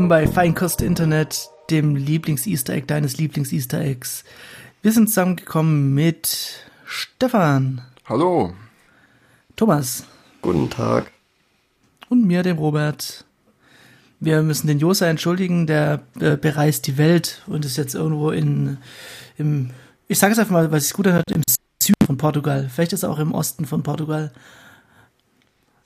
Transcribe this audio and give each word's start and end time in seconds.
Willkommen 0.00 0.08
bei 0.08 0.26
Feinkost 0.26 0.80
Internet, 0.80 1.50
dem 1.68 1.94
Lieblings-Easter 1.94 2.72
Egg 2.72 2.86
deines 2.86 3.18
Lieblings-Easter 3.18 3.82
Eggs. 3.82 4.24
Wir 4.80 4.92
sind 4.92 5.08
zusammengekommen 5.08 5.92
mit 5.92 6.64
Stefan. 6.86 7.82
Hallo. 8.08 8.54
Thomas. 9.56 10.04
Guten 10.40 10.70
Tag. 10.70 11.12
Und 12.08 12.24
mir, 12.26 12.42
dem 12.42 12.56
Robert. 12.56 13.26
Wir 14.20 14.40
müssen 14.40 14.68
den 14.68 14.78
Josa 14.78 15.06
entschuldigen, 15.06 15.66
der 15.66 16.00
äh, 16.18 16.38
bereist 16.38 16.86
die 16.86 16.96
Welt 16.96 17.42
und 17.46 17.66
ist 17.66 17.76
jetzt 17.76 17.94
irgendwo 17.94 18.30
in, 18.30 18.78
im, 19.36 19.68
ich 20.08 20.18
sage 20.18 20.32
es 20.32 20.38
einfach 20.38 20.54
mal, 20.54 20.70
weil 20.70 20.78
es 20.78 20.84
sich 20.84 20.94
gut 20.94 21.08
anhört, 21.08 21.30
im 21.30 21.42
Süden 21.82 22.06
von 22.06 22.16
Portugal. 22.16 22.70
Vielleicht 22.72 22.94
ist 22.94 23.02
er 23.02 23.10
auch 23.10 23.18
im 23.18 23.32
Osten 23.32 23.66
von 23.66 23.82
Portugal. 23.82 24.32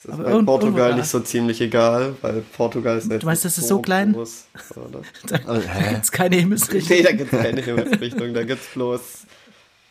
Das 0.05 0.19
ist 0.19 0.21
Aber 0.21 0.39
bei 0.39 0.45
Portugal 0.45 0.95
nicht 0.97 1.09
so 1.09 1.21
ziemlich 1.21 1.61
egal, 1.63 2.15
weil 2.21 2.43
Portugal 2.43 2.99
ist 2.99 3.11
Du 3.11 3.25
meinst, 3.25 3.45
das 3.45 3.57
ist 3.57 3.69
so 3.69 3.81
klein? 3.81 4.13
Groß, 4.13 4.45
da 5.27 5.37
also, 5.47 5.69
gibt 5.89 6.05
es 6.05 6.13
keine 6.13 6.37
Himmelsrichtung. 6.37 6.97
Nee, 6.97 7.03
da 7.03 7.13
gibt 7.13 7.33
es 7.33 7.41
keine 7.41 7.63
Himmelsrichtung, 7.63 8.35
da 8.35 8.45
gibt 8.45 8.63
es 8.63 8.69
bloß, 8.75 9.01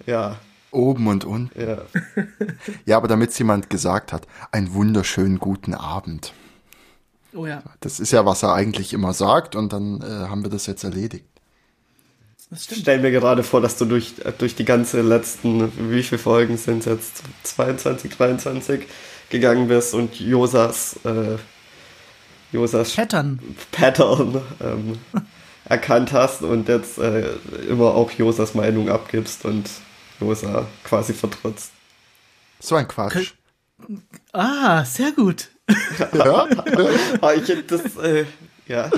ja. 0.06 0.38
Oben 0.70 1.08
und 1.08 1.26
unten. 1.26 1.60
Ja. 1.60 1.82
ja, 2.86 2.98
aber 2.98 3.08
damit 3.08 3.32
es 3.32 3.40
jemand 3.40 3.70
gesagt 3.72 4.14
hat, 4.14 4.28
einen 4.52 4.74
wunderschönen 4.74 5.40
guten 5.40 5.74
Abend. 5.74 6.34
Oh 7.34 7.48
ja. 7.48 7.64
Das 7.80 8.00
ist 8.00 8.12
ja, 8.12 8.26
was 8.26 8.44
er 8.44 8.54
eigentlich 8.54 8.94
immer 8.94 9.14
sagt 9.14 9.56
und 9.56 9.74
dann 9.74 10.02
äh, 10.02 10.06
haben 10.06 10.44
wir 10.44 10.52
das 10.52 10.68
jetzt 10.68 10.84
erledigt. 10.84 11.26
Stell 12.56 13.00
mir 13.00 13.10
gerade 13.10 13.42
vor, 13.42 13.62
dass 13.62 13.78
du 13.78 13.86
durch, 13.86 14.14
durch 14.38 14.56
die 14.56 14.66
ganze 14.66 15.02
letzten, 15.02 15.72
wie 15.92 16.04
viele 16.04 16.20
Folgen 16.20 16.58
sind 16.58 16.80
es 16.80 16.86
jetzt? 16.86 17.24
22, 17.44 18.16
23 18.16 18.88
gegangen 19.34 19.68
bist 19.68 19.96
und 19.96 20.20
Josas, 20.20 20.96
äh, 21.04 21.38
Josas 22.52 22.94
Pattern, 22.94 23.40
Pattern 23.72 24.42
ähm, 24.62 25.00
erkannt 25.66 26.14
hast 26.14 26.44
und 26.44 26.70
jetzt 26.70 27.00
äh, 27.00 27.32
immer 27.68 27.96
auch 27.96 28.12
Josas 28.12 28.54
Meinung 28.54 28.90
abgibst 28.90 29.44
und 29.44 29.70
Josa 30.22 30.68
quasi 30.84 31.14
vertrotzt. 31.14 31.72
So 32.60 32.76
ein 32.76 32.88
Quatsch. 32.88 33.34
Ah, 34.32 34.86
sehr 34.86 35.12
gut. 35.12 35.50
Ja, 36.14 36.48
ah, 37.22 37.34
ich 37.34 37.66
das, 37.68 37.98
äh, 37.98 38.26
ja. 38.68 38.92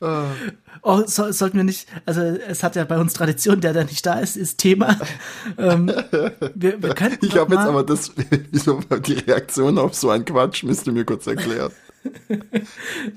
Oh, 0.82 1.02
so, 1.06 1.30
sollten 1.30 1.58
wir 1.58 1.64
nicht, 1.64 1.86
also 2.06 2.22
es 2.22 2.62
hat 2.62 2.74
ja 2.74 2.84
bei 2.84 2.98
uns 2.98 3.12
Tradition, 3.12 3.60
der 3.60 3.74
da 3.74 3.84
nicht 3.84 4.04
da 4.06 4.14
ist, 4.14 4.36
ist 4.36 4.58
Thema. 4.58 4.96
Ähm, 5.58 5.88
wir, 6.54 6.82
wir 6.82 6.94
ich 7.20 7.36
habe 7.36 7.54
jetzt 7.54 7.66
aber 7.66 7.82
das, 7.82 8.12
wieso 8.50 8.80
die 9.04 9.14
Reaktion 9.14 9.78
auf 9.78 9.94
so 9.94 10.10
einen 10.10 10.24
Quatsch, 10.24 10.62
müsst 10.64 10.86
ihr 10.86 10.92
mir 10.92 11.04
kurz 11.04 11.26
erklären. 11.26 11.72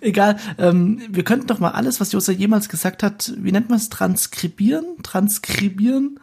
Egal, 0.02 0.38
ähm, 0.58 1.02
wir 1.09 1.23
könnten 1.23 1.48
doch 1.48 1.59
mal 1.59 1.72
alles, 1.72 2.02
was 2.02 2.11
Josa 2.11 2.31
jemals 2.31 2.70
gesagt 2.70 3.04
hat, 3.04 3.31
wie 3.38 3.52
nennt 3.52 3.70
man 3.70 3.78
es, 3.78 3.89
transkribieren? 3.89 5.02
Transkribieren? 5.04 6.20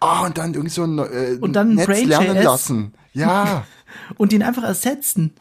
Ah, 0.00 0.22
oh, 0.22 0.26
und 0.26 0.38
dann 0.38 0.54
irgendwie 0.54 0.70
so 0.70 0.84
ein 0.84 0.98
äh, 0.98 1.38
und 1.40 1.54
dann 1.54 1.74
Netz 1.74 2.04
lernen 2.04 2.42
lassen. 2.42 2.94
Ja. 3.14 3.66
und 4.16 4.32
ihn 4.32 4.42
einfach 4.42 4.64
ersetzen. 4.64 5.32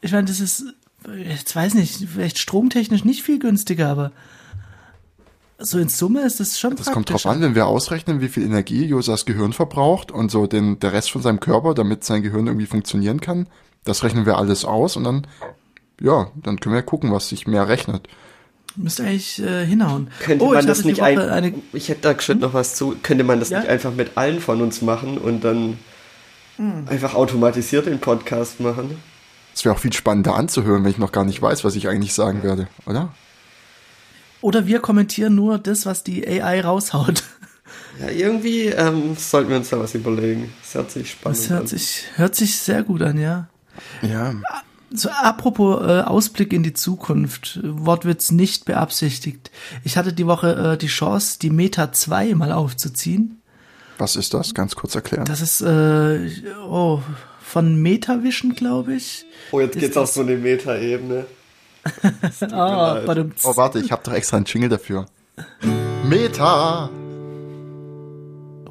Ich 0.00 0.10
meine, 0.10 0.26
das 0.26 0.40
ist, 0.40 0.64
ich 1.16 1.56
weiß 1.56 1.74
nicht, 1.74 2.06
vielleicht 2.12 2.38
stromtechnisch 2.38 3.04
nicht 3.04 3.22
viel 3.22 3.38
günstiger, 3.38 3.88
aber 3.88 4.12
so 5.58 5.78
in 5.78 5.88
Summe 5.88 6.22
ist 6.22 6.40
es 6.40 6.58
schon 6.58 6.76
Das 6.76 6.90
kommt 6.90 7.10
drauf 7.10 7.26
an, 7.26 7.40
wenn 7.40 7.54
wir 7.54 7.66
ausrechnen, 7.66 8.20
wie 8.20 8.28
viel 8.28 8.44
Energie 8.44 8.84
Josas 8.84 9.24
Gehirn 9.24 9.52
verbraucht 9.52 10.10
und 10.10 10.30
so 10.30 10.46
den, 10.46 10.80
der 10.80 10.92
Rest 10.92 11.12
von 11.12 11.22
seinem 11.22 11.40
Körper, 11.40 11.74
damit 11.74 12.04
sein 12.04 12.22
Gehirn 12.22 12.46
irgendwie 12.46 12.66
funktionieren 12.66 13.20
kann. 13.20 13.48
Das 13.84 14.02
rechnen 14.02 14.26
wir 14.26 14.38
alles 14.38 14.64
aus 14.64 14.96
und 14.96 15.04
dann, 15.04 15.26
ja, 16.00 16.30
dann 16.36 16.60
können 16.60 16.74
wir 16.74 16.82
gucken, 16.82 17.12
was 17.12 17.28
sich 17.28 17.46
mehr 17.46 17.68
rechnet. 17.68 18.08
Müsste 18.74 19.04
eigentlich 19.04 19.42
äh, 19.42 19.66
hinhauen. 19.66 20.08
Könnte 20.20 20.44
oh, 20.44 20.52
man 20.52 20.66
das 20.66 20.84
nicht 20.84 21.02
ein, 21.02 21.18
eine... 21.18 21.54
Ich 21.72 21.88
hätte 21.88 22.00
da 22.02 22.20
schon 22.20 22.36
hm? 22.36 22.42
noch 22.42 22.54
was 22.54 22.74
zu. 22.74 22.96
Könnte 23.02 23.22
man 23.22 23.38
das 23.38 23.50
ja? 23.50 23.60
nicht 23.60 23.68
einfach 23.68 23.92
mit 23.92 24.16
allen 24.16 24.40
von 24.40 24.62
uns 24.62 24.82
machen 24.82 25.18
und 25.18 25.44
dann 25.44 25.78
hm. 26.56 26.86
einfach 26.88 27.14
automatisiert 27.14 27.86
den 27.86 28.00
Podcast 28.00 28.60
machen? 28.60 28.96
Es 29.54 29.64
wäre 29.64 29.74
auch 29.74 29.78
viel 29.78 29.92
spannender 29.92 30.34
anzuhören, 30.34 30.84
wenn 30.84 30.90
ich 30.90 30.98
noch 30.98 31.12
gar 31.12 31.24
nicht 31.24 31.40
weiß, 31.40 31.64
was 31.64 31.76
ich 31.76 31.88
eigentlich 31.88 32.14
sagen 32.14 32.42
werde, 32.42 32.68
oder? 32.86 33.14
Oder 34.40 34.66
wir 34.66 34.80
kommentieren 34.80 35.34
nur 35.34 35.58
das, 35.58 35.86
was 35.86 36.02
die 36.02 36.26
AI 36.26 36.62
raushaut. 36.62 37.22
Ja, 38.00 38.08
irgendwie 38.08 38.66
ähm, 38.66 39.16
sollten 39.16 39.50
wir 39.50 39.56
uns 39.56 39.70
da 39.70 39.78
was 39.78 39.94
überlegen. 39.94 40.52
Das 40.62 40.74
hört 40.74 40.90
sich 40.90 41.10
spannend 41.12 41.38
das 41.38 41.50
hört 41.50 41.60
an. 41.60 41.66
Sich, 41.66 42.04
hört 42.16 42.34
sich 42.34 42.58
sehr 42.58 42.82
gut 42.82 43.02
an, 43.02 43.18
ja. 43.18 43.48
Ja. 44.02 44.34
So, 44.90 45.08
apropos 45.08 45.80
äh, 45.82 46.00
Ausblick 46.02 46.52
in 46.52 46.62
die 46.62 46.74
Zukunft. 46.74 47.60
Wortwitz 47.62 48.30
nicht 48.30 48.64
beabsichtigt. 48.64 49.50
Ich 49.84 49.96
hatte 49.96 50.12
die 50.12 50.26
Woche 50.26 50.72
äh, 50.72 50.78
die 50.78 50.88
Chance, 50.88 51.38
die 51.40 51.50
Meta 51.50 51.92
2 51.92 52.34
mal 52.34 52.52
aufzuziehen. 52.52 53.40
Was 53.98 54.16
ist 54.16 54.34
das? 54.34 54.54
Ganz 54.54 54.74
kurz 54.74 54.94
erklären. 54.94 55.24
Das 55.24 55.40
ist, 55.40 55.62
äh, 55.62 56.28
oh, 56.66 57.00
von 57.52 57.76
Metavision, 57.76 58.54
glaube 58.54 58.94
ich. 58.94 59.26
Oh, 59.50 59.60
jetzt 59.60 59.78
geht's 59.78 59.98
auf 59.98 60.08
so 60.08 60.22
eine 60.22 60.36
Meta-Ebene. 60.36 61.26
oh, 62.44 62.46
oh, 62.50 63.56
warte, 63.56 63.78
ich 63.78 63.92
habe 63.92 64.02
doch 64.02 64.14
extra 64.14 64.38
einen 64.38 64.46
Jingle 64.46 64.70
dafür. 64.70 65.04
Meta! 66.08 66.88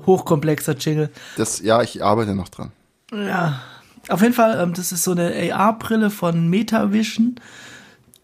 Hochkomplexer 0.08 0.76
Jingle. 0.78 1.12
Das, 1.38 1.62
ja, 1.62 1.84
ich 1.84 2.04
arbeite 2.04 2.34
noch 2.34 2.50
dran. 2.50 2.72
Ja, 3.14 3.62
auf 4.08 4.24
jeden 4.24 4.34
Fall, 4.34 4.60
ähm, 4.60 4.74
das 4.74 4.92
ist 4.92 5.04
so 5.04 5.12
eine 5.12 5.54
AR-Brille 5.54 6.10
von 6.10 6.48
Metavision. 6.48 7.36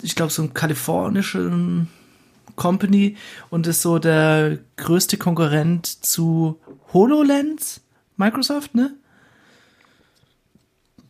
Ich 0.02 0.16
glaube, 0.16 0.32
so 0.32 0.42
ein 0.42 0.56
kalifornischen 0.56 1.88
Company 2.56 3.16
und 3.52 3.68
ist 3.68 3.84
so 3.84 4.00
der 4.00 4.58
größte 4.78 5.18
Konkurrent 5.18 5.86
zu 5.86 6.60
HoloLens, 6.94 7.82
Microsoft, 8.16 8.74
ne? 8.74 8.96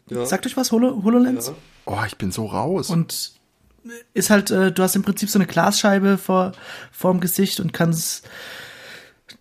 Ja. 0.09 0.25
Sagt 0.25 0.45
euch 0.45 0.57
was, 0.57 0.71
Holo 0.71 1.03
HoloLens? 1.03 1.47
Ja. 1.47 1.53
Oh, 1.85 1.99
ich 2.05 2.17
bin 2.17 2.31
so 2.31 2.45
raus. 2.45 2.89
Und 2.89 3.31
ist 4.13 4.29
halt, 4.29 4.51
äh, 4.51 4.71
du 4.71 4.83
hast 4.83 4.95
im 4.95 5.03
Prinzip 5.03 5.29
so 5.29 5.39
eine 5.39 5.45
Glasscheibe 5.45 6.17
vor 6.17 6.51
vorm 6.91 7.19
Gesicht 7.19 7.59
und 7.59 7.73
kannst 7.73 8.27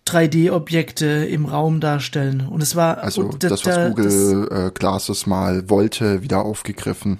3D-Objekte 0.07 1.05
im 1.05 1.45
Raum 1.45 1.79
darstellen. 1.79 2.47
Und 2.49 2.63
es 2.63 2.75
war 2.75 2.99
also 2.99 3.21
und 3.21 3.43
das, 3.43 3.65
was 3.65 3.89
Google 3.89 4.47
das, 4.49 4.59
äh, 4.59 4.71
Glasses 4.71 5.25
mal 5.25 5.69
wollte, 5.69 6.21
wieder 6.21 6.43
aufgegriffen. 6.45 7.19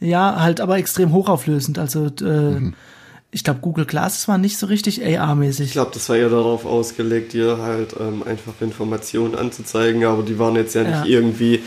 Ja, 0.00 0.40
halt 0.40 0.60
aber 0.60 0.78
extrem 0.78 1.12
hochauflösend. 1.12 1.78
Also 1.78 2.06
äh, 2.20 2.22
mhm. 2.60 2.74
ich 3.30 3.44
glaube, 3.44 3.60
Google 3.60 3.86
Glasses 3.86 4.28
war 4.28 4.38
nicht 4.38 4.58
so 4.58 4.66
richtig 4.66 5.02
AR-mäßig. 5.04 5.66
Ich 5.66 5.72
glaube, 5.72 5.90
das 5.92 6.08
war 6.08 6.16
ja 6.16 6.28
darauf 6.28 6.66
ausgelegt, 6.66 7.32
dir 7.32 7.58
halt 7.58 7.96
ähm, 7.98 8.22
einfach 8.22 8.52
Informationen 8.60 9.34
anzuzeigen, 9.34 10.04
aber 10.04 10.22
die 10.22 10.38
waren 10.38 10.54
jetzt 10.54 10.74
ja 10.74 10.84
nicht 10.84 10.92
ja. 10.92 11.04
irgendwie 11.04 11.62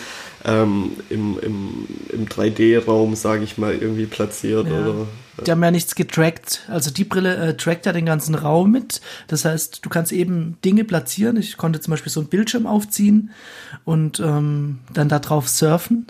ähm, 0.45 0.91
im, 1.09 1.39
im, 1.39 1.87
im 2.09 2.27
3D-Raum, 2.27 3.15
sage 3.15 3.43
ich 3.43 3.57
mal, 3.57 3.73
irgendwie 3.73 4.05
platziert 4.05 4.67
ja. 4.67 4.73
oder. 4.73 5.07
Die 5.45 5.51
haben 5.51 5.63
ja 5.63 5.71
nichts 5.71 5.95
getrackt. 5.95 6.61
Also 6.67 6.91
die 6.91 7.03
Brille 7.03 7.35
äh, 7.35 7.57
trackt 7.57 7.85
ja 7.85 7.93
den 7.93 8.05
ganzen 8.05 8.35
Raum 8.35 8.71
mit. 8.71 9.01
Das 9.27 9.45
heißt, 9.45 9.83
du 9.83 9.89
kannst 9.89 10.11
eben 10.11 10.57
Dinge 10.63 10.83
platzieren. 10.83 11.37
Ich 11.37 11.57
konnte 11.57 11.79
zum 11.79 11.91
Beispiel 11.91 12.11
so 12.11 12.19
einen 12.19 12.29
Bildschirm 12.29 12.67
aufziehen 12.67 13.31
und 13.85 14.19
ähm, 14.19 14.79
dann 14.93 15.09
da 15.09 15.19
drauf 15.19 15.49
surfen 15.49 16.07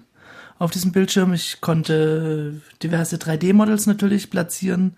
auf 0.60 0.72
diesem 0.72 0.92
Bildschirm. 0.92 1.34
Ich 1.34 1.62
konnte 1.62 2.62
diverse 2.84 3.18
3D-Models 3.18 3.88
natürlich 3.88 4.30
platzieren. 4.30 4.96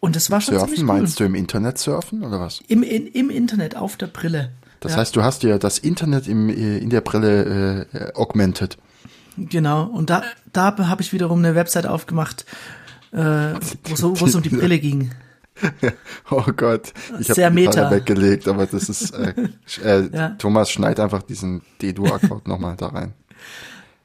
Und 0.00 0.16
das 0.16 0.30
war 0.30 0.40
schon 0.40 0.58
surfen, 0.58 0.78
cool. 0.78 0.84
meinst 0.84 1.20
du 1.20 1.24
im 1.24 1.34
Internet 1.34 1.78
surfen 1.78 2.22
oder 2.22 2.40
was? 2.40 2.60
Im, 2.68 2.82
in, 2.82 3.06
im 3.06 3.30
Internet, 3.30 3.76
auf 3.76 3.96
der 3.96 4.06
Brille. 4.06 4.50
Das 4.80 4.92
ja. 4.92 4.98
heißt, 4.98 5.14
du 5.14 5.22
hast 5.22 5.42
ja 5.42 5.58
das 5.58 5.78
Internet 5.78 6.26
im, 6.26 6.48
äh, 6.48 6.78
in 6.78 6.90
der 6.90 7.02
Brille 7.02 7.86
äh, 7.92 8.12
augmented. 8.14 8.78
Genau, 9.36 9.84
und 9.84 10.10
da, 10.10 10.22
da 10.52 10.76
habe 10.88 11.02
ich 11.02 11.12
wiederum 11.12 11.38
eine 11.38 11.54
Website 11.54 11.86
aufgemacht, 11.86 12.44
äh, 13.12 13.16
wo 13.16 14.26
es 14.26 14.34
um 14.34 14.42
die 14.42 14.48
Brille 14.48 14.78
ging. 14.78 15.12
oh 16.30 16.44
Gott, 16.56 16.92
ich 17.18 17.30
habe 17.30 17.42
die 17.42 17.50
Meta. 17.50 17.90
weggelegt, 17.90 18.48
aber 18.48 18.66
das 18.66 18.88
ist 18.88 19.14
äh, 19.14 19.34
äh, 19.84 20.08
ja. 20.12 20.28
Thomas 20.30 20.70
schneid 20.70 20.98
einfach 21.00 21.22
diesen 21.22 21.62
D-Du-Akkord 21.82 22.48
nochmal 22.48 22.76
da 22.76 22.88
rein. 22.88 23.12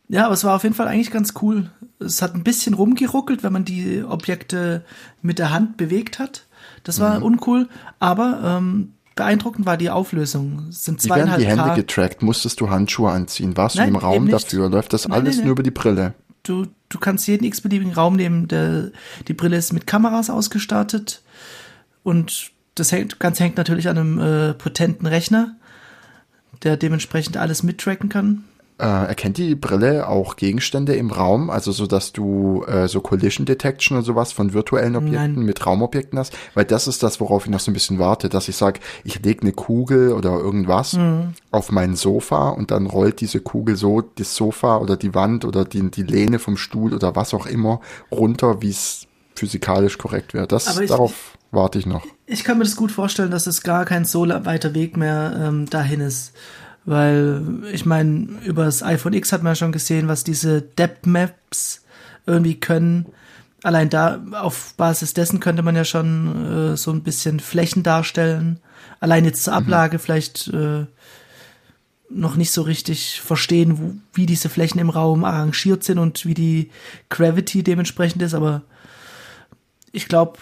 Ja, 0.07 0.25
aber 0.25 0.33
es 0.33 0.43
war 0.43 0.55
auf 0.55 0.63
jeden 0.63 0.75
Fall 0.75 0.87
eigentlich 0.87 1.11
ganz 1.11 1.33
cool. 1.41 1.71
Es 1.99 2.21
hat 2.21 2.35
ein 2.35 2.43
bisschen 2.43 2.73
rumgeruckelt, 2.73 3.43
wenn 3.43 3.53
man 3.53 3.65
die 3.65 4.03
Objekte 4.03 4.83
mit 5.21 5.39
der 5.39 5.51
Hand 5.51 5.77
bewegt 5.77 6.19
hat. 6.19 6.45
Das 6.83 6.99
war 6.99 7.19
mhm. 7.19 7.25
uncool, 7.25 7.69
aber 7.99 8.41
ähm, 8.43 8.93
beeindruckend 9.15 9.65
war 9.65 9.77
die 9.77 9.89
Auflösung. 9.89 10.67
Es 10.69 10.83
sind 10.83 11.03
Wie 11.03 11.09
werden 11.09 11.33
die 11.37 11.45
Hände 11.45 11.63
K 11.63 11.75
getrackt? 11.75 12.21
Musstest 12.21 12.61
du 12.61 12.69
Handschuhe 12.69 13.09
anziehen? 13.09 13.57
Warst 13.57 13.77
nein, 13.77 13.89
du 13.91 13.95
im 13.95 14.03
Raum 14.03 14.29
dafür? 14.29 14.69
Läuft 14.69 14.93
das 14.93 15.07
nein, 15.07 15.19
alles 15.19 15.37
nein, 15.37 15.45
nur 15.45 15.53
über 15.53 15.63
die 15.63 15.71
Brille? 15.71 16.13
Du, 16.43 16.67
du 16.89 16.99
kannst 16.99 17.27
jeden 17.27 17.45
x-beliebigen 17.45 17.93
Raum 17.93 18.15
nehmen. 18.15 18.47
Der, 18.47 18.91
die 19.27 19.33
Brille 19.33 19.57
ist 19.57 19.73
mit 19.73 19.87
Kameras 19.87 20.29
ausgestattet 20.29 21.23
und 22.03 22.51
das 22.75 22.91
hängt, 22.91 23.19
Ganze 23.19 23.43
hängt 23.43 23.57
natürlich 23.57 23.87
an 23.87 23.97
einem 23.97 24.19
äh, 24.19 24.53
potenten 24.53 25.07
Rechner, 25.07 25.55
der 26.63 26.77
dementsprechend 26.77 27.37
alles 27.37 27.63
mittracken 27.63 28.09
kann. 28.09 28.43
Äh, 28.77 29.07
erkennt 29.07 29.37
die 29.37 29.55
Brille 29.55 30.09
auch 30.09 30.35
Gegenstände 30.35 30.95
im 30.95 31.09
Raum, 31.09 31.49
also 31.49 31.71
so, 31.71 31.87
dass 31.87 32.11
du 32.11 32.65
äh, 32.67 32.89
so 32.89 32.99
Collision 32.99 33.45
Detection 33.45 33.95
und 33.95 34.03
sowas 34.03 34.33
von 34.33 34.51
virtuellen 34.51 34.97
Objekten 34.97 35.35
Nein. 35.35 35.45
mit 35.45 35.65
Raumobjekten 35.65 36.19
hast? 36.19 36.35
Weil 36.55 36.65
das 36.65 36.85
ist 36.85 37.01
das, 37.01 37.21
worauf 37.21 37.45
ich 37.45 37.51
noch 37.51 37.61
so 37.61 37.71
ein 37.71 37.73
bisschen 37.73 37.99
warte, 37.99 38.27
dass 38.27 38.49
ich 38.49 38.57
sage, 38.57 38.81
ich 39.05 39.23
lege 39.23 39.43
eine 39.43 39.53
Kugel 39.53 40.11
oder 40.11 40.31
irgendwas 40.31 40.91
mhm. 40.91 41.35
auf 41.51 41.71
mein 41.71 41.95
Sofa 41.95 42.49
und 42.49 42.71
dann 42.71 42.87
rollt 42.87 43.21
diese 43.21 43.39
Kugel 43.39 43.77
so 43.77 44.01
das 44.01 44.35
Sofa 44.35 44.79
oder 44.79 44.97
die 44.97 45.15
Wand 45.15 45.45
oder 45.45 45.63
die, 45.63 45.89
die 45.89 46.03
Lehne 46.03 46.37
vom 46.37 46.57
Stuhl 46.57 46.93
oder 46.93 47.15
was 47.15 47.33
auch 47.33 47.45
immer 47.45 47.79
runter, 48.11 48.61
wie 48.61 48.71
es 48.71 49.07
physikalisch 49.35 49.97
korrekt 49.97 50.33
wäre. 50.33 50.47
Das 50.47 50.77
ich, 50.77 50.89
darauf 50.89 51.37
warte 51.51 51.79
ich 51.79 51.85
noch. 51.85 52.05
Ich 52.25 52.43
kann 52.43 52.57
mir 52.57 52.65
das 52.65 52.75
gut 52.75 52.91
vorstellen, 52.91 53.31
dass 53.31 53.47
es 53.47 53.63
gar 53.63 53.85
kein 53.85 54.03
so 54.03 54.27
weiter 54.27 54.73
Weg 54.73 54.97
mehr 54.97 55.33
ähm, 55.39 55.65
dahin 55.69 56.01
ist. 56.01 56.33
Weil, 56.85 57.41
ich 57.71 57.85
meine, 57.85 58.27
über 58.45 58.65
das 58.65 58.83
iPhone 58.83 59.13
X 59.13 59.31
hat 59.31 59.41
man 59.41 59.51
ja 59.51 59.55
schon 59.55 59.71
gesehen, 59.71 60.07
was 60.07 60.23
diese 60.23 60.61
Depth 60.61 61.07
Maps 61.07 61.83
irgendwie 62.27 62.59
können. 62.59 63.07
Allein 63.63 63.89
da, 63.89 64.21
auf 64.33 64.75
Basis 64.75 65.13
dessen 65.15 65.39
könnte 65.39 65.63
man 65.63 65.75
ja 65.75 65.83
schon 65.83 66.73
äh, 66.73 66.77
so 66.77 66.91
ein 66.91 67.01
bisschen 67.01 67.39
Flächen 67.39 67.81
darstellen. 67.81 68.59
Allein 68.99 69.25
jetzt 69.25 69.43
zur 69.43 69.53
mhm. 69.53 69.59
Ablage 69.59 69.97
mhm. 69.97 70.01
vielleicht 70.01 70.47
äh, 70.49 70.85
noch 72.09 72.35
nicht 72.35 72.51
so 72.51 72.61
richtig 72.61 73.21
verstehen, 73.21 73.79
wo, 73.79 73.95
wie 74.13 74.25
diese 74.25 74.49
Flächen 74.49 74.79
im 74.79 74.91
Raum 74.91 75.23
arrangiert 75.23 75.83
sind 75.83 75.97
und 75.97 76.25
wie 76.25 76.35
die 76.35 76.69
Gravity 77.09 77.63
dementsprechend 77.63 78.21
ist, 78.21 78.35
aber 78.35 78.61
ich 79.91 80.07
glaube, 80.07 80.37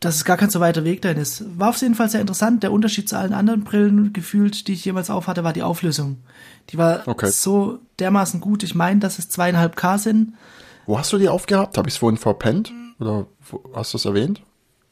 dass 0.00 0.16
es 0.16 0.24
gar 0.24 0.36
kein 0.36 0.50
so 0.50 0.60
weiter 0.60 0.84
Weg 0.84 1.02
dahin 1.02 1.18
ist. 1.18 1.44
War 1.58 1.70
auf 1.70 1.80
jeden 1.80 1.94
Fall 1.94 2.08
sehr 2.08 2.20
interessant. 2.20 2.62
Der 2.62 2.72
Unterschied 2.72 3.08
zu 3.08 3.16
allen 3.16 3.32
anderen 3.32 3.64
Brillen 3.64 4.12
gefühlt, 4.12 4.68
die 4.68 4.72
ich 4.72 4.84
jemals 4.84 5.10
aufhatte, 5.10 5.44
war 5.44 5.52
die 5.52 5.62
Auflösung. 5.62 6.18
Die 6.70 6.78
war 6.78 7.06
okay. 7.06 7.30
so 7.30 7.78
dermaßen 7.98 8.40
gut. 8.40 8.62
Ich 8.62 8.74
meine, 8.74 9.00
dass 9.00 9.18
es 9.18 9.28
zweieinhalb 9.28 9.76
K 9.76 9.98
sind. 9.98 10.34
Wo 10.86 10.98
hast 10.98 11.12
du 11.12 11.18
die 11.18 11.28
aufgehabt? 11.28 11.78
Habe 11.78 11.88
ich 11.88 11.94
es 11.94 11.98
vorhin 11.98 12.18
verpennt? 12.18 12.72
Oder 13.00 13.26
hast 13.74 13.92
du 13.92 13.98
es 13.98 14.04
erwähnt? 14.04 14.42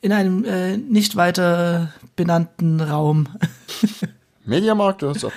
In 0.00 0.12
einem 0.12 0.44
äh, 0.44 0.77
nicht 0.77 1.17
weiter 1.17 1.93
benannten 2.17 2.81
Raum. 2.81 3.29
Mediamarkt 4.44 5.03
oder 5.03 5.15
Saturn? 5.15 5.33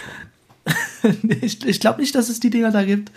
ich 1.42 1.66
ich 1.66 1.80
glaube 1.80 2.02
nicht, 2.02 2.14
dass 2.14 2.30
es 2.30 2.40
die 2.40 2.50
Dinger 2.50 2.72
da 2.72 2.84
gibt. 2.84 3.12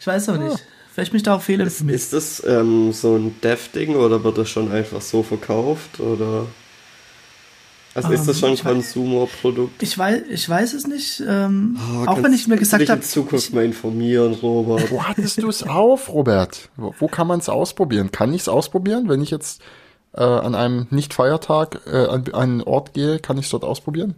Ich 0.00 0.06
weiß 0.06 0.28
auch 0.30 0.34
ah. 0.34 0.38
nicht. 0.38 0.64
Vielleicht 0.96 1.12
mich 1.12 1.22
da 1.22 1.34
auch 1.34 1.42
fehlinformiert. 1.42 1.94
Ist, 1.94 2.14
ist 2.14 2.40
das 2.40 2.42
ähm, 2.46 2.90
so 2.90 3.16
ein 3.16 3.38
Dev-Ding 3.42 3.96
oder 3.96 4.24
wird 4.24 4.38
das 4.38 4.48
schon 4.48 4.72
einfach 4.72 5.02
so 5.02 5.22
verkauft? 5.22 6.00
Oder 6.00 6.46
also 7.92 8.08
um, 8.08 8.14
ist 8.14 8.26
das 8.26 8.36
ähm, 8.36 8.40
schon 8.40 8.50
ein 8.52 8.76
Konsumerprodukt? 8.76 9.82
Ich 9.82 9.98
weiß, 9.98 10.22
ich 10.30 10.48
weiß 10.48 10.72
es 10.72 10.86
nicht. 10.86 11.22
Ähm, 11.28 11.78
oh, 11.78 12.06
auch 12.06 12.22
wenn 12.22 12.32
ich 12.32 12.48
mir 12.48 12.56
gesagt 12.56 12.88
habe. 12.88 13.00
in 13.00 13.06
Zukunft 13.06 13.52
mal 13.52 13.66
informieren, 13.66 14.32
Robert. 14.32 14.90
Wo 14.90 15.02
hattest 15.02 15.42
du 15.42 15.50
es 15.50 15.64
auf, 15.64 16.10
Robert? 16.10 16.70
Wo, 16.76 16.94
wo 16.98 17.08
kann 17.08 17.26
man 17.26 17.40
es 17.40 17.50
ausprobieren? 17.50 18.10
Kann 18.10 18.32
ich 18.32 18.40
es 18.40 18.48
ausprobieren, 18.48 19.10
wenn 19.10 19.20
ich 19.20 19.30
jetzt 19.30 19.60
äh, 20.14 20.22
an 20.22 20.54
einem 20.54 20.86
Nicht-Feiertag 20.88 21.82
äh, 21.84 22.06
an 22.06 22.32
einen 22.32 22.62
Ort 22.62 22.94
gehe? 22.94 23.18
Kann 23.18 23.36
ich 23.36 23.44
es 23.44 23.50
dort 23.50 23.64
ausprobieren? 23.64 24.14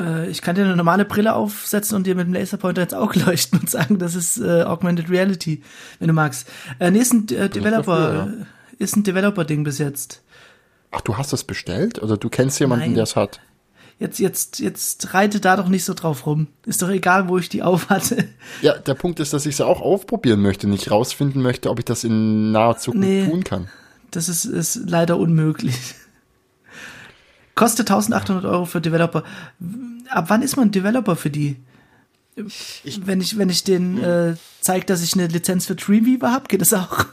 Äh, 0.00 0.30
ich 0.30 0.42
kann 0.42 0.56
dir 0.56 0.64
eine 0.64 0.76
normale 0.76 1.04
Brille 1.04 1.34
aufsetzen 1.34 1.96
und 1.96 2.06
dir 2.06 2.14
mit 2.14 2.26
dem 2.26 2.34
Laserpointer 2.34 2.82
ins 2.82 2.94
Auge 2.94 3.20
leuchten 3.26 3.60
und 3.60 3.70
sagen, 3.70 3.98
das 3.98 4.14
ist 4.14 4.38
äh, 4.38 4.62
Augmented 4.62 5.10
Reality, 5.10 5.62
wenn 5.98 6.08
du 6.08 6.14
magst. 6.14 6.48
Äh, 6.78 6.90
nee, 6.90 7.00
ist 7.00 7.12
ein 7.12 7.28
äh, 7.28 7.48
Developer, 7.48 8.12
dafür, 8.12 8.34
ja. 8.38 8.46
ist 8.78 8.96
ein 8.96 9.02
Developer-Ding 9.02 9.64
bis 9.64 9.78
jetzt. 9.78 10.22
Ach, 10.90 11.00
du 11.02 11.16
hast 11.16 11.32
das 11.32 11.44
bestellt? 11.44 12.02
Oder 12.02 12.16
du 12.16 12.28
kennst 12.28 12.58
jemanden, 12.58 12.94
der 12.94 13.04
es 13.04 13.14
hat? 13.14 13.40
Jetzt, 14.00 14.18
jetzt, 14.18 14.58
jetzt 14.60 15.12
reite 15.12 15.40
da 15.40 15.56
doch 15.56 15.68
nicht 15.68 15.84
so 15.84 15.92
drauf 15.92 16.24
rum. 16.24 16.48
Ist 16.64 16.80
doch 16.80 16.88
egal, 16.88 17.28
wo 17.28 17.36
ich 17.36 17.50
die 17.50 17.62
auf 17.62 17.90
hatte. 17.90 18.28
Ja, 18.62 18.78
der 18.78 18.94
Punkt 18.94 19.20
ist, 19.20 19.32
dass 19.32 19.46
ich 19.46 19.56
sie 19.56 19.66
auch 19.66 19.82
aufprobieren 19.82 20.40
möchte, 20.40 20.66
nicht 20.66 20.90
rausfinden 20.90 21.42
möchte, 21.42 21.70
ob 21.70 21.78
ich 21.78 21.84
das 21.84 22.02
in 22.02 22.50
naher 22.50 22.78
Zukunft 22.78 23.08
nee, 23.08 23.26
tun 23.26 23.44
kann. 23.44 23.68
Das 24.10 24.28
ist, 24.28 24.46
ist 24.46 24.88
leider 24.88 25.18
unmöglich. 25.18 25.94
Kostet 27.60 27.90
1800 27.90 28.46
Euro 28.46 28.64
für 28.64 28.80
Developer. 28.80 29.22
Ab 30.08 30.24
wann 30.28 30.40
ist 30.40 30.56
man 30.56 30.70
Developer 30.70 31.14
für 31.14 31.28
die? 31.28 31.56
Ich, 32.34 33.02
wenn 33.04 33.20
ich, 33.20 33.36
wenn 33.36 33.50
ich 33.50 33.64
den 33.64 34.02
äh, 34.02 34.34
zeige, 34.62 34.86
dass 34.86 35.02
ich 35.02 35.12
eine 35.12 35.26
Lizenz 35.26 35.66
für 35.66 35.74
Dreamweaver 35.74 36.32
habe, 36.32 36.48
geht 36.48 36.62
das 36.62 36.72
auch. 36.72 37.04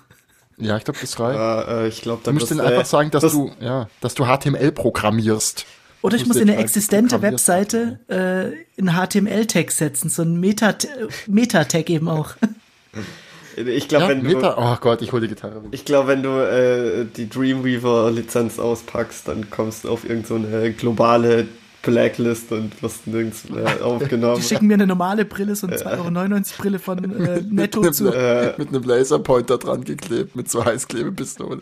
Ja, 0.55 0.77
ich 0.77 0.85
glaube, 0.85 0.99
das 1.01 1.19
reicht. 1.19 1.67
Äh, 1.67 1.87
ich 1.89 2.01
glaube, 2.01 2.21
du 2.23 2.31
musst 2.31 2.49
denen 2.49 2.61
einfach 2.61 2.85
sagen, 2.85 3.11
dass 3.11 3.23
das, 3.23 3.33
du, 3.33 3.51
ja, 3.59 3.89
dass 3.99 4.13
du 4.15 4.23
HTML 4.23 4.71
programmierst. 4.71 5.65
Oder 6.01 6.15
ich 6.15 6.25
muss 6.25 6.37
in 6.37 6.49
eine 6.49 6.59
existente 6.59 7.21
Webseite 7.21 7.99
äh, 8.07 8.79
in 8.79 8.93
HTML-Tag 8.93 9.69
setzen, 9.69 10.07
so 10.07 10.21
ein 10.21 10.39
Meta-Tag 10.39 11.27
Meta 11.27 11.77
eben 11.77 12.07
auch. 12.07 12.35
Ich 13.57 13.87
glaube, 13.87 14.03
ja, 14.03 14.09
wenn 14.09 14.23
du. 14.23 14.37
Oh 14.37 14.75
Gott, 14.79 15.01
ich 15.01 15.11
hole 15.11 15.23
die 15.23 15.29
Gitarre. 15.29 15.63
Ich 15.71 15.83
glaube, 15.83 16.09
wenn 16.09 16.21
du 16.21 16.29
äh, 16.29 17.05
die 17.05 17.27
Dreamweaver-Lizenz 17.27 18.59
auspackst, 18.59 19.27
dann 19.27 19.49
kommst 19.49 19.83
du 19.83 19.89
auf 19.89 20.07
irgendeine 20.07 20.67
so 20.67 20.73
globale 20.77 21.47
Blacklist 21.81 22.51
und 22.51 22.81
wirst 22.83 23.07
nirgends 23.07 23.49
mehr 23.49 23.65
aufgenommen. 23.83 24.41
Die 24.41 24.47
schicken 24.47 24.67
mir 24.67 24.75
eine 24.75 24.85
normale 24.85 25.25
Brille, 25.25 25.55
so 25.55 25.65
eine 25.65 25.77
2,99 25.77 25.79
Euro 25.97 26.41
Brille 26.57 26.79
von 26.79 27.25
äh, 27.25 27.41
Netto 27.49 27.81
mit 27.81 27.95
zu. 27.95 28.13
Äh, 28.13 28.53
mit 28.57 28.69
einem 28.69 28.83
Laserpointer 28.83 29.57
dran 29.57 29.83
geklebt, 29.83 30.35
mit 30.35 30.51
so 30.51 30.63
Heißklebepistole. 30.63 31.61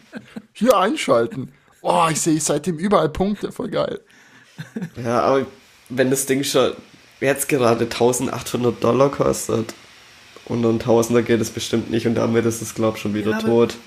Hier 0.54 0.78
einschalten. 0.78 1.52
Oh, 1.82 2.08
ich 2.10 2.20
sehe 2.20 2.40
seitdem 2.42 2.78
überall 2.78 3.10
Punkte, 3.10 3.52
voll 3.52 3.70
geil. 3.70 4.02
Ja, 5.02 5.22
aber 5.22 5.46
wenn 5.90 6.10
das 6.10 6.26
Ding 6.26 6.44
schon 6.44 6.72
jetzt 7.22 7.48
gerade 7.48 7.86
1800 7.86 8.84
Dollar 8.84 9.12
kostet, 9.12 9.74
unter 10.46 10.70
ein 10.70 10.80
Tausender 10.80 11.24
geht 11.24 11.42
es 11.42 11.50
bestimmt 11.50 11.90
nicht 11.90 12.08
und 12.08 12.16
damit 12.16 12.46
ist 12.46 12.62
es, 12.62 12.76
glaube 12.76 12.98
ich, 12.98 13.02
schon 13.02 13.14
wieder 13.14 13.32
ja, 13.32 13.40
tot. 13.40 13.78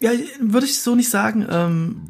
Ja, 0.00 0.10
würde 0.40 0.66
ich 0.66 0.80
so 0.80 0.94
nicht 0.94 1.10
sagen. 1.10 1.46
Ähm, 1.50 2.00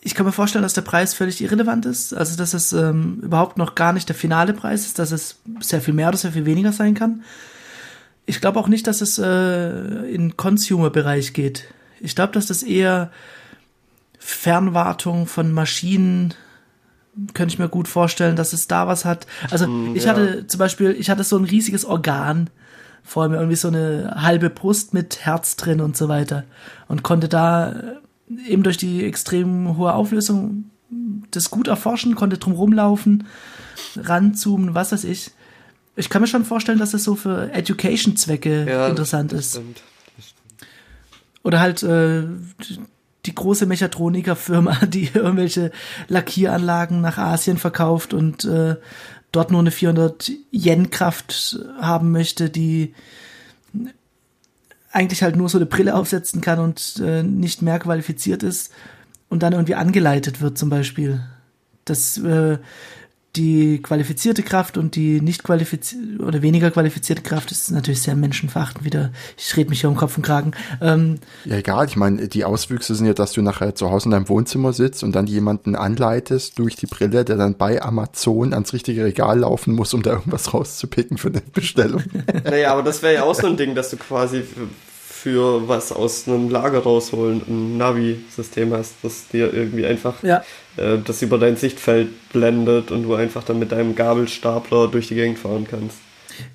ich 0.00 0.14
kann 0.14 0.26
mir 0.26 0.32
vorstellen, 0.32 0.62
dass 0.62 0.74
der 0.74 0.82
Preis 0.82 1.14
völlig 1.14 1.40
irrelevant 1.40 1.86
ist. 1.86 2.12
Also, 2.12 2.36
dass 2.36 2.54
es 2.54 2.72
ähm, 2.72 3.20
überhaupt 3.22 3.56
noch 3.56 3.74
gar 3.74 3.92
nicht 3.92 4.08
der 4.08 4.16
finale 4.16 4.52
Preis 4.52 4.86
ist, 4.86 4.98
dass 4.98 5.12
es 5.12 5.36
sehr 5.60 5.80
viel 5.80 5.94
mehr 5.94 6.08
oder 6.08 6.16
sehr 6.16 6.32
viel 6.32 6.46
weniger 6.46 6.72
sein 6.72 6.94
kann. 6.94 7.22
Ich 8.26 8.40
glaube 8.40 8.58
auch 8.58 8.68
nicht, 8.68 8.86
dass 8.86 9.00
es 9.00 9.18
äh, 9.18 10.12
in 10.12 10.36
Consumer-Bereich 10.36 11.32
geht. 11.32 11.72
Ich 12.00 12.16
glaube, 12.16 12.32
dass 12.32 12.46
das 12.46 12.62
eher 12.62 13.12
Fernwartung 14.18 15.26
von 15.26 15.52
Maschinen 15.52 16.34
könnte 17.34 17.52
ich 17.52 17.58
mir 17.58 17.68
gut 17.68 17.88
vorstellen, 17.88 18.36
dass 18.36 18.52
es 18.52 18.68
da 18.68 18.86
was 18.86 19.04
hat. 19.04 19.26
Also 19.50 19.68
mm, 19.68 19.94
ich 19.94 20.04
ja. 20.04 20.10
hatte 20.10 20.46
zum 20.46 20.58
Beispiel, 20.58 20.96
ich 20.98 21.10
hatte 21.10 21.24
so 21.24 21.36
ein 21.36 21.44
riesiges 21.44 21.84
Organ, 21.84 22.48
vor 23.02 23.22
allem 23.22 23.34
irgendwie 23.34 23.56
so 23.56 23.68
eine 23.68 24.14
halbe 24.16 24.50
Brust 24.50 24.94
mit 24.94 25.24
Herz 25.24 25.56
drin 25.56 25.80
und 25.80 25.96
so 25.96 26.08
weiter. 26.08 26.44
Und 26.88 27.02
konnte 27.02 27.28
da 27.28 27.72
äh, 27.72 27.96
eben 28.48 28.62
durch 28.62 28.76
die 28.76 29.04
extrem 29.04 29.76
hohe 29.76 29.94
Auflösung 29.94 30.70
das 31.30 31.50
gut 31.50 31.68
erforschen, 31.68 32.14
konnte 32.14 32.38
drum 32.38 32.52
rumlaufen, 32.52 33.26
ranzoomen, 33.96 34.74
was 34.74 34.92
weiß 34.92 35.04
ich. 35.04 35.30
Ich 35.96 36.08
kann 36.08 36.22
mir 36.22 36.28
schon 36.28 36.44
vorstellen, 36.44 36.78
dass 36.78 36.92
das 36.92 37.04
so 37.04 37.14
für 37.14 37.52
Education-Zwecke 37.52 38.66
ja, 38.68 38.88
interessant 38.88 39.32
ist. 39.32 39.52
Stimmt. 39.52 39.82
Oder 41.42 41.60
halt 41.60 41.82
äh, 41.82 42.24
die 43.26 43.34
große 43.34 43.66
Mechatroniker-Firma, 43.66 44.86
die 44.86 45.10
irgendwelche 45.12 45.70
Lackieranlagen 46.08 47.00
nach 47.00 47.18
Asien 47.18 47.58
verkauft 47.58 48.14
und 48.14 48.44
äh, 48.44 48.76
dort 49.32 49.50
nur 49.50 49.60
eine 49.60 49.70
400 49.70 50.30
Yen 50.52 50.90
Kraft 50.90 51.58
haben 51.80 52.12
möchte, 52.12 52.50
die 52.50 52.94
eigentlich 54.92 55.22
halt 55.22 55.36
nur 55.36 55.48
so 55.48 55.58
eine 55.58 55.66
Brille 55.66 55.94
aufsetzen 55.94 56.40
kann 56.42 56.58
und 56.58 57.00
äh, 57.02 57.22
nicht 57.22 57.62
mehr 57.62 57.78
qualifiziert 57.78 58.42
ist 58.42 58.72
und 59.30 59.42
dann 59.42 59.54
irgendwie 59.54 59.74
angeleitet 59.74 60.42
wird 60.42 60.58
zum 60.58 60.68
Beispiel. 60.68 61.22
Das 61.86 62.18
äh, 62.18 62.58
die 63.36 63.80
qualifizierte 63.80 64.42
Kraft 64.42 64.76
und 64.76 64.94
die 64.94 65.22
nicht 65.22 65.42
qualifizierte 65.42 66.22
oder 66.22 66.42
weniger 66.42 66.70
qualifizierte 66.70 67.22
Kraft 67.22 67.50
ist 67.50 67.70
natürlich 67.70 68.02
sehr 68.02 68.14
menschenverachtend 68.14 68.84
wieder. 68.84 69.10
Ich 69.38 69.56
rede 69.56 69.70
mich 69.70 69.80
hier 69.80 69.88
um 69.88 69.96
Kopf 69.96 70.18
und 70.18 70.22
Kragen. 70.22 70.52
Ähm, 70.82 71.18
ja, 71.46 71.56
egal. 71.56 71.86
Ich 71.86 71.96
meine, 71.96 72.28
die 72.28 72.44
Auswüchse 72.44 72.94
sind 72.94 73.06
ja, 73.06 73.14
dass 73.14 73.32
du 73.32 73.40
nachher 73.40 73.74
zu 73.74 73.90
Hause 73.90 74.06
in 74.06 74.10
deinem 74.10 74.28
Wohnzimmer 74.28 74.74
sitzt 74.74 75.02
und 75.02 75.12
dann 75.12 75.26
jemanden 75.26 75.76
anleitest 75.76 76.58
durch 76.58 76.76
die 76.76 76.86
Brille, 76.86 77.24
der 77.24 77.36
dann 77.36 77.56
bei 77.56 77.80
Amazon 77.80 78.52
ans 78.52 78.74
richtige 78.74 79.04
Regal 79.04 79.38
laufen 79.40 79.74
muss, 79.74 79.94
um 79.94 80.02
da 80.02 80.10
irgendwas 80.10 80.52
rauszupicken 80.52 81.16
für 81.16 81.28
eine 81.28 81.40
Bestellung. 81.40 82.02
naja, 82.44 82.72
aber 82.72 82.82
das 82.82 83.02
wäre 83.02 83.14
ja 83.14 83.22
auch 83.22 83.34
so 83.34 83.46
ein 83.46 83.56
Ding, 83.56 83.74
dass 83.74 83.88
du 83.88 83.96
quasi 83.96 84.44
für 85.22 85.68
was 85.68 85.92
aus 85.92 86.26
einem 86.26 86.50
Lager 86.50 86.80
rausholen, 86.80 87.42
ein 87.46 87.76
Navi-System 87.76 88.72
hast, 88.72 88.94
das 89.02 89.28
dir 89.28 89.54
irgendwie 89.54 89.86
einfach 89.86 90.20
ja. 90.24 90.42
äh, 90.76 90.98
das 90.98 91.22
über 91.22 91.38
dein 91.38 91.56
Sichtfeld 91.56 92.08
blendet 92.30 92.90
und 92.90 93.04
du 93.04 93.14
einfach 93.14 93.44
dann 93.44 93.60
mit 93.60 93.70
deinem 93.70 93.94
Gabelstapler 93.94 94.88
durch 94.88 95.06
die 95.08 95.14
Gegend 95.14 95.38
fahren 95.38 95.68
kannst. 95.70 95.98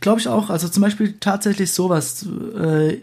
Glaube 0.02 0.20
ich 0.20 0.28
auch. 0.28 0.50
Also 0.50 0.68
zum 0.68 0.84
Beispiel 0.84 1.16
tatsächlich 1.18 1.72
sowas. 1.72 2.26
Äh, 2.60 2.98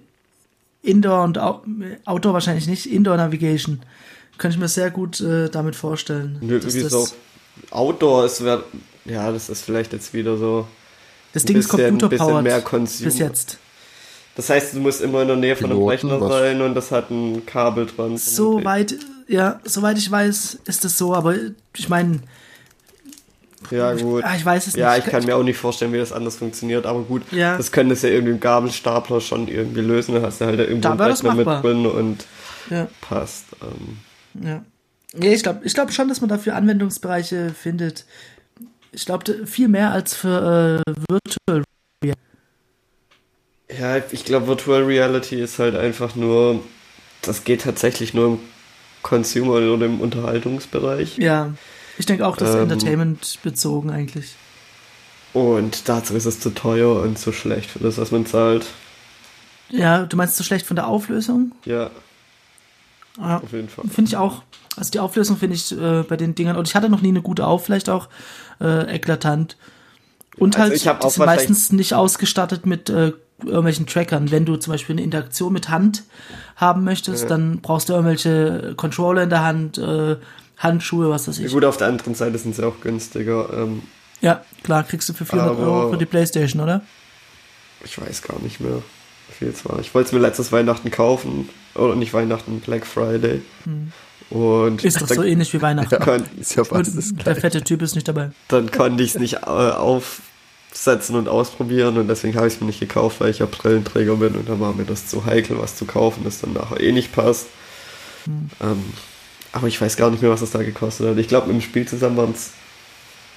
Indoor 0.82 1.24
und 1.24 1.38
Outdoor 1.38 2.34
wahrscheinlich 2.34 2.66
nicht. 2.66 2.84
Indoor 2.84 3.16
Navigation. 3.16 3.80
Könnte 4.36 4.56
ich 4.56 4.60
mir 4.60 4.68
sehr 4.68 4.90
gut 4.90 5.18
äh, 5.22 5.48
damit 5.48 5.76
vorstellen. 5.76 6.36
Nö, 6.42 6.56
irgendwie 6.56 6.80
so. 6.80 7.08
Outdoor 7.70 8.26
ist, 8.26 8.44
wär, 8.44 8.64
ja, 9.06 9.32
das 9.32 9.48
ist 9.48 9.62
vielleicht 9.62 9.94
jetzt 9.94 10.12
wieder 10.12 10.36
so 10.36 10.66
Das 11.32 11.46
Ding 11.46 11.56
ist 11.56 11.70
computerpowered 11.70 12.42
mehr 12.42 12.60
Consumer. 12.60 13.06
bis 13.06 13.18
jetzt. 13.18 13.58
Das 14.36 14.50
heißt, 14.50 14.74
du 14.74 14.80
musst 14.80 15.00
immer 15.00 15.22
in 15.22 15.28
der 15.28 15.36
Nähe 15.36 15.54
von 15.54 15.66
einem 15.66 15.78
Piloten, 15.78 15.90
Rechner 16.10 16.20
was? 16.20 16.28
sein 16.32 16.60
und 16.60 16.74
das 16.74 16.90
hat 16.90 17.10
ein 17.10 17.46
Kabel 17.46 17.86
dran. 17.86 18.16
Soweit, 18.16 18.96
ja, 19.28 19.60
soweit 19.64 19.96
ich 19.98 20.10
weiß, 20.10 20.58
ist 20.66 20.84
es 20.84 20.98
so, 20.98 21.14
aber 21.14 21.36
ich 21.76 21.88
meine, 21.88 22.20
Ja, 23.70 23.94
gut. 23.94 24.24
ah, 24.24 24.34
ich 24.36 24.44
weiß 24.44 24.66
es 24.66 24.74
Ja, 24.74 24.94
nicht. 24.94 25.06
ich 25.06 25.10
kann 25.12 25.24
mir 25.24 25.36
auch 25.36 25.42
nicht 25.44 25.56
vorstellen, 25.58 25.92
wie 25.92 25.98
das 25.98 26.12
anders 26.12 26.36
funktioniert, 26.36 26.84
aber 26.84 27.02
gut, 27.02 27.22
Ja. 27.30 27.56
das 27.56 27.70
können 27.72 27.90
das 27.90 28.02
ja 28.02 28.08
irgendwie 28.10 28.32
im 28.32 28.40
Gabelstapler 28.40 29.20
schon 29.20 29.48
irgendwie 29.48 29.80
lösen. 29.80 30.14
Da 30.16 30.22
hast 30.22 30.40
du 30.40 30.46
halt 30.46 30.58
irgendwo 30.58 30.80
Da 30.80 30.90
einen 30.90 30.98
das 30.98 31.24
Rechner 31.24 31.34
mit 31.34 31.46
drin 31.46 31.86
und 31.86 32.26
ja, 32.70 32.88
passt. 33.00 33.44
Ähm, 33.62 34.44
ja. 34.44 34.62
ja 35.18 35.30
ich 35.32 35.42
glaube 35.42 35.60
ich 35.64 35.74
glaub 35.74 35.92
schon, 35.92 36.08
dass 36.08 36.20
man 36.20 36.28
dafür 36.28 36.56
Anwendungsbereiche 36.56 37.50
findet. 37.58 38.04
Ich 38.92 39.06
glaube, 39.06 39.46
viel 39.46 39.68
mehr 39.68 39.90
als 39.92 40.14
für 40.14 40.80
äh, 40.86 40.92
Virtual 41.08 41.64
ja, 43.70 43.96
ich 44.10 44.24
glaube, 44.24 44.46
Virtual 44.46 44.82
Reality 44.84 45.40
ist 45.40 45.58
halt 45.58 45.74
einfach 45.76 46.14
nur, 46.14 46.62
das 47.22 47.44
geht 47.44 47.62
tatsächlich 47.62 48.14
nur 48.14 48.26
im 48.26 48.38
Consumer- 49.02 49.72
oder 49.74 49.86
im 49.86 50.00
Unterhaltungsbereich. 50.00 51.16
Ja, 51.18 51.52
ich 51.98 52.06
denke 52.06 52.26
auch, 52.26 52.36
das 52.36 52.54
Ähm. 52.54 52.62
Entertainment 52.62 53.38
bezogen 53.42 53.90
eigentlich. 53.90 54.34
Und 55.32 55.88
dazu 55.88 56.14
ist 56.14 56.26
es 56.26 56.38
zu 56.40 56.50
teuer 56.50 57.00
und 57.02 57.18
zu 57.18 57.32
schlecht 57.32 57.70
für 57.70 57.80
das, 57.80 57.98
was 57.98 58.10
man 58.12 58.24
zahlt. 58.26 58.66
Ja, 59.68 60.04
du 60.04 60.16
meinst 60.16 60.36
so 60.36 60.44
schlecht 60.44 60.66
von 60.66 60.76
der 60.76 60.86
Auflösung? 60.86 61.52
Ja, 61.64 61.90
Ja, 63.18 63.38
auf 63.42 63.52
jeden 63.52 63.68
Fall. 63.68 63.84
finde 63.88 64.08
ich 64.08 64.16
auch. 64.16 64.42
Also 64.76 64.90
die 64.90 65.00
Auflösung 65.00 65.36
finde 65.36 65.56
ich 65.56 65.72
äh, 65.72 66.02
bei 66.02 66.16
den 66.16 66.34
Dingern, 66.34 66.56
und 66.56 66.68
ich 66.68 66.74
hatte 66.74 66.88
noch 66.88 67.00
nie 67.00 67.08
eine 67.08 67.22
gute 67.22 67.46
auf, 67.46 67.64
vielleicht 67.64 67.88
auch 67.88 68.08
äh, 68.60 68.94
eklatant. 68.94 69.56
Und 70.36 70.56
Also 70.56 70.70
halt, 70.70 70.84
die 71.00 71.04
auch 71.04 71.10
sind 71.10 71.24
meistens 71.26 71.72
nicht 71.72 71.94
ausgestattet 71.94 72.66
mit 72.66 72.90
äh, 72.90 73.12
irgendwelchen 73.46 73.86
Trackern. 73.86 74.30
Wenn 74.30 74.44
du 74.44 74.56
zum 74.56 74.72
Beispiel 74.72 74.94
eine 74.94 75.02
Interaktion 75.02 75.52
mit 75.52 75.68
Hand 75.68 76.04
haben 76.56 76.84
möchtest, 76.84 77.24
Ja. 77.24 77.28
dann 77.30 77.60
brauchst 77.60 77.88
du 77.88 77.92
irgendwelche 77.94 78.74
Controller 78.76 79.22
in 79.24 79.30
der 79.30 79.44
Hand, 79.44 79.78
äh, 79.78 80.16
Handschuhe, 80.58 81.10
was 81.10 81.26
weiß 81.28 81.38
Ja, 81.38 81.46
ich. 81.46 81.52
gut, 81.52 81.64
auf 81.64 81.76
der 81.76 81.88
anderen 81.88 82.14
Seite 82.14 82.38
sind 82.38 82.54
sie 82.54 82.66
auch 82.66 82.80
günstiger. 82.80 83.48
Ähm, 83.52 83.82
Ja, 84.20 84.42
klar, 84.62 84.84
kriegst 84.84 85.08
du 85.08 85.12
für 85.12 85.24
400 85.26 85.58
Aber- 85.58 85.66
Euro 85.66 85.90
für 85.90 85.98
die 85.98 86.06
Playstation, 86.06 86.62
oder? 86.62 86.80
ich 87.84 88.00
weiß 88.00 88.22
gar 88.22 88.40
nicht 88.40 88.60
mehr, 88.60 88.82
wie 89.28 89.34
viel 89.34 89.48
es 89.48 89.64
war. 89.68 89.78
Ich 89.80 89.94
wollte 89.94 90.06
es 90.08 90.12
mir 90.12 90.20
letztes 90.20 90.52
Weihnachten 90.52 90.90
kaufen. 90.90 91.48
Oder 91.74 91.96
nicht 91.96 92.14
Weihnachten, 92.14 92.60
Black 92.60 92.86
Friday. 92.86 93.42
Und 94.30 94.80
Hm. 94.80 94.88
Ist 94.88 95.00
doch 95.02 95.08
so 95.08 95.22
ähnlich 95.24 95.52
wie 95.52 95.60
Weihnachten. 95.60 95.98
kon 96.00 96.22
Ist 96.40 96.54
ja 96.54 96.64
fast 96.64 96.96
das 96.96 97.12
Der 97.14 97.36
fette 97.36 97.62
Typ 97.62 97.82
ist 97.82 97.94
nicht 97.96 98.06
dabei. 98.08 98.30
dann 98.48 98.70
konnte 98.70 99.02
ich 99.02 99.14
es 99.14 99.20
nicht 99.20 99.34
äh, 99.34 99.70
aufsetzen 100.74 101.14
und 101.14 101.28
ausprobieren 101.28 101.96
und 101.96 102.08
deswegen 102.08 102.36
habe 102.36 102.48
ich 102.48 102.54
es 102.54 102.60
mir 102.60 102.66
nicht 102.66 102.80
gekauft, 102.80 103.20
weil 103.20 103.30
ich 103.30 103.38
ja 103.38 103.46
Brillenträger 103.46 104.16
bin 104.16 104.34
und 104.34 104.48
dann 104.48 104.60
war 104.60 104.74
mir 104.74 104.84
das 104.84 105.06
zu 105.06 105.24
heikel, 105.24 105.58
was 105.58 105.76
zu 105.76 105.84
kaufen, 105.84 106.24
das 106.24 106.40
dann 106.40 106.52
nachher 106.52 106.80
eh 106.80 106.92
nicht 106.92 107.12
passt. 107.12 107.46
Hm. 108.24 108.50
Ähm, 108.60 108.84
aber 109.52 109.68
ich 109.68 109.80
weiß 109.80 109.96
gar 109.96 110.10
nicht 110.10 110.20
mehr, 110.20 110.32
was 110.32 110.40
das 110.40 110.50
da 110.50 110.62
gekostet 110.62 111.08
hat. 111.08 111.18
Ich 111.18 111.28
glaube, 111.28 111.46
mit 111.46 111.56
dem 111.56 111.62
Spiel 111.62 111.86
zusammen 111.86 112.16
waren 112.16 112.32
es 112.32 112.50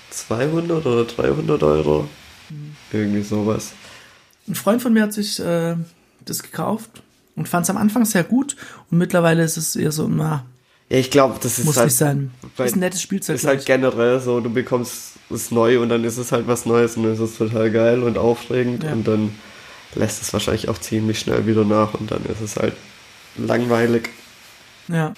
200 0.09 0.85
oder 0.85 1.05
300 1.05 1.61
Euro. 1.63 2.07
Hm. 2.49 2.75
Irgendwie 2.91 3.21
sowas. 3.21 3.71
Ein 4.47 4.55
Freund 4.55 4.81
von 4.81 4.93
mir 4.93 5.03
hat 5.03 5.13
sich 5.13 5.39
äh, 5.39 5.75
das 6.25 6.41
gekauft 6.41 7.03
und 7.35 7.47
fand 7.47 7.65
es 7.65 7.69
am 7.69 7.77
Anfang 7.77 8.03
sehr 8.05 8.23
gut 8.23 8.55
und 8.89 8.97
mittlerweile 8.97 9.43
ist 9.43 9.57
es 9.57 9.75
eher 9.75 9.91
so, 9.91 10.07
na, 10.07 10.45
Ja, 10.89 10.97
ich 10.97 11.11
glaube, 11.11 11.37
das 11.41 11.59
ist 11.59 11.65
muss 11.65 11.77
halt, 11.77 11.87
nicht 11.87 11.97
sein. 11.97 12.31
Ist 12.57 12.75
ein 12.75 12.79
nettes 12.79 13.01
Spielzeug. 13.01 13.35
ist 13.35 13.45
halt 13.45 13.65
generell 13.65 14.19
so, 14.19 14.39
du 14.39 14.49
bekommst 14.49 15.16
es 15.29 15.51
neu 15.51 15.79
und 15.81 15.89
dann 15.89 16.03
ist 16.03 16.17
es 16.17 16.31
halt 16.31 16.47
was 16.47 16.65
Neues 16.65 16.97
und 16.97 17.03
dann 17.03 17.13
ist 17.13 17.19
es 17.19 17.37
total 17.37 17.69
geil 17.71 18.03
und 18.03 18.17
aufregend 18.17 18.83
Ja. 18.83 18.93
und 18.93 19.07
dann 19.07 19.35
lässt 19.95 20.21
es 20.21 20.31
wahrscheinlich 20.33 20.69
auch 20.69 20.77
ziemlich 20.77 21.19
schnell 21.19 21.45
wieder 21.47 21.65
nach 21.65 21.93
und 21.95 22.11
dann 22.11 22.23
ist 22.25 22.41
es 22.41 22.55
halt 22.57 22.73
langweilig. 23.37 24.09
ja. 24.87 25.13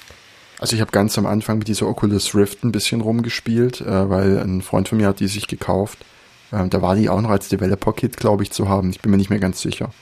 Also 0.61 0.75
ich 0.75 0.81
habe 0.81 0.91
ganz 0.91 1.17
am 1.17 1.25
Anfang 1.25 1.59
mit 1.59 1.69
dieser 1.69 1.87
Oculus 1.87 2.35
Rift 2.35 2.65
ein 2.65 2.73
bisschen 2.73 2.99
rumgespielt, 2.99 3.79
äh, 3.79 4.09
weil 4.09 4.37
ein 4.39 4.61
Freund 4.61 4.89
von 4.89 4.97
mir 4.97 5.07
hat 5.07 5.21
die 5.21 5.27
sich 5.29 5.47
gekauft. 5.47 5.99
Ähm, 6.51 6.69
da 6.69 6.81
war 6.81 6.95
die 6.97 7.07
auch 7.07 7.21
noch 7.21 7.29
als 7.29 7.47
Developer-Kit, 7.47 8.17
glaube 8.17 8.43
ich, 8.43 8.51
zu 8.51 8.67
haben. 8.67 8.89
Ich 8.89 8.99
bin 8.99 9.09
mir 9.11 9.15
nicht 9.15 9.29
mehr 9.29 9.39
ganz 9.39 9.61
sicher. 9.61 9.93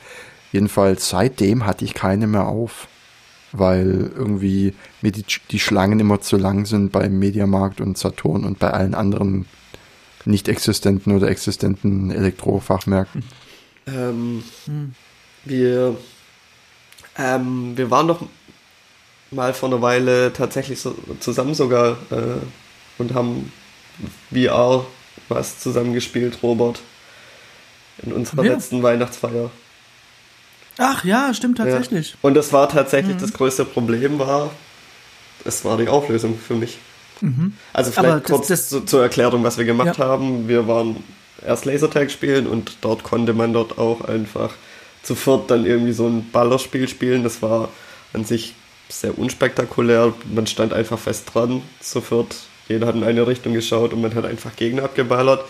Jedenfalls 0.52 1.10
seitdem 1.10 1.68
hatte 1.68 1.86
ich 1.86 1.94
keine 1.94 2.26
mehr 2.26 2.48
auf, 2.48 2.88
weil 3.52 4.12
irgendwie 4.16 4.74
mir 5.04 5.12
die, 5.12 5.26
die 5.52 5.60
Schlangen 5.60 6.00
immer 6.00 6.22
zu 6.22 6.38
lang 6.38 6.66
sind 6.66 6.92
beim 6.92 7.20
Mediamarkt 7.20 7.80
und 7.80 7.96
Saturn 7.96 8.44
und 8.44 8.58
bei 8.58 8.72
allen 8.72 8.96
anderen 8.96 9.46
nicht 10.28 10.48
existenten 10.48 11.16
oder 11.16 11.30
existenten 11.30 12.12
Elektrofachmärkten. 12.12 13.24
Ähm, 13.88 14.44
Hm. 14.66 14.94
wir, 15.46 15.98
ähm, 17.18 17.78
wir 17.78 17.90
waren 17.90 18.08
doch 18.08 18.22
mal 19.32 19.54
vor 19.54 19.70
einer 19.70 19.82
Weile 19.82 20.32
tatsächlich 20.34 20.80
so, 20.80 20.96
zusammen 21.20 21.54
sogar 21.54 21.98
äh, 22.12 22.40
und 22.98 23.14
haben 23.14 23.52
VR 24.32 24.86
was 25.30 25.60
zusammengespielt, 25.60 26.40
Robert. 26.44 26.80
In 28.04 28.14
unserer 28.14 28.44
Ja. 28.46 28.54
letzten 28.54 28.84
Weihnachtsfeier. 28.84 29.50
Ach 30.78 31.04
ja, 31.04 31.34
stimmt 31.34 31.58
tatsächlich. 31.58 32.16
Und 32.22 32.36
das 32.36 32.54
war 32.54 32.70
tatsächlich 32.70 33.16
Mhm. 33.16 33.20
das 33.22 33.34
größte 33.34 33.66
Problem 33.66 34.20
war, 34.20 34.52
es 35.44 35.66
war 35.66 35.78
die 35.78 35.88
Auflösung 35.88 36.38
für 36.38 36.54
mich. 36.56 36.78
Mhm. 37.22 37.54
Also 37.74 37.92
vielleicht 37.92 38.24
das- 38.30 38.32
kurz 38.32 38.48
das- 38.48 38.70
zu, 38.70 38.82
zur 38.86 39.02
Erklärung, 39.04 39.44
was 39.44 39.58
wir 39.58 39.66
gemacht 39.66 39.98
Ja. 39.98 40.06
haben. 40.06 40.48
Wir 40.48 40.68
waren 40.68 40.98
erst 41.46 41.66
Lasertag 41.66 42.12
spielen 42.12 42.48
und 42.48 42.78
dort 42.82 43.04
konnte 43.04 43.34
man 43.34 43.54
dort 43.54 43.78
auch 43.78 44.02
einfach 44.02 44.52
zu 45.04 45.16
viert 45.16 45.50
dann 45.52 45.66
irgendwie 45.66 45.94
so 45.94 46.08
ein 46.08 46.30
Ballerspiel 46.32 46.88
spielen. 46.88 47.24
Das 47.24 47.42
war 47.42 47.70
an 48.14 48.26
sich 48.26 48.54
sehr 48.90 49.18
unspektakulär. 49.18 50.14
Man 50.34 50.48
stand 50.48 50.74
einfach 50.74 51.00
fest 51.00 51.32
dran, 51.34 51.62
zu 51.80 52.02
viert. 52.02 52.36
Jeder 52.68 52.88
hat 52.88 52.96
in 52.96 53.04
eine 53.04 53.26
Richtung 53.28 53.54
geschaut 53.54 53.94
und 53.94 54.02
man 54.02 54.14
hat 54.16 54.26
einfach 54.26 54.56
Gegner 54.56 54.84
abgeballert. 54.84 55.46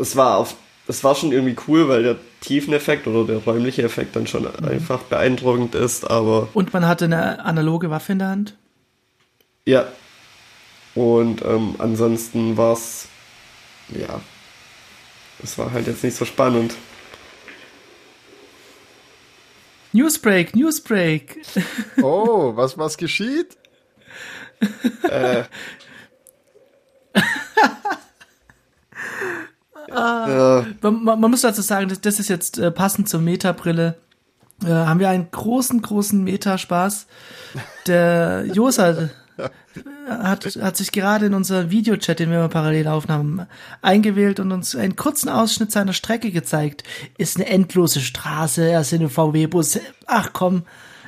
Es 0.00 0.16
war 0.16 0.36
auf 0.38 0.54
es 0.90 1.04
war 1.04 1.14
schon 1.14 1.32
irgendwie 1.32 1.54
cool, 1.68 1.86
weil 1.90 2.02
der 2.02 2.16
Tiefeneffekt 2.40 3.06
oder 3.06 3.26
der 3.26 3.44
räumliche 3.44 3.82
Effekt 3.82 4.16
dann 4.16 4.26
schon 4.26 4.44
Mhm. 4.44 4.68
einfach 4.68 5.00
beeindruckend 5.00 5.74
ist, 5.74 6.08
aber 6.10 6.48
Und 6.54 6.72
man 6.72 6.86
hatte 6.88 7.04
eine 7.04 7.44
analoge 7.44 7.90
Waffe 7.90 8.12
in 8.12 8.18
der 8.20 8.28
Hand. 8.28 8.54
Ja. 9.66 9.84
Und 10.98 11.42
ähm, 11.42 11.76
ansonsten 11.78 12.56
war 12.56 12.72
es, 12.72 13.06
ja, 13.90 14.20
es 15.40 15.56
war 15.56 15.70
halt 15.70 15.86
jetzt 15.86 16.02
nicht 16.02 16.16
so 16.16 16.24
spannend. 16.24 16.74
Newsbreak, 19.92 20.56
Newsbreak. 20.56 21.40
Oh, 22.02 22.56
was, 22.56 22.76
was 22.78 22.98
geschieht? 22.98 23.56
Äh, 25.04 25.44
ja, 29.88 30.66
Man, 30.82 31.04
man, 31.04 31.20
man 31.20 31.30
muss 31.30 31.42
dazu 31.42 31.62
sagen, 31.62 31.88
das, 31.88 32.00
das 32.00 32.18
ist 32.18 32.28
jetzt 32.28 32.58
äh, 32.58 32.72
passend 32.72 33.08
zur 33.08 33.20
Meta-Brille. 33.20 33.96
Äh, 34.64 34.66
haben 34.66 34.98
wir 34.98 35.10
einen 35.10 35.30
großen, 35.30 35.80
großen 35.80 36.24
Meta-Spaß. 36.24 37.06
Der 37.86 38.46
Josa 38.52 38.86
hat, 38.86 39.10
hat 40.08 40.76
sich 40.76 40.92
gerade 40.92 41.26
in 41.26 41.34
unseren 41.34 41.70
Videochat, 41.70 42.18
den 42.18 42.30
wir 42.30 42.38
mal 42.38 42.48
parallel 42.48 42.88
aufnahmen, 42.88 43.46
eingewählt 43.82 44.40
und 44.40 44.52
uns 44.52 44.74
einen 44.74 44.96
kurzen 44.96 45.28
Ausschnitt 45.28 45.70
seiner 45.72 45.92
Strecke 45.92 46.30
gezeigt. 46.30 46.82
Ist 47.18 47.36
eine 47.36 47.46
endlose 47.46 48.00
Straße, 48.00 48.68
er 48.70 48.80
ist 48.80 48.92
in 48.92 49.00
einem 49.00 49.10
VW-Bus. 49.10 49.80
Ach 50.06 50.30
komm, 50.32 50.62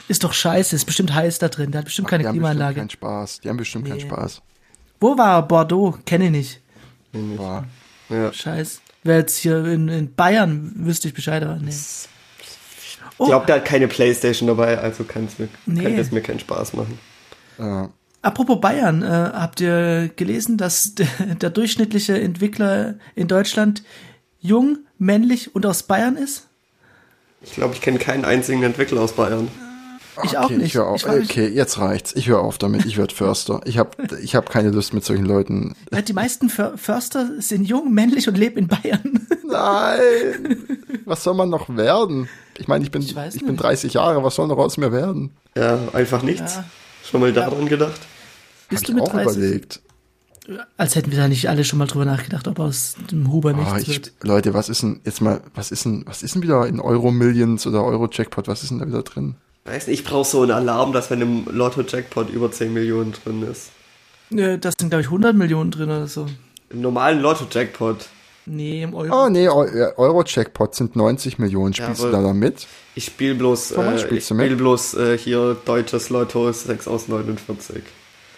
ist 0.09 0.25
doch 0.25 0.33
scheiße, 0.33 0.75
ist 0.76 0.85
bestimmt 0.85 1.14
heiß 1.14 1.38
da 1.38 1.49
drin, 1.49 1.71
der 1.73 1.80
hat 1.80 1.85
bestimmt 1.87 2.09
keine 2.09 2.23
die 2.25 2.28
haben 2.28 2.35
bestimmt 2.37 2.50
Klimaanlage. 2.52 2.80
keinen 2.80 2.90
Spaß. 2.90 3.40
Die 3.40 3.49
haben 3.49 3.57
bestimmt 3.57 3.87
keinen 3.88 3.97
Nee. 3.99 4.02
Spaß. 4.09 4.42
Wo 5.00 5.16
war 5.16 5.38
er? 5.38 5.42
Bordeaux? 5.42 5.99
Kenne 6.04 6.26
ich 6.26 6.30
nicht. 6.30 6.61
War. 7.38 7.64
ja. 8.09 8.33
Scheiß. 8.33 8.80
Wäre 9.02 9.21
jetzt 9.21 9.38
hier 9.38 9.64
in, 9.64 9.88
in 9.88 10.14
Bayern, 10.14 10.73
wüsste 10.76 11.09
ich 11.09 11.14
Bescheid, 11.14 11.42
aber 11.42 11.57
nee. 11.57 11.73
Oh, 13.19 13.25
Ich 13.25 13.28
glaube, 13.30 13.47
der 13.47 13.57
hat 13.57 13.64
keine 13.64 13.88
Playstation 13.88 14.47
dabei, 14.47 14.78
also 14.78 15.04
kann's 15.04 15.38
mir, 15.38 15.49
Nee. 15.66 15.83
kann 15.83 15.95
es 15.99 16.11
mir 16.11 16.21
keinen 16.21 16.38
Spaß 16.40 16.75
machen. 16.75 16.99
Äh, 17.59 17.88
Apropos 18.22 18.60
Bayern, 18.60 19.02
äh, 19.02 19.06
habt 19.06 19.60
ihr 19.60 20.10
gelesen, 20.14 20.58
dass 20.58 20.94
der, 20.94 21.06
der 21.40 21.50
durchschnittliche 21.50 22.20
Entwickler 22.20 22.96
in 23.14 23.28
Deutschland 23.28 23.82
jung, 24.40 24.78
männlich 24.98 25.54
und 25.54 25.64
aus 25.64 25.82
Bayern 25.84 26.16
ist? 26.16 26.46
Ich 27.42 27.52
glaube, 27.52 27.74
ich 27.74 27.80
kenne 27.80 27.98
keinen 27.98 28.24
einzigen 28.26 28.62
Entwickler 28.62 29.00
aus 29.00 29.12
Bayern. 29.12 29.48
Ich 30.22 30.30
okay, 30.30 30.36
auch 30.36 30.50
nicht. 30.50 30.66
Ich 30.66 30.74
hör 30.74 30.86
auf. 30.88 31.06
Ich 31.06 31.30
okay, 31.30 31.48
jetzt 31.48 31.78
reicht's. 31.78 32.14
Ich 32.14 32.28
höre 32.28 32.40
auf 32.40 32.58
damit. 32.58 32.84
Ich 32.84 32.98
werde 32.98 33.14
Förster. 33.14 33.60
Ich 33.64 33.78
habe 33.78 33.90
ich 34.20 34.34
hab 34.34 34.50
keine 34.50 34.70
Lust 34.70 34.92
mit 34.92 35.04
solchen 35.04 35.24
Leuten. 35.24 35.74
Ja, 35.92 36.02
Die 36.02 36.12
meisten 36.12 36.50
För 36.50 36.76
Förster 36.76 37.40
sind 37.40 37.64
jung, 37.64 37.94
männlich 37.94 38.28
und 38.28 38.36
leben 38.36 38.58
in 38.58 38.68
Bayern. 38.68 39.26
Nein! 39.48 40.66
Was 41.06 41.24
soll 41.24 41.34
man 41.34 41.48
noch 41.48 41.74
werden? 41.74 42.28
Ich 42.58 42.68
meine, 42.68 42.84
ich 42.84 42.90
bin, 42.90 43.00
Ich 43.00 43.16
ich, 43.16 43.40
bin 43.40 43.52
nicht. 43.52 43.62
30 43.62 43.94
Jahre. 43.94 44.22
Was 44.22 44.34
soll 44.34 44.48
noch 44.48 44.58
aus 44.58 44.76
mir 44.76 44.92
werden? 44.92 45.30
Ja, 45.56 45.78
einfach 45.92 46.22
nichts. 46.22 46.56
Ja. 46.56 46.64
Schon 47.11 47.21
mal 47.21 47.33
daran 47.33 47.67
gedacht? 47.67 48.00
Bist 48.69 48.83
Hab 48.83 48.87
du 48.87 48.93
ich 48.93 48.95
mit 48.97 49.05
auch 49.05 49.12
30? 49.12 49.37
überlegt. 49.43 49.81
als 50.76 50.95
hätten 50.97 51.11
wir 51.11 51.19
da 51.19 51.29
nicht 51.29 51.49
alle 51.49 51.64
schon 51.64 51.79
mal 51.79 51.87
drüber 51.87 52.05
nachgedacht, 52.05 52.47
ob 52.49 52.59
aus 52.61 52.95
dem 53.11 53.31
Huber 53.33 53.52
nichts 53.52 53.73
Oh, 53.73 53.76
ich, 53.76 53.88
wird. 53.88 54.12
Leute, 54.23 54.55
was 54.55 54.69
ist 54.69 54.83
denn 54.83 55.00
jetzt 55.05 55.21
mal, 55.21 55.40
was 55.55 55.71
ist 55.71 55.85
denn, 55.85 56.05
was 56.07 56.23
ist 56.23 56.35
denn 56.35 56.43
wieder 56.43 56.67
in 56.67 56.81
Euro 56.81 57.11
Millions 57.11 57.67
oder 57.67 57.85
Euro 57.85 58.09
Jackpot, 58.11 58.49
was 58.49 58.62
ist 58.62 58.71
denn 58.71 58.79
da 58.79 58.87
wieder 58.87 59.02
drin? 59.02 59.35
Weiß 59.64 59.87
nicht, 59.88 60.00
ich 60.00 60.05
brauche 60.07 60.26
so 60.29 60.43
einen 60.43 60.52
Alarm, 60.52 60.93
dass 60.93 61.11
wenn 61.11 61.21
im 61.21 61.45
Lotto-Jackpot 61.50 62.31
über 62.31 62.50
10 62.50 62.73
Millionen 62.73 63.12
drin 63.12 63.43
ist. 63.43 63.71
Äh, 64.31 64.59
Das 64.59 64.75
sind, 64.81 64.88
glaube 64.88 65.02
ich, 65.02 65.09
100 65.09 65.37
Millionen 65.37 65.71
drin 65.71 65.90
oder 65.90 66.07
so. 66.07 66.26
Im 66.71 66.81
normalen 66.81 67.21
Lotto-Jackpot. 67.21 68.07
Nee, 68.47 68.82
im 68.82 68.94
Euro. 68.94 69.26
Oh 69.26 69.28
nee, 69.28 69.49
Eu- 69.49 69.92
Euro 69.97 70.25
Jackpot 70.26 70.75
sind 70.75 70.97
90 70.97 71.38
Millionen. 71.38 71.75
Spielst 71.75 72.02
Jawohl. 72.02 72.16
du 72.18 72.23
da 72.28 72.32
mit? 72.32 72.66
Ich 72.94 73.04
spiele 73.04 73.35
bloß, 73.35 73.73
äh, 73.73 73.94
ich 74.16 74.25
spiel 74.26 74.56
bloß 74.56 74.94
äh, 74.94 75.18
hier 75.18 75.56
deutsches 75.64 76.11
Lotto 76.11 76.50
6 76.50 76.88
aus 76.88 77.09
49. 77.09 77.82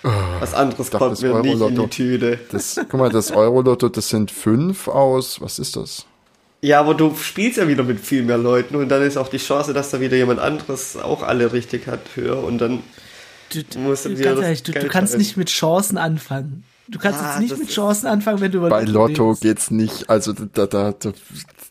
Was 0.02 0.52
anderes 0.54 0.90
dachte, 0.90 0.98
kommt 0.98 1.12
das 1.12 1.22
mir 1.22 1.40
nicht 1.40 1.54
in 1.54 1.62
Euro-Lotto. 1.62 1.82
die 1.84 1.88
Tüte. 1.90 2.38
Das, 2.50 2.74
guck 2.88 2.94
mal, 2.98 3.08
das 3.10 3.30
Euro-Lotto, 3.30 3.88
das 3.88 4.08
sind 4.08 4.30
fünf 4.32 4.88
aus, 4.88 5.40
was 5.40 5.58
ist 5.60 5.76
das? 5.76 6.06
Ja, 6.60 6.80
aber 6.80 6.94
du 6.94 7.14
spielst 7.16 7.58
ja 7.58 7.68
wieder 7.68 7.84
mit 7.84 8.00
viel 8.00 8.22
mehr 8.24 8.38
Leuten 8.38 8.74
und 8.76 8.88
dann 8.88 9.02
ist 9.02 9.16
auch 9.16 9.28
die 9.28 9.38
Chance, 9.38 9.72
dass 9.72 9.90
da 9.90 10.00
wieder 10.00 10.16
jemand 10.16 10.40
anderes 10.40 10.96
auch 10.96 11.22
alle 11.22 11.52
richtig 11.52 11.86
hat, 11.86 12.00
höher 12.16 12.42
und 12.42 12.58
dann 12.58 12.82
du, 13.52 13.62
du, 13.62 13.78
musst 13.78 14.04
du 14.04 14.10
du, 14.10 14.16
dir 14.16 14.24
ganz 14.24 14.40
ehrlich, 14.40 14.62
du, 14.64 14.72
du 14.72 14.88
kannst 14.88 15.16
nicht 15.18 15.36
mit 15.36 15.48
Chancen 15.48 15.98
anfangen. 15.98 16.64
Du 16.92 16.98
kannst 16.98 17.20
Ah, 17.20 17.32
jetzt 17.32 17.40
nicht 17.40 17.58
mit 17.58 17.70
Chancen 17.70 18.06
anfangen, 18.06 18.40
wenn 18.40 18.52
du 18.52 18.58
über 18.58 18.68
Bei 18.68 18.84
Lotto 18.84 19.28
redest. 19.28 19.42
geht's 19.42 19.70
nicht, 19.70 20.08
also 20.10 20.32
da, 20.32 20.66
da, 20.66 20.92
da, 20.92 21.12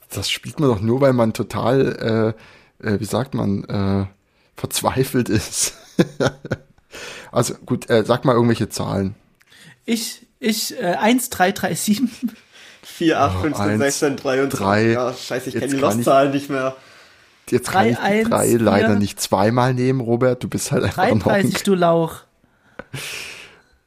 das 0.09 0.29
spielt 0.29 0.59
man 0.59 0.69
doch 0.69 0.81
nur, 0.81 0.99
weil 1.01 1.13
man 1.13 1.33
total, 1.33 2.35
äh, 2.81 2.87
äh, 2.87 2.99
wie 2.99 3.05
sagt 3.05 3.33
man, 3.33 3.63
äh, 3.65 4.05
verzweifelt 4.59 5.29
ist. 5.29 5.73
also 7.31 7.53
gut, 7.65 7.89
äh, 7.89 8.03
sag 8.05 8.25
mal 8.25 8.33
irgendwelche 8.33 8.69
Zahlen. 8.69 9.15
Ich, 9.85 10.25
ich, 10.39 10.77
äh, 10.81 10.95
1337. 10.95 12.01
4, 12.83 13.19
8, 13.21 13.35
Oh, 13.37 13.41
15, 13.41 13.63
eins, 13.63 13.79
16, 13.79 14.17
23. 14.17 14.59
drei. 14.59 14.91
Ja, 14.91 15.13
scheiße, 15.13 15.49
ich 15.49 15.55
kenne 15.55 15.67
die 15.67 15.77
Loszahlen 15.79 16.31
nicht 16.31 16.49
mehr. 16.49 16.75
Jetzt 17.49 17.69
kann 17.71 17.87
ich 17.87 17.97
Drei, 17.97 18.23
die 18.23 18.29
drei 18.29 18.37
eins, 18.53 18.61
leider 18.61 18.87
vier. 18.89 18.95
nicht 18.99 19.19
zweimal 19.21 19.73
nehmen, 19.73 19.99
Robert. 19.99 20.43
Du 20.43 20.47
bist 20.47 20.71
halt 20.71 20.83
einfach 20.85 20.97
noch 21.07 21.13
ein 21.13 21.19
33, 21.43 21.63
du 21.63 21.75
Lauch. 21.75 22.15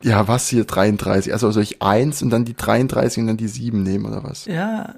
Ja, 0.05 0.29
was 0.29 0.49
hier 0.49 0.65
33? 0.65 1.33
Also 1.33 1.51
soll 1.51 1.63
ich 1.63 1.81
eins 1.81 2.23
und 2.23 2.31
dann 2.31 2.45
die 2.45 2.55
33 2.55 3.23
und 3.23 3.27
dann 3.27 3.37
die 3.37 3.49
sieben 3.49 3.83
nehmen 3.83 4.05
oder 4.05 4.23
was? 4.23 4.45
Ja. 4.45 4.95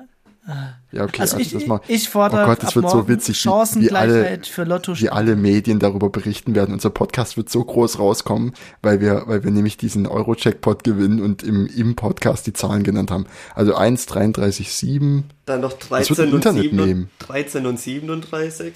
Ja, 0.92 1.02
okay. 1.02 1.22
Also, 1.22 1.38
ich, 1.38 1.50
das 1.50 1.66
mal, 1.66 1.80
ich 1.88 2.08
fordere 2.08 2.44
oh 2.44 2.46
Gott, 2.46 2.62
das 2.62 2.68
ab 2.68 2.76
wird 2.76 2.90
so 2.90 3.08
witzig, 3.08 3.34
wie, 3.34 3.48
wie 3.48 3.50
Chancengleichheit 3.50 4.26
alle, 4.26 4.44
für 4.44 4.62
Lotto. 4.62 4.98
wie 4.98 5.10
alle 5.10 5.34
Medien 5.34 5.80
darüber 5.80 6.08
berichten 6.08 6.54
werden. 6.54 6.72
Unser 6.72 6.90
Podcast 6.90 7.36
wird 7.36 7.50
so 7.50 7.64
groß 7.64 7.98
rauskommen, 7.98 8.52
weil 8.80 9.00
wir, 9.00 9.24
weil 9.26 9.42
wir 9.42 9.50
nämlich 9.50 9.76
diesen 9.76 10.06
Euro-Jackpot 10.06 10.84
gewinnen 10.84 11.20
und 11.20 11.42
im, 11.42 11.66
im 11.66 11.96
Podcast 11.96 12.46
die 12.46 12.52
Zahlen 12.52 12.84
genannt 12.84 13.10
haben. 13.10 13.26
Also 13.56 13.74
1, 13.74 14.06
33, 14.06 14.72
7, 14.72 15.24
Dann 15.46 15.62
noch 15.62 15.74
Was 15.88 16.10
wird 16.10 16.18
13 16.20 16.24
im 16.28 16.30
und, 16.30 16.36
Internet 16.36 16.62
7, 16.62 16.76
nehmen? 16.76 17.10
13 17.18 17.66
und 17.66 17.80
37. 17.80 18.74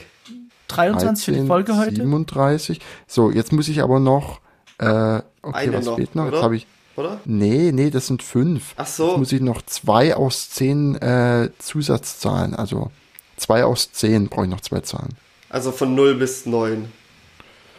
23 0.66 1.24
für 1.24 1.30
die 1.30 1.36
13, 1.38 1.46
Folge 1.46 1.76
heute. 1.76 1.94
37. 1.94 2.80
So, 3.06 3.30
jetzt 3.30 3.52
muss 3.52 3.68
ich 3.68 3.80
aber 3.80 4.00
noch, 4.00 4.40
äh, 4.80 5.22
okay, 5.42 5.56
Eine 5.56 5.78
was 5.78 5.84
noch, 5.84 5.96
fehlt 5.96 6.14
noch? 6.14 6.24
Jetzt 6.24 6.34
oder? 6.34 6.42
habe 6.42 6.56
ich, 6.56 6.66
Oder? 6.96 7.20
nee, 7.24 7.70
nee, 7.72 7.90
das 7.90 8.06
sind 8.06 8.22
fünf. 8.22 8.74
Ach 8.76 8.86
so. 8.86 9.08
Jetzt 9.10 9.18
muss 9.18 9.32
ich 9.32 9.40
noch 9.40 9.62
zwei 9.62 10.14
aus 10.16 10.50
zehn 10.50 10.96
äh, 10.96 11.50
Zusatzzahlen, 11.58 12.54
also 12.54 12.90
zwei 13.36 13.64
aus 13.64 13.92
zehn 13.92 14.28
brauche 14.28 14.44
ich 14.44 14.50
noch 14.50 14.60
zwei 14.60 14.80
Zahlen. 14.80 15.16
Also 15.48 15.72
von 15.72 15.94
0 15.94 16.14
bis 16.14 16.46
9. 16.46 16.92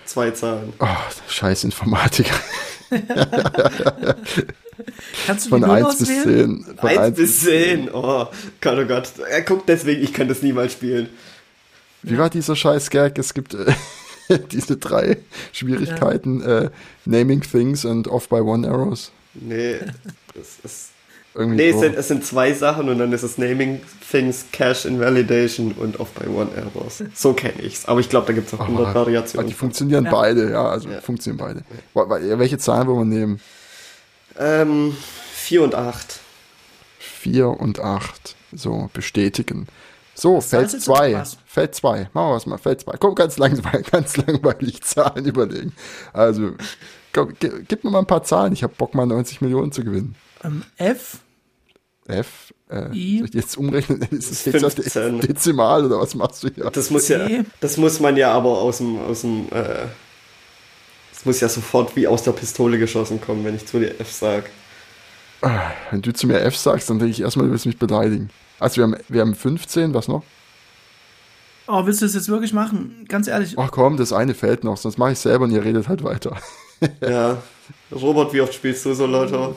Zwei 0.05 0.31
Zahlen. 0.31 0.73
Oh, 0.79 0.87
scheiß 1.29 1.63
Informatiker. 1.63 2.35
Kannst 5.25 5.45
du 5.45 5.49
Von 5.49 5.61
Null 5.61 5.69
1 5.71 5.97
bis 5.99 6.09
auswählen? 6.09 6.65
10. 6.65 6.75
Von 6.77 6.89
1 6.89 6.99
1 6.99 7.15
bis 7.17 7.39
10. 7.41 7.89
Oh 7.93 8.27
Gott, 8.59 8.77
oh 8.77 8.85
Gott. 8.85 9.09
Er 9.29 9.41
guckt 9.43 9.69
deswegen, 9.69 10.03
ich 10.03 10.13
kann 10.13 10.27
das 10.27 10.41
niemals 10.41 10.73
spielen. 10.73 11.09
Wie 12.03 12.17
war 12.17 12.29
dieser 12.29 12.55
scheiß 12.55 12.89
Gag? 12.89 13.17
Es 13.17 13.33
gibt 13.33 13.53
äh, 13.53 13.71
diese 14.51 14.77
drei 14.77 15.17
Schwierigkeiten, 15.51 16.41
äh, 16.41 16.69
Naming 17.05 17.41
Things 17.41 17.85
and 17.85 18.07
Off 18.07 18.29
by 18.29 18.41
One 18.41 18.67
Arrows. 18.67 19.11
Nee, 19.33 19.75
es 20.39 20.59
ist. 20.63 20.87
Irgendwie 21.33 21.55
Nee, 21.57 21.69
es 21.69 21.75
so. 21.75 21.81
sind, 21.83 21.95
es 21.95 22.07
sind 22.09 22.25
zwei 22.25 22.51
Sachen 22.53 22.89
und 22.89 22.99
dann 22.99 23.13
ist 23.13 23.23
es 23.23 23.37
Naming 23.37 23.79
Things, 24.11 24.43
Cache 24.51 24.85
Invalidation 24.89 25.71
und 25.71 25.97
Off 26.01 26.09
by 26.11 26.27
One 26.27 26.49
Errors. 26.53 27.01
So 27.13 27.31
kenne 27.31 27.61
ich's. 27.61 27.85
Aber 27.85 28.01
ich 28.01 28.09
glaube, 28.09 28.27
da 28.27 28.33
gibt's 28.33 28.53
auch 28.53 28.59
100 28.59 28.87
Ah, 28.87 28.93
Variationen. 28.95 29.47
Die 29.47 29.53
funktionieren 29.53 30.03
Ja. 30.03 30.11
beide, 30.11 30.51
ja, 30.51 30.67
also 30.67 30.89
Ja. 30.89 30.99
funktionieren 30.99 31.63
beide. 31.93 32.37
Welche 32.37 32.57
Zahlen 32.57 32.85
wollen 32.87 33.09
wir 33.09 33.17
nehmen? 33.19 33.39
Ähm, 34.37 34.93
4 35.33 35.63
und 35.63 35.73
8. 35.75 36.19
4 36.99 37.47
und 37.47 37.79
8. 37.79 38.35
So, 38.51 38.89
bestätigen. 38.93 39.67
So, 40.21 40.39
Feld 40.39 40.71
jetzt 40.71 40.85
2. 40.85 41.13
Spaß. 41.13 41.37
Feld 41.47 41.73
2. 41.73 42.09
Machen 42.13 42.29
wir 42.29 42.35
was 42.35 42.45
mal. 42.45 42.59
Feld 42.59 42.81
2. 42.81 42.95
Komm, 42.99 43.15
ganz 43.15 43.39
langweilig, 43.39 43.87
ganz 43.91 44.17
langweilig 44.17 44.83
Zahlen 44.83 45.25
überlegen. 45.25 45.73
Also, 46.13 46.51
komm, 47.11 47.33
gib 47.39 47.83
mir 47.83 47.89
mal 47.89 47.99
ein 47.99 48.05
paar 48.05 48.21
Zahlen. 48.21 48.53
Ich 48.53 48.61
habe 48.61 48.71
Bock, 48.77 48.93
mal 48.93 49.07
90 49.07 49.41
Millionen 49.41 49.71
zu 49.71 49.83
gewinnen. 49.83 50.13
Ähm, 50.43 50.61
F, 50.77 51.21
F, 52.05 52.53
äh, 52.69 52.91
I. 52.93 53.17
soll 53.17 53.29
ich 53.29 53.33
jetzt 53.33 53.57
umrechnen? 53.57 53.99
Ist 54.11 54.31
es 54.31 54.45
jetzt 54.45 54.59
15. 54.59 55.21
Dezimal 55.21 55.83
oder 55.85 55.99
was 55.99 56.13
machst 56.13 56.43
du 56.43 56.49
hier? 56.49 56.69
Das 56.69 56.91
muss 56.91 57.07
ja, 57.07 57.25
C. 57.25 57.43
das 57.59 57.77
muss 57.77 57.99
man 57.99 58.15
ja 58.15 58.31
aber 58.31 58.59
aus 58.59 58.77
dem, 58.77 58.99
aus 58.99 59.21
dem, 59.21 59.47
äh, 59.49 59.87
das 61.13 61.25
muss 61.25 61.39
ja 61.39 61.49
sofort 61.49 61.95
wie 61.95 62.05
aus 62.05 62.21
der 62.21 62.33
Pistole 62.33 62.77
geschossen 62.77 63.21
kommen, 63.21 63.43
wenn 63.43 63.55
ich 63.55 63.65
zu 63.65 63.79
dir 63.79 63.99
F 63.99 64.11
sag. 64.11 64.51
Ah, 65.41 65.71
Wenn 65.89 66.03
du 66.03 66.13
zu 66.13 66.27
mir 66.27 66.41
F 66.41 66.55
sagst, 66.55 66.91
dann 66.91 66.99
denke 66.99 67.09
ich 67.11 67.21
erstmal, 67.21 67.47
du 67.47 67.53
willst 67.53 67.65
mich 67.65 67.79
beleidigen. 67.79 68.29
Also 68.61 68.77
wir 68.77 68.83
haben, 68.83 68.95
wir 69.09 69.21
haben 69.21 69.33
15, 69.33 69.93
was 69.93 70.07
noch? 70.07 70.23
Oh, 71.67 71.85
willst 71.85 72.01
du 72.01 72.05
das 72.05 72.13
jetzt 72.13 72.29
wirklich 72.29 72.53
machen? 72.53 73.05
Ganz 73.07 73.27
ehrlich. 73.27 73.55
Ach 73.57 73.71
komm, 73.71 73.97
das 73.97 74.13
eine 74.13 74.35
fällt 74.35 74.63
noch, 74.63 74.77
sonst 74.77 74.97
mache 74.97 75.13
ich 75.13 75.19
selber 75.19 75.45
und 75.45 75.51
ihr 75.51 75.63
redet 75.63 75.87
halt 75.87 76.03
weiter. 76.03 76.37
Ja. 76.99 77.37
Robert, 77.91 78.33
wie 78.33 78.41
oft 78.41 78.55
spielst 78.55 78.83
du 78.87 78.95
so 78.95 79.05
Lotto? 79.05 79.55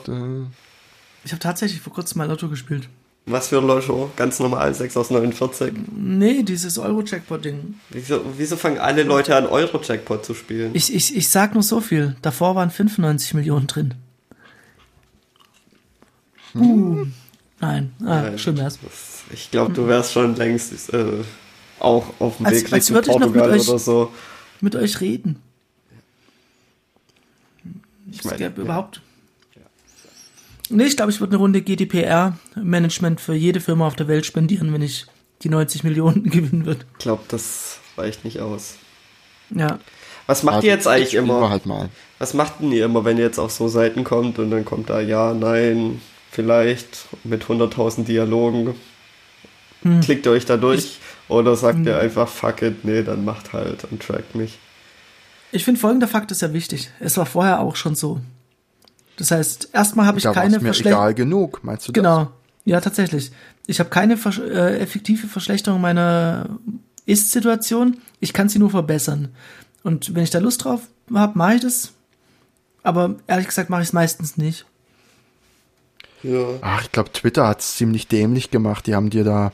Ich 1.23 1.31
habe 1.31 1.39
tatsächlich 1.39 1.81
vor 1.81 1.91
kurzem 1.91 2.19
mal 2.19 2.27
Lotto 2.27 2.49
gespielt. 2.49 2.87
Was 3.25 3.47
für 3.47 3.57
ein 3.57 3.65
Lotto? 3.65 4.11
Ganz 4.15 4.39
normal, 4.39 4.75
6 4.75 4.95
aus 4.95 5.09
49. 5.09 5.73
Nee, 5.91 6.43
dieses 6.43 6.77
Euro-Jackpot-Ding. 6.77 7.79
Wieso, 7.89 8.21
wieso 8.37 8.57
fangen 8.57 8.77
alle 8.77 9.01
Leute 9.01 9.35
an, 9.35 9.47
Euro-Jackpot 9.47 10.23
zu 10.23 10.35
spielen? 10.35 10.69
Ich, 10.75 10.93
ich, 10.93 11.15
ich 11.15 11.29
sag 11.29 11.55
nur 11.55 11.63
so 11.63 11.81
viel. 11.81 12.15
Davor 12.21 12.53
waren 12.53 12.69
95 12.69 13.33
Millionen 13.33 13.65
drin. 13.65 13.95
Uh, 16.53 17.07
nein, 17.59 17.93
ah, 18.01 18.21
Nein. 18.21 18.39
schön 18.39 18.57
wär's. 18.57 18.79
Ich 19.31 19.51
glaube, 19.51 19.73
du 19.73 19.87
wärst 19.87 20.13
schon 20.13 20.35
längst 20.35 20.93
äh, 20.93 21.05
auch 21.79 22.05
auf 22.19 22.37
dem 22.37 22.45
Als- 22.45 22.57
Weg 22.63 22.73
als 22.73 22.89
Richtung 22.91 22.95
würde 22.95 23.09
ich 23.11 23.17
noch 23.17 23.19
mit 23.27 23.33
Portugal 23.35 23.59
euch- 23.59 23.69
oder 23.69 23.79
so. 23.79 24.11
Mit 24.61 24.75
euch 24.75 25.01
reden. 25.01 25.41
Ich 28.11 28.23
meine, 28.23 28.39
ja. 28.41 28.49
überhaupt. 28.49 29.01
Nee, 30.69 30.85
ich 30.85 30.95
glaube, 30.97 31.11
ich 31.11 31.19
würde 31.19 31.31
eine 31.33 31.37
Runde 31.37 31.61
GDPR-Management 31.61 33.21
für 33.21 33.35
jede 33.35 33.59
Firma 33.59 33.85
auf 33.87 33.95
der 33.95 34.07
Welt 34.07 34.25
spendieren, 34.25 34.73
wenn 34.73 34.81
ich 34.81 35.05
die 35.43 35.49
90 35.49 35.83
Millionen 35.83 36.23
gewinnen 36.29 36.65
würde. 36.65 36.85
Ich 36.93 36.99
glaube, 36.99 37.23
das 37.27 37.79
reicht 37.97 38.25
nicht 38.25 38.39
aus. 38.39 38.75
Ja. 39.51 39.79
Was 40.27 40.41
macht 40.41 40.63
ihr 40.63 40.71
jetzt 40.71 40.87
eigentlich 40.87 41.13
immer? 41.13 41.49
halt 41.51 41.67
mal. 41.67 41.89
Was 42.17 42.33
macht 42.33 42.61
denn 42.61 42.71
ihr 42.71 42.85
immer, 42.85 43.05
wenn 43.05 43.17
ihr 43.17 43.25
jetzt 43.25 43.37
auf 43.37 43.51
so 43.51 43.67
Seiten 43.67 44.03
kommt 44.03 44.39
und 44.39 44.49
dann 44.49 44.65
kommt 44.65 44.89
da 44.89 44.99
ja, 45.01 45.33
nein, 45.35 46.01
vielleicht 46.35 47.07
mit 47.23 47.45
100.000 47.45 48.03
Dialogen? 48.03 48.75
Hm. 49.81 50.01
Klickt 50.01 50.25
ihr 50.25 50.31
euch 50.33 50.45
da 50.45 50.57
durch? 50.57 50.99
Oder 51.27 51.55
sagt 51.55 51.85
ihr 51.85 51.97
einfach, 51.99 52.27
fuck 52.27 52.61
it, 52.61 52.85
nee, 52.85 53.01
dann 53.01 53.25
macht 53.25 53.53
halt 53.53 53.85
und 53.85 54.01
trackt 54.01 54.35
mich? 54.35 54.59
Ich 55.51 55.63
finde 55.63 55.79
folgender 55.79 56.07
Fakt 56.07 56.31
ist 56.31 56.41
ja 56.41 56.53
wichtig. 56.53 56.91
Es 56.99 57.17
war 57.17 57.25
vorher 57.25 57.59
auch 57.61 57.75
schon 57.75 57.95
so. 57.95 58.19
Das 59.17 59.31
heißt, 59.31 59.69
erstmal 59.73 60.05
habe 60.05 60.17
ich 60.17 60.23
Da 60.25 60.33
keine 60.33 60.57
es 60.57 60.61
mir 60.61 60.67
Verschlechterung. 60.67 60.99
egal 61.03 61.13
genug, 61.13 61.63
meinst 61.63 61.87
du 61.87 61.91
das? 61.93 62.01
Genau. 62.03 62.31
Ja, 62.65 62.81
tatsächlich. 62.81 63.31
Ich 63.65 63.79
habe 63.79 63.89
keine 63.89 64.17
versch- 64.17 64.43
äh, 64.45 64.77
effektive 64.79 65.27
Verschlechterung 65.27 65.79
meiner 65.81 66.49
Ist-Situation. 67.05 67.97
Ich 68.19 68.33
kann 68.33 68.49
sie 68.49 68.59
nur 68.59 68.71
verbessern. 68.71 69.29
Und 69.83 70.13
wenn 70.15 70.23
ich 70.23 70.31
da 70.31 70.39
Lust 70.39 70.63
drauf 70.65 70.81
habe, 71.13 71.37
mache 71.37 71.55
ich 71.55 71.61
das. 71.61 71.91
Aber 72.83 73.15
ehrlich 73.27 73.47
gesagt 73.47 73.69
mache 73.69 73.81
ich 73.83 73.87
es 73.89 73.93
meistens 73.93 74.35
nicht. 74.37 74.65
Ja. 76.25 76.45
Ach, 76.61 76.81
ich 76.83 76.91
glaube, 76.91 77.11
Twitter 77.11 77.47
hat 77.47 77.59
es 77.59 77.75
ziemlich 77.75 78.07
dämlich 78.07 78.51
gemacht. 78.51 78.87
Die 78.87 78.95
haben 78.95 79.09
dir 79.09 79.23
da, 79.23 79.51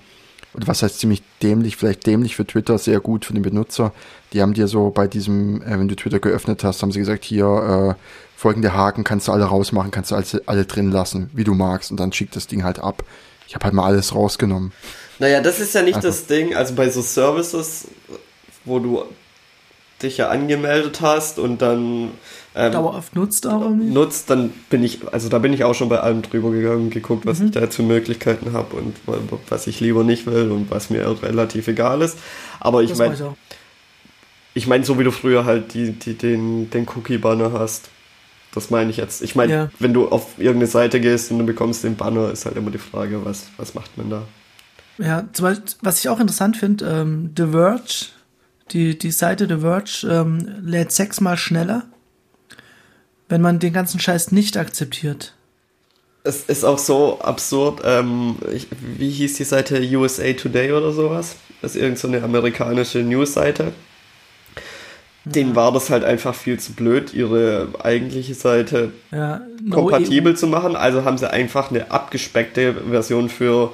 oder 0.54 0.68
was 0.68 0.84
heißt 0.84 1.00
ziemlich 1.00 1.22
dämlich, 1.42 1.76
vielleicht 1.78 2.06
dämlich 2.06 2.36
für 2.36 2.46
Twitter, 2.46 2.78
sehr 2.78 3.00
gut 3.00 3.26
für 3.26 3.34
den 3.34 3.42
Benutzer. 3.44 3.92
Die 4.34 4.42
haben 4.42 4.54
dir 4.54 4.68
so 4.68 4.90
bei 4.90 5.08
diesem, 5.08 5.62
äh, 5.64 5.72
wenn 5.80 5.88
du 5.88 5.96
Twitter 5.96 6.20
geöffnet 6.20 6.64
hast, 6.64 6.82
haben 6.82 6.92
sie 6.92 7.00
gesagt, 7.00 7.24
hier, 7.26 7.96
äh, 7.98 8.02
folgende 8.38 8.74
Haken 8.74 9.04
kannst 9.04 9.28
du 9.28 9.32
alle 9.34 9.44
rausmachen, 9.46 9.92
kannst 9.92 10.12
du 10.12 10.16
alle, 10.16 10.26
alle 10.46 10.66
drin 10.66 10.92
lassen, 10.92 11.30
wie 11.34 11.44
du 11.44 11.54
magst. 11.54 11.92
Und 11.92 12.00
dann 12.00 12.12
schickt 12.14 12.36
das 12.36 12.48
Ding 12.48 12.64
halt 12.64 12.80
ab. 12.80 13.04
Ich 13.48 13.56
habe 13.56 13.66
halt 13.66 13.74
mal 13.74 13.86
alles 13.86 14.16
rausgenommen. 14.16 14.72
Naja, 15.20 15.42
das 15.42 15.60
ist 15.60 15.76
ja 15.76 15.82
nicht 15.82 15.96
Also- 15.96 16.08
das 16.08 16.26
Ding. 16.26 16.56
Also 16.56 16.74
bei 16.74 16.90
so 16.90 17.02
Services, 17.02 17.88
wo 18.66 18.80
du 18.80 19.04
dich 20.02 20.18
ja 20.18 20.30
angemeldet 20.30 21.02
hast 21.02 21.38
und 21.38 21.62
dann 21.62 22.12
ähm, 22.54 22.74
dauerhaft 22.74 23.16
nutzt 23.16 23.48
auch 23.48 23.62
irgendwie. 23.62 23.92
nutzt, 23.92 24.30
dann 24.30 24.52
bin 24.70 24.84
ich, 24.84 25.00
also 25.12 25.30
da 25.30 25.40
bin 25.40 25.54
ich 25.54 25.64
auch 25.64 25.74
schon 25.74 25.88
bei 25.88 26.00
allem 26.02 26.22
drüber 26.22 26.52
gegangen, 26.52 26.90
geguckt, 26.90 27.26
was 27.26 27.40
mhm. 27.40 27.46
ich 27.46 27.52
da 27.52 27.62
jetzt 27.62 27.76
für 27.76 27.84
Möglichkeiten 27.84 28.52
habe 28.52 28.76
und 28.76 28.96
was 29.50 29.68
ich 29.68 29.80
lieber 29.80 30.04
nicht 30.04 30.26
will 30.26 30.52
und 30.52 30.70
was 30.70 30.90
mir 30.90 31.06
relativ 31.24 31.68
egal 31.68 32.02
ist. 32.02 32.18
Aber 32.60 32.84
ich 32.84 32.96
meine, 32.98 33.36
ich 34.54 34.68
meine, 34.68 34.84
so 34.84 35.00
wie 35.00 35.04
du 35.04 35.12
früher 35.12 35.46
halt 35.46 35.74
die, 35.74 35.94
die, 35.94 36.16
den, 36.16 36.70
den 36.70 36.88
Cookie-Banner 36.88 37.54
hast. 37.54 37.90
Das 38.54 38.70
meine 38.70 38.90
ich 38.90 38.98
jetzt. 38.98 39.22
Ich 39.22 39.34
meine, 39.34 39.54
ja. 39.54 39.70
wenn 39.80 39.94
du 39.94 40.10
auf 40.10 40.38
irgendeine 40.38 40.68
Seite 40.68 41.00
gehst 41.00 41.32
und 41.32 41.40
du 41.40 41.46
bekommst 41.46 41.86
den 41.86 41.96
Banner, 41.96 42.32
ist 42.32 42.46
halt 42.46 42.58
immer 42.58 42.70
die 42.70 42.80
Frage, 42.80 43.24
was, 43.24 43.46
was 43.56 43.74
macht 43.76 43.98
man 43.98 44.10
da? 44.10 44.24
Ja, 44.98 45.24
zum 45.32 45.46
Beispiel, 45.46 45.74
was 45.82 46.00
ich 46.00 46.10
auch 46.10 46.20
interessant 46.20 46.58
finde, 46.58 46.86
ähm, 46.86 47.32
The 47.38 47.48
Verge, 47.48 48.08
die, 48.72 48.98
die 48.98 49.12
Seite 49.12 49.48
The 49.48 49.62
Verge 49.62 50.06
ähm, 50.10 50.58
lädt 50.62 50.92
sechsmal 50.92 51.38
schneller 51.38 51.86
wenn 53.32 53.42
man 53.42 53.60
den 53.60 53.74
ganzen 53.74 54.00
Scheiß 54.00 54.32
nicht 54.32 54.58
akzeptiert. 54.58 55.34
Es 56.24 56.44
ist 56.44 56.64
auch 56.64 56.78
so 56.78 57.20
absurd, 57.22 57.82
ähm, 57.84 58.36
ich, 58.54 58.68
wie 58.98 59.10
hieß 59.10 59.36
die 59.38 59.44
Seite 59.44 59.82
USA 59.96 60.34
Today 60.34 60.74
oder 60.74 60.92
sowas? 60.92 61.38
Das 61.62 61.76
ist 61.76 61.82
irgendeine 61.82 62.20
so 62.20 62.26
amerikanische 62.26 63.00
News-Seite. 63.00 63.72
Denen 65.24 65.56
war 65.56 65.72
das 65.72 65.90
halt 65.90 66.04
einfach 66.04 66.36
viel 66.36 66.60
zu 66.60 66.74
blöd, 66.74 67.14
ihre 67.14 67.70
eigentliche 67.84 68.34
Seite 68.34 68.92
ja, 69.12 69.42
no 69.64 69.76
kompatibel 69.76 70.34
EU. 70.34 70.36
zu 70.36 70.48
machen. 70.48 70.76
Also 70.76 71.06
haben 71.06 71.18
sie 71.18 71.32
einfach 71.32 71.70
eine 71.70 71.90
abgespeckte 71.92 72.74
Version 72.90 73.30
für 73.30 73.72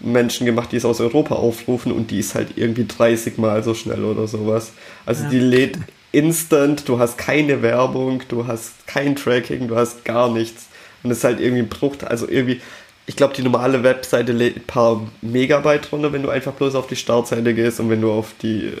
Menschen 0.00 0.46
gemacht, 0.46 0.72
die 0.72 0.76
es 0.76 0.84
aus 0.84 1.00
Europa 1.00 1.34
aufrufen 1.34 1.92
und 1.92 2.10
die 2.10 2.20
ist 2.20 2.34
halt 2.34 2.56
irgendwie 2.56 2.86
30 2.86 3.38
Mal 3.38 3.62
so 3.62 3.74
schnell 3.74 4.04
oder 4.04 4.28
sowas. 4.28 4.72
Also 5.04 5.24
ja. 5.24 5.30
die 5.30 5.40
lädt 5.40 5.78
instant, 6.14 6.88
du 6.88 6.98
hast 6.98 7.18
keine 7.18 7.62
Werbung, 7.62 8.22
du 8.28 8.46
hast 8.46 8.86
kein 8.86 9.16
Tracking, 9.16 9.68
du 9.68 9.76
hast 9.76 10.04
gar 10.04 10.30
nichts. 10.30 10.68
Und 11.02 11.10
es 11.10 11.18
ist 11.18 11.24
halt 11.24 11.40
irgendwie 11.40 11.62
ein 11.62 11.68
Bruch, 11.68 11.96
also 12.06 12.28
irgendwie, 12.28 12.60
ich 13.06 13.16
glaube, 13.16 13.34
die 13.34 13.42
normale 13.42 13.82
Webseite 13.82 14.32
lädt 14.32 14.56
ein 14.56 14.66
paar 14.66 15.06
Megabyte 15.20 15.92
runter, 15.92 16.12
wenn 16.12 16.22
du 16.22 16.30
einfach 16.30 16.52
bloß 16.52 16.74
auf 16.76 16.86
die 16.86 16.96
Startseite 16.96 17.52
gehst 17.52 17.80
und 17.80 17.90
wenn 17.90 18.00
du 18.00 18.10
auf 18.10 18.32
die 18.40 18.72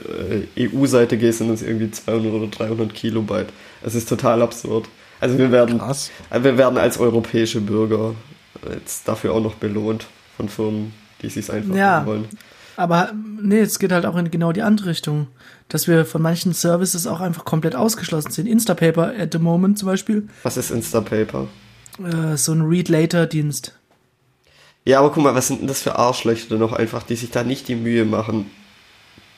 äh, 0.56 0.68
EU-Seite 0.74 1.18
gehst, 1.18 1.38
sind 1.38 1.50
es 1.50 1.62
irgendwie 1.62 1.90
200 1.90 2.32
oder 2.32 2.46
300 2.46 2.94
Kilobyte. 2.94 3.48
Es 3.82 3.94
ist 3.94 4.08
total 4.08 4.40
absurd. 4.40 4.88
Also 5.20 5.38
wir 5.38 5.52
werden, 5.52 5.78
Krass. 5.78 6.10
wir 6.30 6.56
werden 6.56 6.78
als 6.78 6.98
europäische 6.98 7.60
Bürger 7.60 8.14
jetzt 8.72 9.06
dafür 9.08 9.34
auch 9.34 9.42
noch 9.42 9.54
belohnt 9.54 10.06
von 10.36 10.48
Firmen, 10.48 10.94
die 11.22 11.28
sich 11.28 11.50
einfach 11.50 11.74
ja. 11.74 12.06
wollen. 12.06 12.28
Aber 12.76 13.12
nee, 13.40 13.60
es 13.60 13.78
geht 13.78 13.92
halt 13.92 14.06
auch 14.06 14.16
in 14.16 14.30
genau 14.30 14.52
die 14.52 14.62
andere 14.62 14.88
Richtung. 14.88 15.28
Dass 15.68 15.88
wir 15.88 16.04
von 16.04 16.22
manchen 16.22 16.52
Services 16.52 17.06
auch 17.06 17.20
einfach 17.20 17.44
komplett 17.44 17.74
ausgeschlossen 17.74 18.30
sind. 18.30 18.46
Instapaper 18.46 19.14
at 19.18 19.32
the 19.32 19.38
moment 19.38 19.78
zum 19.78 19.86
Beispiel. 19.86 20.28
Was 20.42 20.56
ist 20.56 20.70
Instapaper? 20.70 21.48
Äh, 21.98 22.36
so 22.36 22.52
ein 22.52 22.62
Read-Later-Dienst. 22.62 23.78
Ja, 24.84 24.98
aber 24.98 25.10
guck 25.10 25.22
mal, 25.22 25.34
was 25.34 25.48
sind 25.48 25.60
denn 25.60 25.68
das 25.68 25.82
für 25.82 25.96
Arschlöcher 25.96 26.56
noch 26.56 26.72
einfach, 26.72 27.02
die 27.02 27.16
sich 27.16 27.30
da 27.30 27.42
nicht 27.42 27.68
die 27.68 27.74
Mühe 27.74 28.04
machen, 28.04 28.50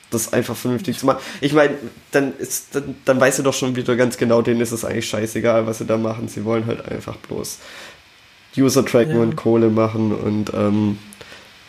das 0.09 0.33
einfach 0.33 0.55
vernünftig 0.55 0.99
zu 0.99 1.05
machen. 1.05 1.19
Ich 1.41 1.53
meine, 1.53 1.75
dann 2.11 2.37
ist, 2.37 2.75
dann, 2.75 2.95
dann 3.05 3.19
weißt 3.19 3.39
du 3.39 3.43
doch 3.43 3.53
schon 3.53 3.75
wieder 3.75 3.95
ganz 3.95 4.17
genau, 4.17 4.41
denen 4.41 4.61
ist 4.61 4.71
es 4.71 4.85
eigentlich 4.85 5.07
scheißegal, 5.07 5.67
was 5.67 5.79
sie 5.79 5.85
da 5.85 5.97
machen. 5.97 6.27
Sie 6.27 6.45
wollen 6.45 6.65
halt 6.65 6.85
einfach 6.89 7.17
bloß 7.17 7.59
User 8.57 8.85
tracken 8.85 9.15
ja. 9.15 9.21
und 9.21 9.35
Kohle 9.35 9.69
machen 9.69 10.13
und 10.13 10.51
ähm, 10.53 10.97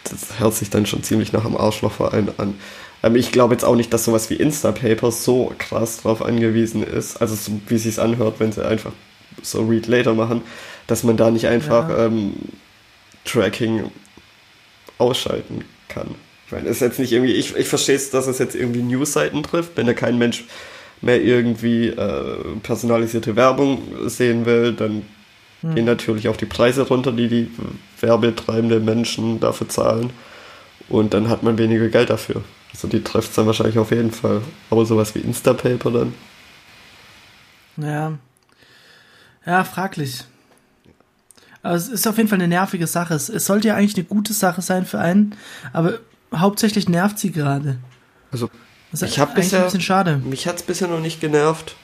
das 0.04 0.40
hört 0.40 0.54
sich 0.54 0.70
dann 0.70 0.86
schon 0.86 1.02
ziemlich 1.02 1.32
nach 1.32 1.44
einem 1.44 1.56
Arschlochverein 1.56 2.30
an. 2.38 2.54
Ähm, 3.08 3.16
ich 3.16 3.32
glaube 3.32 3.54
jetzt 3.54 3.64
auch 3.64 3.76
nicht, 3.76 3.92
dass 3.92 4.04
sowas 4.04 4.30
wie 4.30 4.34
Instapaper 4.34 5.10
so 5.10 5.52
krass 5.58 6.02
drauf 6.02 6.22
angewiesen 6.22 6.82
ist, 6.82 7.20
also 7.20 7.34
so, 7.34 7.60
wie 7.68 7.74
es 7.74 7.82
sich 7.82 7.98
anhört, 7.98 8.36
wenn 8.38 8.52
sie 8.52 8.66
einfach 8.66 8.92
so 9.42 9.62
Read 9.62 9.86
Later 9.86 10.14
machen, 10.14 10.42
dass 10.86 11.04
man 11.04 11.16
da 11.16 11.30
nicht 11.30 11.46
einfach 11.46 11.88
ja. 11.88 12.06
ähm, 12.06 12.34
Tracking 13.24 13.90
ausschalten 14.98 15.64
kann. 15.88 16.14
Ich 16.46 16.52
meine, 16.52 16.68
ist 16.68 16.80
jetzt 16.80 16.98
nicht 16.98 17.12
irgendwie, 17.12 17.34
ich, 17.34 17.54
ich 17.56 17.68
verstehe 17.68 17.96
es, 17.96 18.10
dass 18.10 18.26
es 18.26 18.38
jetzt 18.38 18.54
irgendwie 18.54 18.82
Newsseiten 18.82 19.42
trifft, 19.42 19.72
wenn 19.76 19.86
da 19.86 19.92
kein 19.92 20.18
Mensch 20.18 20.44
mehr 21.00 21.22
irgendwie 21.22 21.88
äh, 21.88 22.36
personalisierte 22.62 23.36
Werbung 23.36 23.82
sehen 24.06 24.46
will, 24.46 24.72
dann 24.72 25.02
hm. 25.60 25.74
gehen 25.74 25.84
natürlich 25.84 26.28
auch 26.28 26.36
die 26.36 26.46
Preise 26.46 26.88
runter, 26.88 27.12
die 27.12 27.28
die 27.28 27.50
werbetreibenden 28.00 28.84
Menschen 28.84 29.40
dafür 29.40 29.68
zahlen. 29.68 30.10
Und 30.88 31.14
dann 31.14 31.28
hat 31.28 31.42
man 31.42 31.58
weniger 31.58 31.88
Geld 31.88 32.10
dafür. 32.10 32.42
Also 32.72 32.88
die 32.88 33.02
trifft 33.02 33.30
es 33.30 33.36
dann 33.36 33.46
wahrscheinlich 33.46 33.78
auf 33.78 33.90
jeden 33.90 34.10
Fall. 34.10 34.42
Aber 34.70 34.84
sowas 34.86 35.14
wie 35.14 35.20
Instapaper 35.20 35.90
dann. 35.90 36.14
Ja. 37.76 38.12
Ja, 39.44 39.64
fraglich. 39.64 40.24
Aber 41.62 41.74
es 41.74 41.88
ist 41.88 42.06
auf 42.06 42.16
jeden 42.16 42.28
Fall 42.28 42.38
eine 42.38 42.48
nervige 42.48 42.86
Sache. 42.86 43.14
Es, 43.14 43.28
es 43.28 43.46
sollte 43.46 43.68
ja 43.68 43.74
eigentlich 43.74 43.96
eine 43.96 44.04
gute 44.04 44.32
Sache 44.32 44.62
sein 44.62 44.86
für 44.86 44.98
einen, 44.98 45.34
aber 45.72 45.98
hauptsächlich 46.34 46.88
nervt 46.88 47.18
sie 47.18 47.32
gerade. 47.32 47.78
Also, 48.30 48.50
ich 48.92 49.18
habe 49.18 49.34
bisher, 49.34 49.60
ein 49.60 49.64
bisschen 49.64 49.80
schade. 49.80 50.18
Mich 50.18 50.46
hat 50.46 50.56
es 50.56 50.62
bisher 50.62 50.88
noch 50.88 51.00
nicht 51.00 51.20
genervt. 51.20 51.76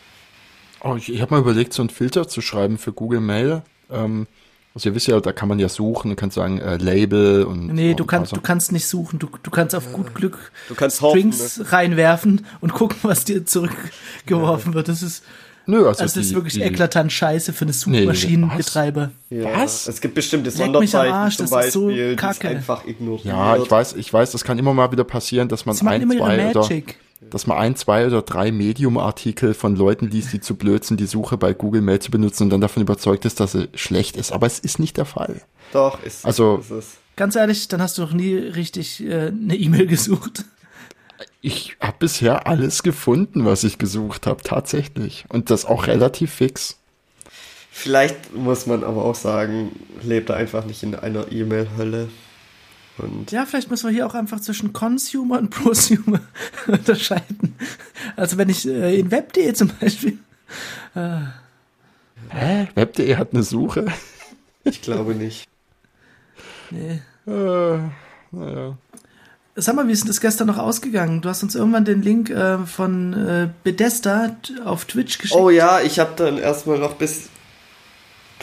Oh, 0.81 0.97
ich 0.97 1.13
ich 1.13 1.21
habe 1.21 1.35
mal 1.35 1.41
überlegt, 1.41 1.73
so 1.73 1.83
einen 1.83 1.91
Filter 1.91 2.29
zu 2.29 2.41
schreiben 2.41 2.79
für 2.79 2.93
Google 2.93 3.21
Mail. 3.21 3.63
Ähm, 3.91 4.27
also 4.75 4.89
ihr 4.89 4.95
wisst 4.97 5.07
ja, 5.07 5.21
da 5.21 5.33
kann 5.33 5.49
man 5.49 5.61
ja 5.61 5.69
suchen, 5.69 6.11
du 6.11 6.17
kannst 6.17 6.35
sagen 6.35 6.59
äh, 6.59 6.77
Label 6.79 7.45
und. 7.45 7.69
Nee, 7.69 7.95
du 7.95 8.05
kannst, 8.05 8.35
du 8.35 8.41
kannst 8.41 8.73
nicht 8.73 8.89
suchen, 8.89 9.21
du, 9.21 9.29
du 9.43 9.51
kannst 9.51 9.75
auf 9.75 9.93
gut 9.93 10.15
Glück 10.17 10.51
du 10.69 10.75
kannst 10.75 10.97
Strings 10.97 11.59
ne? 11.59 11.73
reinwerfen 11.73 12.45
und 12.61 12.75
gucken, 12.75 12.97
was 13.03 13.25
dir 13.25 13.47
zurückgeworfen 13.47 14.73
ja. 14.73 14.75
wird. 14.75 14.89
Das 14.89 15.03
ist. 15.03 15.23
Nö, 15.67 15.79
also, 15.87 16.03
also 16.03 16.05
das 16.05 16.27
ist 16.27 16.35
wirklich 16.35 16.55
die, 16.55 16.63
eklatant 16.63 17.11
scheiße 17.11 17.53
für 17.55 17.65
eine 17.65 17.73
Suchmaschinenbetreiber. 17.73 19.13
Nee, 19.31 19.45
was? 19.45 19.51
Ja, 19.51 19.63
was? 19.63 19.89
Es 19.89 20.01
gibt 20.01 20.15
bestimmte 20.15 20.51
Sonderzeichen 20.51 21.15
Arsch, 21.15 21.37
zum 21.37 21.49
Beispiel, 21.49 22.11
so 22.11 22.17
kacke. 22.17 22.49
die 22.49 22.57
einfach 22.57 22.85
ignoriert. 22.85 23.25
Ja, 23.25 23.57
ich 23.57 23.71
weiß, 23.71 23.95
ich 23.95 24.13
weiß, 24.13 24.33
das 24.33 24.45
kann 24.45 24.59
immer 24.59 24.75
mal 24.75 24.93
wieder 24.93 25.05
passieren, 25.05 25.49
dass 25.49 25.65
man 25.65 25.75
ein, 25.87 26.11
zwei 26.11 26.51
oder 26.51 26.69
dass 27.31 27.47
man 27.47 27.59
ein, 27.59 27.77
zwei 27.77 28.07
oder 28.07 28.23
drei 28.23 28.53
Medium-Artikel 28.53 29.55
von 29.55 29.77
Leuten 29.77 30.09
liest, 30.09 30.33
die 30.33 30.41
zu 30.41 30.57
blöd 30.57 30.85
sind, 30.85 31.01
die 31.01 31.07
Suche 31.07 31.37
bei 31.37 31.53
Google 31.55 31.83
Mail 31.83 31.99
zu 31.99 32.11
benutzen 32.11 32.45
und 32.45 32.51
dann 32.51 32.61
davon 32.61 32.83
überzeugt 32.83 33.25
ist, 33.25 33.41
dass 33.41 33.53
sie 33.53 33.69
schlecht 33.75 34.17
ist. 34.17 34.33
Aber 34.33 34.47
es 34.47 34.59
ist 34.59 34.79
nicht 34.79 34.97
der 34.97 35.05
Fall. 35.05 35.41
Doch, 35.73 36.03
ist, 36.03 36.25
also, 36.25 36.59
ist 36.59 36.71
es. 36.71 36.97
Ganz 37.17 37.37
ehrlich, 37.37 37.69
dann 37.69 37.81
hast 37.81 37.99
du 37.99 38.03
noch 38.03 38.13
nie 38.13 38.35
richtig 38.35 39.05
äh, 39.05 39.29
eine 39.29 39.57
E-Mail 39.57 39.87
gesucht. 39.87 40.45
Ich 41.41 41.77
habe 41.81 41.97
bisher 41.99 42.47
alles 42.47 42.83
gefunden, 42.83 43.45
was 43.45 43.65
ich 43.65 43.79
gesucht 43.79 44.27
habe, 44.27 44.43
tatsächlich. 44.43 45.27
Und 45.29 45.51
das 45.51 45.65
auch 45.65 45.87
relativ 45.87 46.33
fix. 46.33 46.79
Vielleicht 47.71 48.35
muss 48.35 48.67
man 48.67 48.85
aber 48.85 49.05
auch 49.05 49.15
sagen, 49.15 49.73
lebt 50.03 50.31
er 50.31 50.37
einfach 50.37 50.65
nicht 50.65 50.83
in 50.83 50.95
einer 50.95 51.31
E-Mail-Hölle. 51.31 52.09
Und 52.99 53.33
ja, 53.33 53.45
vielleicht 53.45 53.71
müssen 53.71 53.89
wir 53.89 53.93
hier 53.93 54.07
auch 54.07 54.15
einfach 54.15 54.41
zwischen 54.41 54.73
Consumer 54.73 55.39
und 55.39 55.51
Prosumer 55.51 56.21
unterscheiden. 56.67 57.57
Also 58.17 58.39
wenn 58.39 58.49
ich 58.49 58.67
äh, 58.69 58.99
in 58.99 59.11
Web.de 59.11 59.53
zum 59.53 59.71
Beispiel. 59.81 60.19
Äh, 60.95 61.19
Hä? 62.31 62.69
Web.de 62.75 63.17
hat 63.17 63.33
eine 63.33 63.43
Suche? 63.43 63.87
Ich 64.63 64.81
glaube 64.81 65.15
nicht. 65.15 65.49
Nee. 66.71 67.03
Äh, 67.27 67.79
naja. 68.31 68.77
Sag 69.57 69.77
mal, 69.77 69.87
wie 69.87 69.93
ist 69.93 70.03
denn 70.03 70.09
das 70.09 70.21
gestern 70.21 70.49
noch 70.49 70.59
ausgegangen? 70.59 71.21
Du 71.21 71.29
hast 71.29 71.43
uns 71.43 71.55
irgendwann 71.55 71.85
den 71.85 72.03
Link 72.03 72.31
äh, 72.31 72.59
von 72.59 73.13
äh, 73.13 73.49
Bethesda 73.63 74.37
auf 74.65 74.85
Twitch 74.85 75.19
geschickt. 75.19 75.41
Oh 75.41 75.51
ja, 75.51 75.81
ich 75.81 76.01
habe 76.01 76.13
dann 76.17 76.39
erstmal 76.39 76.79
noch 76.79 76.95
bis 76.95 77.29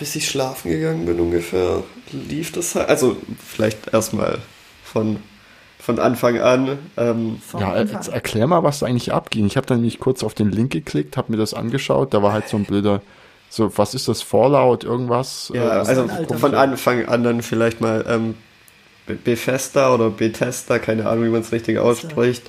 bis 0.02 0.16
ich 0.16 0.28
schlafen 0.28 0.72
gegangen 0.72 1.06
bin 1.06 1.20
ungefähr, 1.20 1.84
lief 2.12 2.52
das 2.52 2.74
halt. 2.74 2.90
Also 2.90 3.18
vielleicht 3.38 3.94
erstmal 3.94 4.40
von, 4.84 5.18
von 5.78 6.00
Anfang 6.00 6.40
an. 6.40 6.80
Ähm, 6.98 7.40
ja, 7.60 7.80
jetzt 7.80 8.08
erklär 8.08 8.48
mal, 8.48 8.64
was 8.64 8.80
da 8.80 8.88
eigentlich 8.88 9.14
abging. 9.14 9.46
Ich 9.46 9.58
habe 9.58 9.68
dann 9.68 9.78
nämlich 9.78 10.00
kurz 10.00 10.24
auf 10.24 10.34
den 10.34 10.50
Link 10.50 10.72
geklickt, 10.72 11.18
habe 11.18 11.32
mir 11.32 11.38
das 11.38 11.54
angeschaut. 11.54 12.16
Da 12.16 12.24
war 12.24 12.34
halt 12.34 12.50
so 12.50 12.58
ein 12.58 12.64
blöder, 12.64 13.04
so 13.52 13.78
was 13.78 13.94
ist 13.94 14.08
das, 14.08 14.24
Fallout, 14.24 14.84
irgendwas? 14.84 15.52
Ja, 15.54 15.84
äh, 15.84 15.86
also 15.86 16.08
von 16.08 16.56
Anfang 16.56 17.06
an 17.06 17.24
dann 17.24 17.44
vielleicht 17.44 17.80
mal 17.80 18.04
ähm, 18.10 18.34
Bethesda 19.06 19.94
oder 19.94 20.10
Bethesda, 20.10 20.80
keine 20.80 21.08
Ahnung, 21.08 21.26
wie 21.26 21.30
man 21.30 21.42
es 21.42 21.52
richtig 21.52 21.78
ausspricht, 21.78 22.42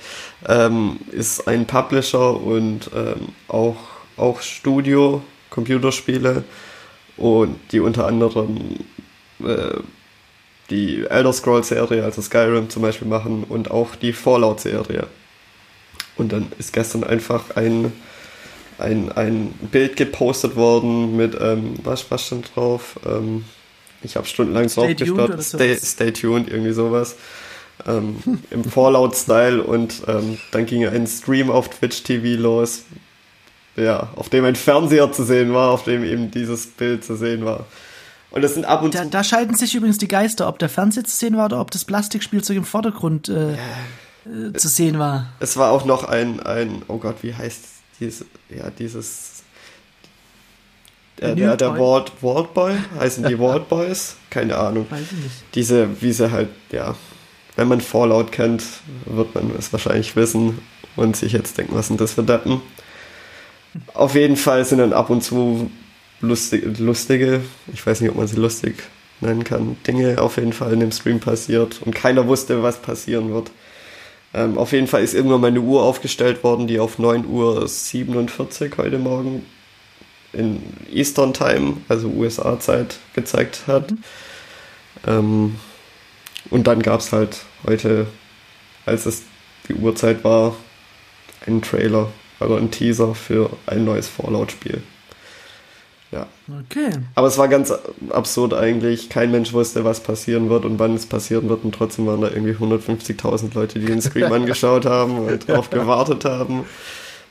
ähm, 0.47 0.97
ist 1.11 1.47
ein 1.47 1.67
Publisher 1.67 2.35
und 2.41 2.89
ähm, 2.95 3.27
auch, 3.47 3.77
auch 4.17 4.41
Studio, 4.41 5.21
Computerspiele 5.51 6.45
und 7.17 7.59
die 7.71 7.79
unter 7.79 8.07
anderem 8.07 8.77
äh, 9.43 9.77
die 10.69 11.05
Elder 11.09 11.33
Scrolls 11.33 11.67
Serie, 11.67 12.03
also 12.03 12.21
Skyrim 12.21 12.69
zum 12.69 12.81
Beispiel 12.81 13.07
machen 13.07 13.43
und 13.47 13.71
auch 13.71 13.95
die 13.95 14.13
Fallout 14.13 14.61
Serie. 14.61 15.07
Und 16.15 16.31
dann 16.31 16.51
ist 16.57 16.73
gestern 16.73 17.03
einfach 17.03 17.55
ein, 17.55 17.91
ein, 18.77 19.11
ein 19.11 19.53
Bild 19.71 19.97
gepostet 19.97 20.55
worden 20.55 21.15
mit, 21.17 21.35
ähm, 21.39 21.75
was, 21.83 22.09
was 22.09 22.27
stand 22.27 22.55
drauf? 22.55 22.99
Ähm, 23.05 23.45
ich 24.03 24.15
habe 24.15 24.27
stundenlang 24.27 24.67
drauf 24.67 24.95
gestartet. 24.95 25.43
Stay, 25.43 25.75
stay 25.75 26.11
tuned, 26.11 26.49
irgendwie 26.49 26.73
sowas. 26.73 27.15
Ähm, 27.85 28.17
Im 28.51 28.63
Fallout-Style 28.63 29.63
und 29.63 30.03
ähm, 30.07 30.37
dann 30.51 30.65
ging 30.65 30.87
ein 30.87 31.07
Stream 31.07 31.49
auf 31.49 31.69
Twitch 31.69 32.03
TV 32.03 32.41
los 32.41 32.85
ja, 33.75 34.09
auf 34.15 34.29
dem 34.29 34.45
ein 34.45 34.55
Fernseher 34.55 35.11
zu 35.11 35.23
sehen 35.23 35.53
war, 35.53 35.71
auf 35.71 35.83
dem 35.83 36.03
eben 36.03 36.31
dieses 36.31 36.67
Bild 36.67 37.03
zu 37.03 37.15
sehen 37.15 37.45
war. 37.45 37.65
Und 38.31 38.41
das 38.41 38.55
sind 38.55 38.65
ab 38.65 38.81
und 38.81 38.95
Da, 38.95 39.03
zu. 39.03 39.09
da 39.09 39.23
scheiden 39.23 39.55
sich 39.55 39.75
übrigens 39.75 39.99
die 39.99 40.07
Geister, 40.07 40.47
ob 40.47 40.57
der 40.59 40.69
Fernseher 40.69 41.03
zu 41.03 41.15
sehen 41.15 41.37
war 41.37 41.45
oder 41.45 41.61
ob 41.61 41.71
das 41.71 41.85
Plastikspielzeug 41.85 42.57
im 42.57 42.65
Vordergrund 42.65 43.29
äh, 43.29 43.53
äh, 43.53 44.53
zu 44.55 44.67
sehen 44.67 44.97
war. 44.97 45.27
Es 45.39 45.55
war 45.57 45.71
auch 45.71 45.85
noch 45.85 46.03
ein, 46.05 46.39
ein, 46.39 46.81
oh 46.87 46.97
Gott, 46.97 47.17
wie 47.21 47.35
heißt 47.35 47.63
dieses, 47.99 48.25
ja, 48.49 48.69
dieses, 48.71 49.43
der, 51.19 51.35
der, 51.35 51.57
der 51.57 51.69
Newtoy? 51.69 51.79
Walt, 51.79 52.11
Walt 52.21 52.53
Boy, 52.53 52.73
heißen 52.99 53.23
die 53.27 53.37
Walt 53.39 53.69
Boys? 53.69 54.15
Keine 54.29 54.57
Ahnung. 54.57 54.87
Weiß 54.89 55.01
ich 55.01 55.23
nicht. 55.23 55.35
Diese, 55.53 56.01
wie 56.01 56.11
sie 56.11 56.31
halt, 56.31 56.49
ja, 56.71 56.95
wenn 57.55 57.67
man 57.67 57.81
Fallout 57.81 58.31
kennt, 58.31 58.63
wird 59.05 59.35
man 59.35 59.51
es 59.57 59.71
wahrscheinlich 59.71 60.15
wissen 60.15 60.59
und 60.95 61.15
sich 61.15 61.33
jetzt 61.33 61.57
denken, 61.57 61.75
was 61.75 61.87
sind 61.87 62.01
das 62.01 62.13
für 62.13 62.23
Deppen. 62.23 62.61
Auf 63.93 64.15
jeden 64.15 64.37
Fall 64.37 64.65
sind 64.65 64.79
dann 64.79 64.93
ab 64.93 65.09
und 65.09 65.23
zu 65.23 65.69
lustige, 66.21 66.67
lustige, 66.81 67.41
ich 67.73 67.85
weiß 67.85 68.01
nicht, 68.01 68.11
ob 68.11 68.17
man 68.17 68.27
sie 68.27 68.37
lustig 68.37 68.83
nennen 69.19 69.43
kann, 69.43 69.77
Dinge 69.87 70.21
auf 70.21 70.37
jeden 70.37 70.53
Fall 70.53 70.73
in 70.73 70.79
dem 70.79 70.91
Stream 70.91 71.19
passiert 71.19 71.81
und 71.81 71.95
keiner 71.95 72.27
wusste, 72.27 72.61
was 72.61 72.81
passieren 72.81 73.33
wird. 73.33 73.51
Ähm, 74.33 74.57
auf 74.57 74.71
jeden 74.71 74.87
Fall 74.87 75.03
ist 75.03 75.13
irgendwann 75.13 75.41
meine 75.41 75.61
Uhr 75.61 75.83
aufgestellt 75.83 76.43
worden, 76.43 76.67
die 76.67 76.79
auf 76.79 76.97
9 76.99 77.25
Uhr 77.25 77.67
47 77.67 78.77
heute 78.77 78.97
Morgen 78.97 79.45
in 80.33 80.61
Eastern 80.91 81.33
Time, 81.33 81.77
also 81.87 82.07
USA-Zeit, 82.09 82.97
gezeigt 83.13 83.63
hat. 83.67 83.93
Ähm, 85.07 85.55
und 86.49 86.67
dann 86.67 86.81
gab 86.81 86.99
es 86.99 87.11
halt 87.11 87.39
heute, 87.65 88.07
als 88.85 89.05
es 89.05 89.23
die 89.67 89.75
Uhrzeit 89.75 90.23
war, 90.23 90.55
einen 91.45 91.61
Trailer, 91.61 92.11
also 92.43 92.55
einen 92.55 92.71
Teaser 92.71 93.15
für 93.15 93.49
ein 93.65 93.85
neues 93.85 94.07
Fallout-Spiel. 94.07 94.81
Ja. 96.11 96.27
Okay. 96.47 96.91
Aber 97.15 97.27
es 97.27 97.37
war 97.39 97.47
ganz 97.47 97.73
absurd 98.11 98.53
eigentlich. 98.53 99.09
Kein 99.09 99.31
Mensch 99.31 99.51
wusste, 99.51 99.83
was 99.83 100.01
passieren 100.01 100.49
wird 100.49 100.63
und 100.63 100.77
wann 100.77 100.93
es 100.93 101.07
passieren 101.07 101.49
wird. 101.49 101.63
Und 101.63 101.73
trotzdem 101.73 102.05
waren 102.05 102.21
da 102.21 102.29
irgendwie 102.29 102.53
150.000 102.53 103.55
Leute, 103.55 103.79
die 103.79 103.87
den 103.87 104.01
Stream 104.01 104.31
angeschaut 104.31 104.85
haben 104.85 105.17
und 105.17 105.47
drauf 105.47 105.71
gewartet 105.71 106.25
haben. 106.25 106.65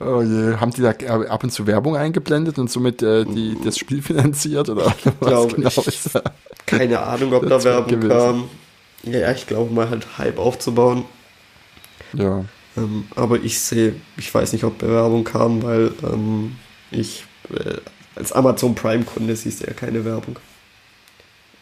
Oh 0.01 0.21
je, 0.21 0.57
haben 0.57 0.73
die 0.73 0.83
da 0.83 0.91
ab 0.91 1.45
und 1.45 1.51
zu 1.51 1.69
Werbung 1.69 1.97
eingeblendet 1.97 2.59
und 2.59 2.69
somit 2.71 3.03
äh, 3.03 3.25
die, 3.25 3.57
das 3.65 3.79
Spiel 3.79 4.03
finanziert 4.03 4.69
oder 4.69 4.87
was 5.21 5.29
Glaube 5.29 5.55
genau 5.55 5.69
ich. 5.69 5.87
ist 5.87 6.15
da? 6.15 6.23
Keine 6.67 6.99
Ahnung, 7.01 7.33
ob 7.35 7.49
da 7.49 7.63
Werbung 7.63 8.01
gewesen. 8.01 8.09
kam. 8.09 8.49
Ja, 9.05 9.31
ich 9.31 9.47
glaube 9.47 9.73
mal 9.73 9.91
halt 9.91 10.19
Hype 10.19 10.39
aufzubauen. 10.41 11.05
Ja. 12.15 12.45
Ähm, 12.77 13.07
aber 13.15 13.43
ich 13.43 13.61
sehe, 13.61 13.95
ich 14.17 14.33
weiß 14.33 14.53
nicht, 14.53 14.65
ob 14.65 14.79
Bewerbung 14.79 15.25
kam, 15.25 15.63
weil 15.63 15.93
ähm, 16.03 16.57
ich 16.91 17.25
äh, 17.51 17.77
als 18.15 18.33
Amazon 18.33 18.75
Prime-Kunde 18.75 19.37
siehst 19.37 19.63
du 19.63 19.67
ja 19.67 19.73
keine 19.73 20.05
Werbung 20.05 20.39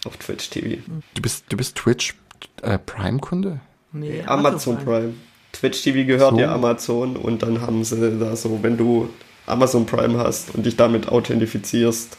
auf 0.04 0.16
Twitch 0.16 0.50
TV. 0.50 0.82
Du 1.14 1.22
bist, 1.22 1.44
du 1.48 1.56
bist 1.56 1.76
Twitch 1.76 2.14
äh, 2.62 2.78
Prime-Kunde? 2.78 3.60
Nee, 3.92 4.22
Amazon 4.26 4.78
Prime. 4.78 5.14
Twitch 5.52 5.82
TV 5.82 6.06
gehört 6.06 6.34
So. 6.34 6.40
ja 6.40 6.54
Amazon 6.54 7.16
und 7.16 7.42
dann 7.42 7.60
haben 7.60 7.82
sie 7.84 8.18
da 8.18 8.36
so, 8.36 8.62
wenn 8.62 8.76
du 8.76 9.08
Amazon 9.46 9.86
Prime 9.86 10.18
hast 10.18 10.54
und 10.54 10.64
dich 10.64 10.76
damit 10.76 11.08
authentifizierst, 11.08 12.16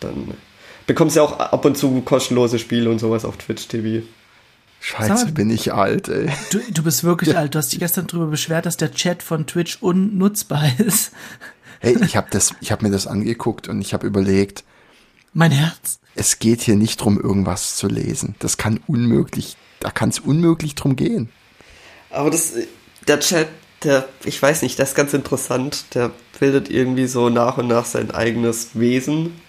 dann 0.00 0.34
bekommst 0.86 1.16
du 1.16 1.20
ja 1.20 1.26
auch 1.26 1.38
ab 1.38 1.64
und 1.64 1.76
zu 1.76 2.00
kostenlose 2.02 2.58
Spiele 2.58 2.88
und 2.88 2.98
sowas 2.98 3.24
auf 3.24 3.36
Twitch 3.36 3.66
TV. 3.66 4.04
Scheiße, 4.84 5.26
mal- 5.26 5.32
bin 5.32 5.48
ich 5.50 5.72
alt, 5.72 6.08
ey. 6.08 6.28
Du, 6.50 6.58
du 6.72 6.82
bist 6.82 7.04
wirklich 7.04 7.36
alt. 7.36 7.54
Du 7.54 7.58
hast 7.58 7.72
dich 7.72 7.78
gestern 7.78 8.06
darüber 8.08 8.26
beschwert, 8.26 8.66
dass 8.66 8.76
der 8.76 8.92
Chat 8.92 9.22
von 9.22 9.46
Twitch 9.46 9.78
unnutzbar 9.80 10.64
ist. 10.78 11.12
Hey, 11.80 11.96
ich 12.04 12.16
habe 12.16 12.26
das, 12.30 12.54
ich 12.60 12.72
habe 12.72 12.84
mir 12.84 12.90
das 12.92 13.06
angeguckt 13.06 13.68
und 13.68 13.80
ich 13.80 13.94
habe 13.94 14.06
überlegt, 14.06 14.64
Mein 15.32 15.52
Herz. 15.52 16.00
es 16.16 16.38
geht 16.40 16.62
hier 16.62 16.76
nicht 16.76 17.00
drum, 17.00 17.18
irgendwas 17.20 17.76
zu 17.76 17.86
lesen. 17.86 18.34
Das 18.40 18.56
kann 18.56 18.80
unmöglich, 18.86 19.56
da 19.80 19.90
kann 19.90 20.08
es 20.08 20.18
unmöglich 20.18 20.74
drum 20.74 20.96
gehen. 20.96 21.28
Aber 22.10 22.30
das, 22.30 22.52
der 23.08 23.20
Chat, 23.20 23.48
der, 23.84 24.08
ich 24.24 24.40
weiß 24.40 24.62
nicht, 24.62 24.78
das 24.78 24.90
ist 24.90 24.94
ganz 24.94 25.12
interessant. 25.12 25.86
Der 25.94 26.10
bildet 26.38 26.70
irgendwie 26.70 27.06
so 27.06 27.28
nach 27.30 27.58
und 27.58 27.68
nach 27.68 27.84
sein 27.84 28.10
eigenes 28.10 28.70
Wesen 28.74 29.40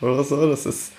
oder 0.00 0.24
so. 0.24 0.48
Das 0.48 0.66
ist, 0.66 0.92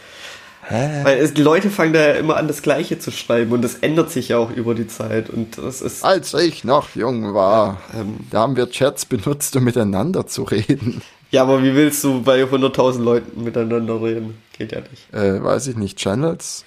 Hä? 0.68 1.04
weil 1.04 1.18
es, 1.20 1.34
die 1.34 1.42
Leute 1.42 1.70
fangen 1.70 1.94
da 1.94 2.00
ja 2.00 2.14
immer 2.14 2.38
an, 2.38 2.48
das 2.48 2.62
Gleiche 2.62 2.98
zu 3.00 3.12
schreiben 3.12 3.52
und 3.52 3.62
das 3.64 3.76
ändert 3.76 4.10
sich 4.12 4.30
ja 4.30 4.38
auch 4.38 4.50
über 4.52 4.76
die 4.76 4.88
Zeit 4.88 5.30
und 5.30 5.58
das 5.58 5.82
ist, 5.82 6.04
Als 6.04 6.34
ich 6.34 6.64
noch 6.64 6.96
jung 6.96 7.34
war, 7.34 7.82
ähm, 7.94 8.18
da 8.32 8.40
haben 8.42 8.56
wir 8.56 8.70
Chats 8.70 9.06
benutzt, 9.06 9.56
um 9.56 9.64
miteinander 9.66 10.26
zu 10.28 10.44
reden. 10.44 11.02
ja, 11.32 11.42
aber 11.44 11.62
wie 11.64 11.76
willst 11.76 12.04
du 12.04 12.22
bei 12.22 12.44
100.000 12.44 13.02
Leuten 13.02 13.44
miteinander 13.44 14.02
reden? 14.02 14.38
Geht 14.58 14.72
ja 14.72 14.80
nicht. 14.82 15.14
Äh, 15.14 15.44
weiß 15.44 15.68
ich 15.68 15.76
nicht, 15.76 15.98
Channels? 15.98 16.64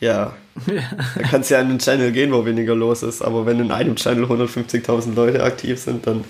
Ja, 0.00 0.34
da 0.66 1.22
kannst 1.30 1.48
du 1.50 1.54
ja 1.54 1.60
in 1.60 1.68
einen 1.68 1.78
Channel 1.78 2.12
gehen, 2.12 2.32
wo 2.32 2.44
weniger 2.44 2.74
los 2.74 3.02
ist, 3.02 3.22
aber 3.22 3.46
wenn 3.46 3.60
in 3.60 3.70
einem 3.70 3.96
Channel 3.96 4.24
150.000 4.24 5.14
Leute 5.14 5.42
aktiv 5.42 5.80
sind, 5.80 6.06
dann 6.06 6.24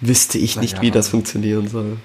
wüsste 0.00 0.38
ich 0.38 0.56
nicht, 0.56 0.74
Naja. 0.76 0.82
wie 0.82 0.90
das 0.90 1.08
funktionieren 1.08 1.68
soll. 1.68 1.96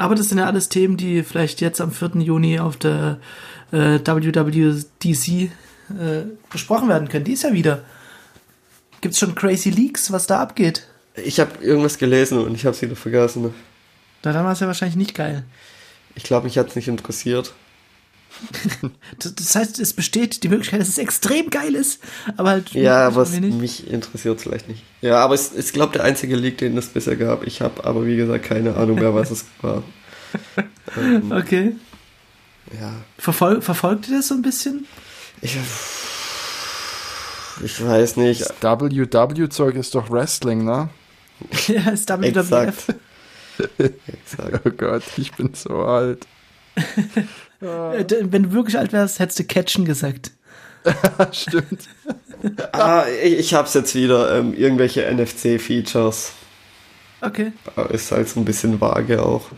Aber 0.00 0.14
das 0.14 0.30
sind 0.30 0.38
ja 0.38 0.46
alles 0.46 0.70
Themen, 0.70 0.96
die 0.96 1.22
vielleicht 1.22 1.60
jetzt 1.60 1.78
am 1.78 1.92
4. 1.92 2.12
Juni 2.22 2.58
auf 2.58 2.78
der 2.78 3.18
äh, 3.70 3.98
WWDC 3.98 5.28
äh, 5.28 5.50
besprochen 6.50 6.88
werden 6.88 7.10
können. 7.10 7.26
Die 7.26 7.34
ist 7.34 7.42
ja 7.42 7.52
wieder. 7.52 7.84
Gibt's 9.02 9.18
schon 9.18 9.34
Crazy 9.34 9.68
Leaks, 9.68 10.10
was 10.10 10.26
da 10.26 10.40
abgeht? 10.40 10.86
Ich 11.16 11.38
habe 11.38 11.62
irgendwas 11.62 11.98
gelesen 11.98 12.38
und 12.38 12.54
ich 12.54 12.64
habe 12.64 12.74
es 12.74 12.80
wieder 12.80 12.96
vergessen. 12.96 13.52
Na, 14.22 14.32
dann 14.32 14.42
war 14.46 14.52
es 14.52 14.60
ja 14.60 14.66
wahrscheinlich 14.66 14.96
nicht 14.96 15.14
geil. 15.14 15.44
Ich 16.14 16.22
glaube, 16.22 16.44
mich 16.44 16.56
hat 16.56 16.68
es 16.68 16.76
nicht 16.76 16.88
interessiert. 16.88 17.52
Das, 19.36 19.54
heißt, 19.54 19.78
es 19.80 19.92
besteht 19.92 20.42
die 20.42 20.48
Möglichkeit, 20.48 20.80
dass 20.80 20.88
es 20.88 20.98
extrem 20.98 21.50
geil 21.50 21.74
ist, 21.74 22.00
aber 22.36 22.50
halt 22.50 22.70
Ja, 22.72 23.06
aber 23.06 23.22
es, 23.22 23.32
irgendwie 23.34 23.48
nicht. 23.50 23.60
mich 23.60 23.90
interessiert 23.90 24.38
es 24.38 24.42
vielleicht 24.44 24.68
nicht. 24.68 24.82
Ja, 25.02 25.16
aber 25.18 25.34
es 25.34 25.48
ist, 25.48 25.72
glaube 25.72 25.92
der 25.94 26.04
einzige 26.04 26.36
Leak, 26.36 26.58
den 26.58 26.76
es 26.78 26.86
bisher 26.88 27.16
gab. 27.16 27.46
Ich 27.46 27.60
habe 27.60 27.84
aber, 27.84 28.06
wie 28.06 28.16
gesagt, 28.16 28.44
keine 28.44 28.76
Ahnung 28.76 28.96
mehr, 28.98 29.14
was 29.14 29.30
es 29.30 29.44
war. 29.62 29.82
Ähm, 30.96 31.30
Okay. 31.32 31.76
ja, 32.80 32.92
Verfol 33.18 33.60
verfolgt 33.62 34.08
ihr 34.08 34.16
das 34.16 34.28
so 34.28 34.34
ein 34.34 34.42
bisschen? 34.42 34.86
ich, 35.40 35.56
ich 37.64 37.84
weiß 37.84 38.16
nicht. 38.16 38.40
Das 38.60 38.78
WW-Zeug 38.80 39.74
ist 39.76 39.94
doch 39.94 40.10
Wrestling, 40.10 40.64
ne? 40.64 40.88
ja, 41.68 41.90
ist 41.90 42.08
WWF. 42.08 42.36
Exakt. 42.36 42.94
Exakt. 44.06 44.60
Oh 44.64 44.70
Gott, 44.70 45.02
ich 45.16 45.32
bin 45.32 45.52
so 45.54 45.82
alt. 45.84 46.26
Äh, 47.60 48.04
d- 48.04 48.16
Wenn 48.30 48.44
du 48.44 48.52
wirklich 48.52 48.78
alt 48.78 48.92
wärst, 48.92 49.18
hättest 49.18 49.38
du 49.38 49.44
Catchen 49.44 49.84
gesagt. 49.84 50.32
Stimmt. 51.32 51.88
Ah, 52.72 53.04
ich, 53.22 53.38
ich 53.38 53.54
hab's 53.54 53.74
jetzt 53.74 53.94
wieder. 53.94 54.38
Ähm, 54.38 54.54
irgendwelche 54.54 55.02
NFC-Features. 55.12 56.32
Okay. 57.20 57.52
Ist 57.90 58.12
halt 58.12 58.30
so 58.30 58.40
ein 58.40 58.46
bisschen 58.46 58.80
vage 58.80 59.22
auch. 59.22 59.50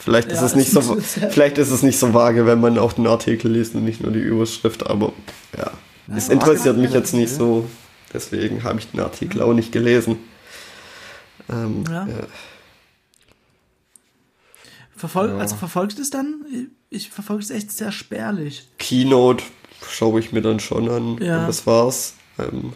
Vielleicht 0.00 0.32
ist 0.32 0.40
Ja, 0.40 0.46
es 0.46 0.56
nicht 0.56 0.72
so, 0.72 0.80
ja- 0.80 1.00
vielleicht 1.30 1.56
ist 1.58 1.70
es 1.70 1.84
nicht 1.84 2.00
so 2.00 2.12
vage, 2.14 2.44
wenn 2.44 2.60
man 2.60 2.78
auch 2.78 2.94
den 2.94 3.06
Artikel 3.06 3.52
liest 3.52 3.76
und 3.76 3.84
nicht 3.84 4.00
nur 4.02 4.10
die 4.10 4.18
Überschrift, 4.18 4.88
aber 4.88 5.12
ja. 5.56 5.70
Es 6.16 6.28
interessiert 6.28 6.76
mich 6.78 6.90
jetzt 6.92 7.14
nicht 7.14 7.32
so. 7.32 7.68
Deswegen 8.12 8.64
habe 8.64 8.80
ich 8.80 8.90
den 8.90 8.98
Artikel 8.98 9.40
auch 9.40 9.54
nicht 9.54 9.70
gelesen. 9.70 10.18
Ähm, 11.48 11.84
Ja. 11.88 12.06
ja. 12.08 12.26
Verfol 14.96 15.28
Ja. 15.28 15.38
Also 15.38 15.54
verfolgst 15.56 15.98
du 15.98 16.02
es 16.02 16.10
dann? 16.10 16.44
Ich 16.90 17.10
verfolge 17.10 17.42
es 17.42 17.50
echt 17.50 17.70
sehr 17.72 17.92
spärlich. 17.92 18.68
Keynote 18.78 19.42
schaue 19.90 20.20
ich 20.20 20.32
mir 20.32 20.42
dann 20.42 20.60
schon 20.60 20.88
an. 20.88 21.18
Ja. 21.18 21.40
Und 21.40 21.48
das 21.48 21.66
war's. 21.66 22.14
Ähm, 22.38 22.72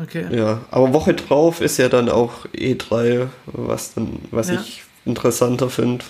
Okay. 0.00 0.26
ja, 0.36 0.60
aber 0.70 0.92
Woche 0.92 1.14
drauf 1.14 1.60
ist 1.60 1.76
ja 1.78 1.88
dann 1.88 2.08
auch 2.08 2.46
E3, 2.54 3.28
was 3.46 3.94
dann, 3.94 4.20
was 4.30 4.48
Ja. 4.48 4.54
ich 4.60 4.82
interessanter 5.04 5.70
finde, 5.70 6.04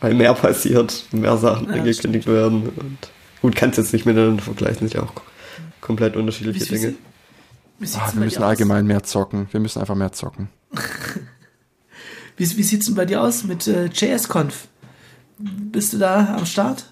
weil 0.00 0.14
mehr 0.14 0.32
passiert, 0.34 1.04
mehr 1.12 1.36
Sachen 1.36 1.68
Ja, 1.68 1.74
angekündigt 1.74 2.26
werden. 2.26 2.68
Und 2.70 2.98
gut, 3.42 3.54
kannst 3.56 3.76
jetzt 3.76 3.92
nicht 3.92 4.06
miteinander 4.06 4.42
vergleichen, 4.42 4.88
sind 4.88 4.94
ja 4.94 5.02
auch 5.02 5.12
komplett 5.82 6.16
unterschiedliche 6.16 6.60
Wie- 6.60 6.64
wie 6.70 6.74
Dinge. 6.78 6.94
sie- 7.80 7.98
Ah, 7.98 8.10
wir 8.14 8.20
müssen 8.24 8.38
dir 8.38 8.44
aus? 8.44 8.50
allgemein 8.50 8.86
mehr 8.86 9.02
zocken. 9.02 9.48
Wir 9.50 9.60
müssen 9.60 9.80
einfach 9.80 9.94
mehr 9.94 10.12
zocken. 10.12 10.48
Wie, 12.36 12.56
wie 12.56 12.62
sieht's 12.62 12.86
denn 12.86 12.94
bei 12.94 13.04
dir 13.04 13.20
aus 13.20 13.42
mit 13.44 13.66
äh, 13.66 13.86
JSConf? 13.86 14.68
Bist 15.38 15.92
du 15.92 15.98
da 15.98 16.34
am 16.36 16.46
Start? 16.46 16.86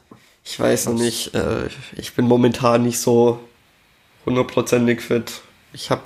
Ich 0.44 0.58
weiß 0.58 0.86
noch 0.86 0.94
nicht, 0.94 1.34
äh, 1.34 1.68
ich 1.96 2.14
bin 2.14 2.26
momentan 2.26 2.82
nicht 2.84 3.00
so 3.00 3.40
hundertprozentig 4.24 5.00
fit. 5.00 5.40
Ich 5.72 5.90
habe 5.90 6.02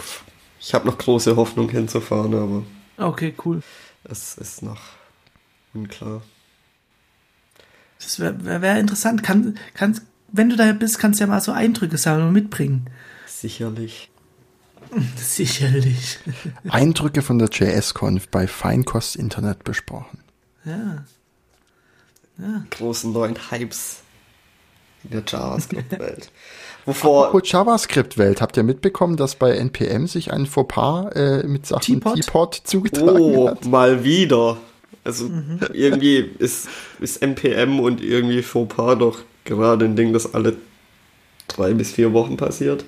ich 0.59 0.73
hab 0.75 0.85
noch 0.85 0.97
große 0.99 1.37
Hoffnung 1.37 1.69
hinzufahren, 1.69 2.35
aber 2.35 2.63
Okay, 2.97 3.35
cool. 3.45 3.63
es 4.05 4.37
ist 4.39 4.63
noch 4.63 4.81
unklar. 5.75 6.23
Das 7.99 8.19
wäre 8.19 8.45
wär, 8.45 8.63
wär 8.63 8.79
interessant. 8.81 9.23
Kann, 9.23 9.59
kann, 9.75 10.01
wenn 10.33 10.49
du 10.49 10.57
da 10.57 10.73
bist, 10.73 10.99
kannst 10.99 11.21
du 11.21 11.25
ja 11.25 11.29
mal 11.29 11.41
so 11.41 11.53
Eindrücke 11.53 11.99
sammeln 11.99 12.29
und 12.29 12.33
mitbringen. 12.33 12.89
Sicherlich. 13.27 14.11
Sicherlich. 15.17 16.19
Eindrücke 16.69 17.21
von 17.23 17.39
der 17.39 17.49
JS-Conf 17.51 18.29
bei 18.29 18.47
Feinkost 18.47 19.17
Internet 19.17 19.65
besprochen. 19.65 20.19
Ja. 20.65 21.05
Ja. 22.41 22.65
Großen 22.71 23.13
neuen 23.13 23.37
Hypes 23.51 24.03
in 25.05 25.11
der 25.11 25.23
JavaScript-Welt. 25.27 26.31
Wovor. 26.87 27.27
Apropos 27.27 27.51
JavaScript-Welt, 27.51 28.41
habt 28.41 28.57
ihr 28.57 28.63
mitbekommen, 28.63 29.17
dass 29.17 29.35
bei 29.35 29.53
NPM 29.53 30.07
sich 30.07 30.33
ein 30.33 30.47
Fauxpas 30.47 31.13
äh, 31.13 31.47
mit 31.47 31.67
Sachen 31.67 32.01
Teapot 32.01 32.55
zugetragen 32.65 33.21
oh, 33.21 33.49
hat? 33.49 33.65
mal 33.67 34.05
wieder. 34.05 34.57
Also 35.05 35.27
mhm. 35.27 35.61
irgendwie 35.73 36.19
ist, 36.39 36.69
ist 37.01 37.23
NPM 37.23 37.81
und 37.81 38.03
irgendwie 38.03 38.43
Fauxpas 38.43 38.97
doch 38.97 39.21
gerade 39.45 39.85
ein 39.85 39.97
Ding, 39.97 40.13
das 40.13 40.35
alle 40.35 40.57
drei 41.49 41.75
bis 41.75 41.93
vier 41.93 42.13
Wochen 42.13 42.37
passiert. 42.37 42.85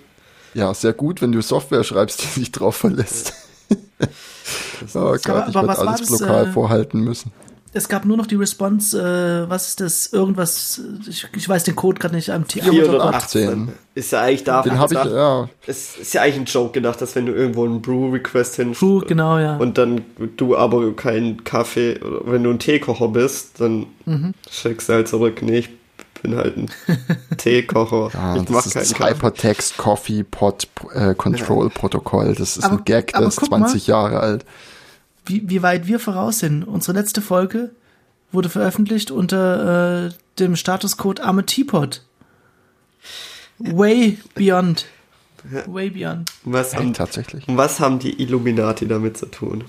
Ja, 0.55 0.75
sehr 0.75 0.93
gut, 0.93 1.23
wenn 1.23 1.33
du 1.33 1.41
Software 1.41 1.85
schreibst, 1.85 2.23
die 2.23 2.41
sich 2.41 2.53
drauf 2.53 2.77
verlässt. 2.77 3.33
oh 4.95 5.17
Gott, 5.23 5.29
aber, 5.29 5.49
ich 5.49 5.55
werde 5.55 5.79
alles 5.79 6.01
das, 6.01 6.21
lokal 6.21 6.47
äh, 6.47 6.53
vorhalten 6.53 7.01
müssen. 7.01 7.33
Es 7.75 7.89
gab 7.89 8.05
nur 8.05 8.19
noch 8.19 8.27
die 8.27 8.35
Response, 8.35 8.99
äh, 8.99 9.49
was 9.49 9.69
ist 9.69 9.81
das, 9.81 10.13
irgendwas, 10.13 10.81
ich, 11.09 11.27
ich 11.35 11.49
weiß 11.49 11.65
den 11.65 11.75
Code 11.75 11.99
gerade 11.99 12.15
nicht, 12.15 12.29
am 12.31 12.47
T 12.47 12.61
418. 12.61 13.73
Ist 13.95 14.13
ja 14.13 14.21
eigentlich 14.21 14.45
dafür 14.45 14.73
den 14.73 14.79
hab 14.79 14.93
ich, 14.93 14.99
ja. 14.99 15.49
Es 15.67 15.97
ist 15.97 16.13
ja 16.13 16.23
eigentlich 16.23 16.37
ein 16.37 16.45
Joke 16.45 16.73
gedacht, 16.73 17.01
dass 17.01 17.15
wenn 17.17 17.25
du 17.25 17.33
irgendwo 17.33 17.65
einen 17.65 17.81
Brew-Request 17.81 18.57
hin 18.57 18.73
Brew, 18.73 19.01
genau, 19.01 19.39
ja. 19.39 19.57
und 19.57 19.79
dann 19.79 20.03
du 20.37 20.55
aber 20.57 20.95
keinen 20.95 21.45
Kaffee, 21.45 21.99
wenn 22.25 22.43
du 22.45 22.51
ein 22.51 22.59
Teekocher 22.59 23.09
bist, 23.09 23.61
dann 23.61 23.87
mhm. 24.05 24.35
schickst 24.51 24.91
du 24.91 24.93
halt 24.93 25.09
zurück, 25.09 25.41
nee, 25.41 25.61
ich 25.61 25.71
bin 26.23 26.37
halt 26.37 26.57
ein 26.57 26.71
Teekocher. 27.39 28.11
Ja, 28.13 28.37
ich 28.37 28.45
das 28.45 28.67
ist 28.67 28.77
das 28.77 28.99
Hypertext 28.99 29.77
Coffee 29.79 30.25
Pot 30.25 30.69
äh, 30.95 31.15
Control 31.15 31.71
Protokoll. 31.71 32.35
Das 32.35 32.57
ist 32.57 32.65
aber, 32.65 32.79
ein 32.79 32.85
Gag, 32.85 33.13
das 33.13 33.39
ist 33.39 33.47
20 33.47 33.89
mal, 33.89 33.93
Jahre 33.93 34.21
alt. 34.21 34.45
Wie, 35.25 35.49
wie 35.49 35.63
weit 35.63 35.87
wir 35.87 36.01
voraus 36.01 36.41
sind. 36.41 36.65
Unsere 36.65 36.99
letzte 36.99 37.23
Folge 37.23 37.71
wurde 38.33 38.49
veröffentlicht 38.49 39.11
unter 39.11 40.07
äh, 40.07 40.11
dem 40.39 40.57
Statuscode 40.57 41.21
Arme 41.21 41.47
Teapot. 41.47 42.03
Way 43.59 44.19
beyond. 44.35 44.87
Way 45.67 45.91
beyond. 45.91 46.31
Was 46.45 46.75
haben, 46.75 46.95
tatsächlich. 46.95 47.45
Was 47.47 47.81
haben 47.81 47.99
die 47.99 48.23
Illuminati 48.23 48.87
damit 48.87 49.17
zu 49.17 49.27
tun? 49.27 49.65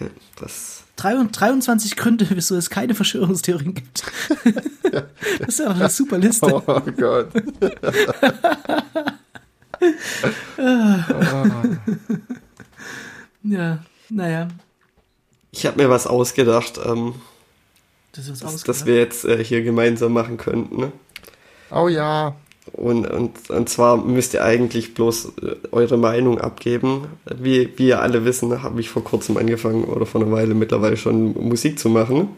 Ja, 0.00 0.06
das 0.36 0.84
23 0.96 1.96
Gründe, 1.96 2.26
wieso 2.34 2.56
es 2.56 2.70
keine 2.70 2.94
Verschwörungstheorien 2.94 3.74
gibt. 3.74 4.04
das 4.82 5.48
ist 5.48 5.58
ja 5.58 5.70
auch 5.70 5.74
eine 5.74 5.88
super 5.88 6.18
Liste. 6.18 6.46
Oh 6.46 6.80
Gott. 6.96 7.30
ja, 13.42 13.78
naja. 14.08 14.48
Ich 15.56 15.66
habe 15.66 15.80
mir 15.80 15.88
was 15.88 16.08
ausgedacht, 16.08 16.80
ähm, 16.84 17.14
das, 18.12 18.40
das, 18.40 18.64
das 18.64 18.86
wir 18.86 18.96
jetzt 18.96 19.24
äh, 19.24 19.42
hier 19.42 19.62
gemeinsam 19.62 20.12
machen 20.12 20.36
könnten. 20.36 20.78
Ne? 20.78 20.92
Oh 21.70 21.86
ja. 21.86 22.34
Und, 22.72 23.06
und, 23.06 23.50
und 23.50 23.68
zwar 23.68 23.96
müsst 23.96 24.34
ihr 24.34 24.42
eigentlich 24.42 24.94
bloß 24.94 25.26
äh, 25.42 25.54
eure 25.70 25.96
Meinung 25.96 26.40
abgeben. 26.40 27.06
Wie, 27.24 27.72
wie 27.76 27.88
ihr 27.88 28.02
alle 28.02 28.24
wissen, 28.24 28.64
habe 28.64 28.80
ich 28.80 28.88
vor 28.88 29.04
kurzem 29.04 29.36
angefangen 29.36 29.84
oder 29.84 30.06
vor 30.06 30.20
einer 30.20 30.32
Weile 30.32 30.54
mittlerweile 30.54 30.96
schon 30.96 31.34
Musik 31.34 31.78
zu 31.78 31.88
machen. 31.88 32.30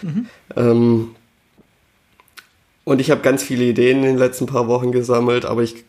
Mhm. 0.00 0.26
Ähm, 0.56 1.10
und 2.84 3.00
ich 3.00 3.10
habe 3.10 3.20
ganz 3.20 3.42
viele 3.42 3.64
Ideen 3.64 3.98
in 3.98 4.04
den 4.04 4.18
letzten 4.18 4.46
paar 4.46 4.68
Wochen 4.68 4.90
gesammelt, 4.90 5.44
aber 5.44 5.62
ich 5.62 5.84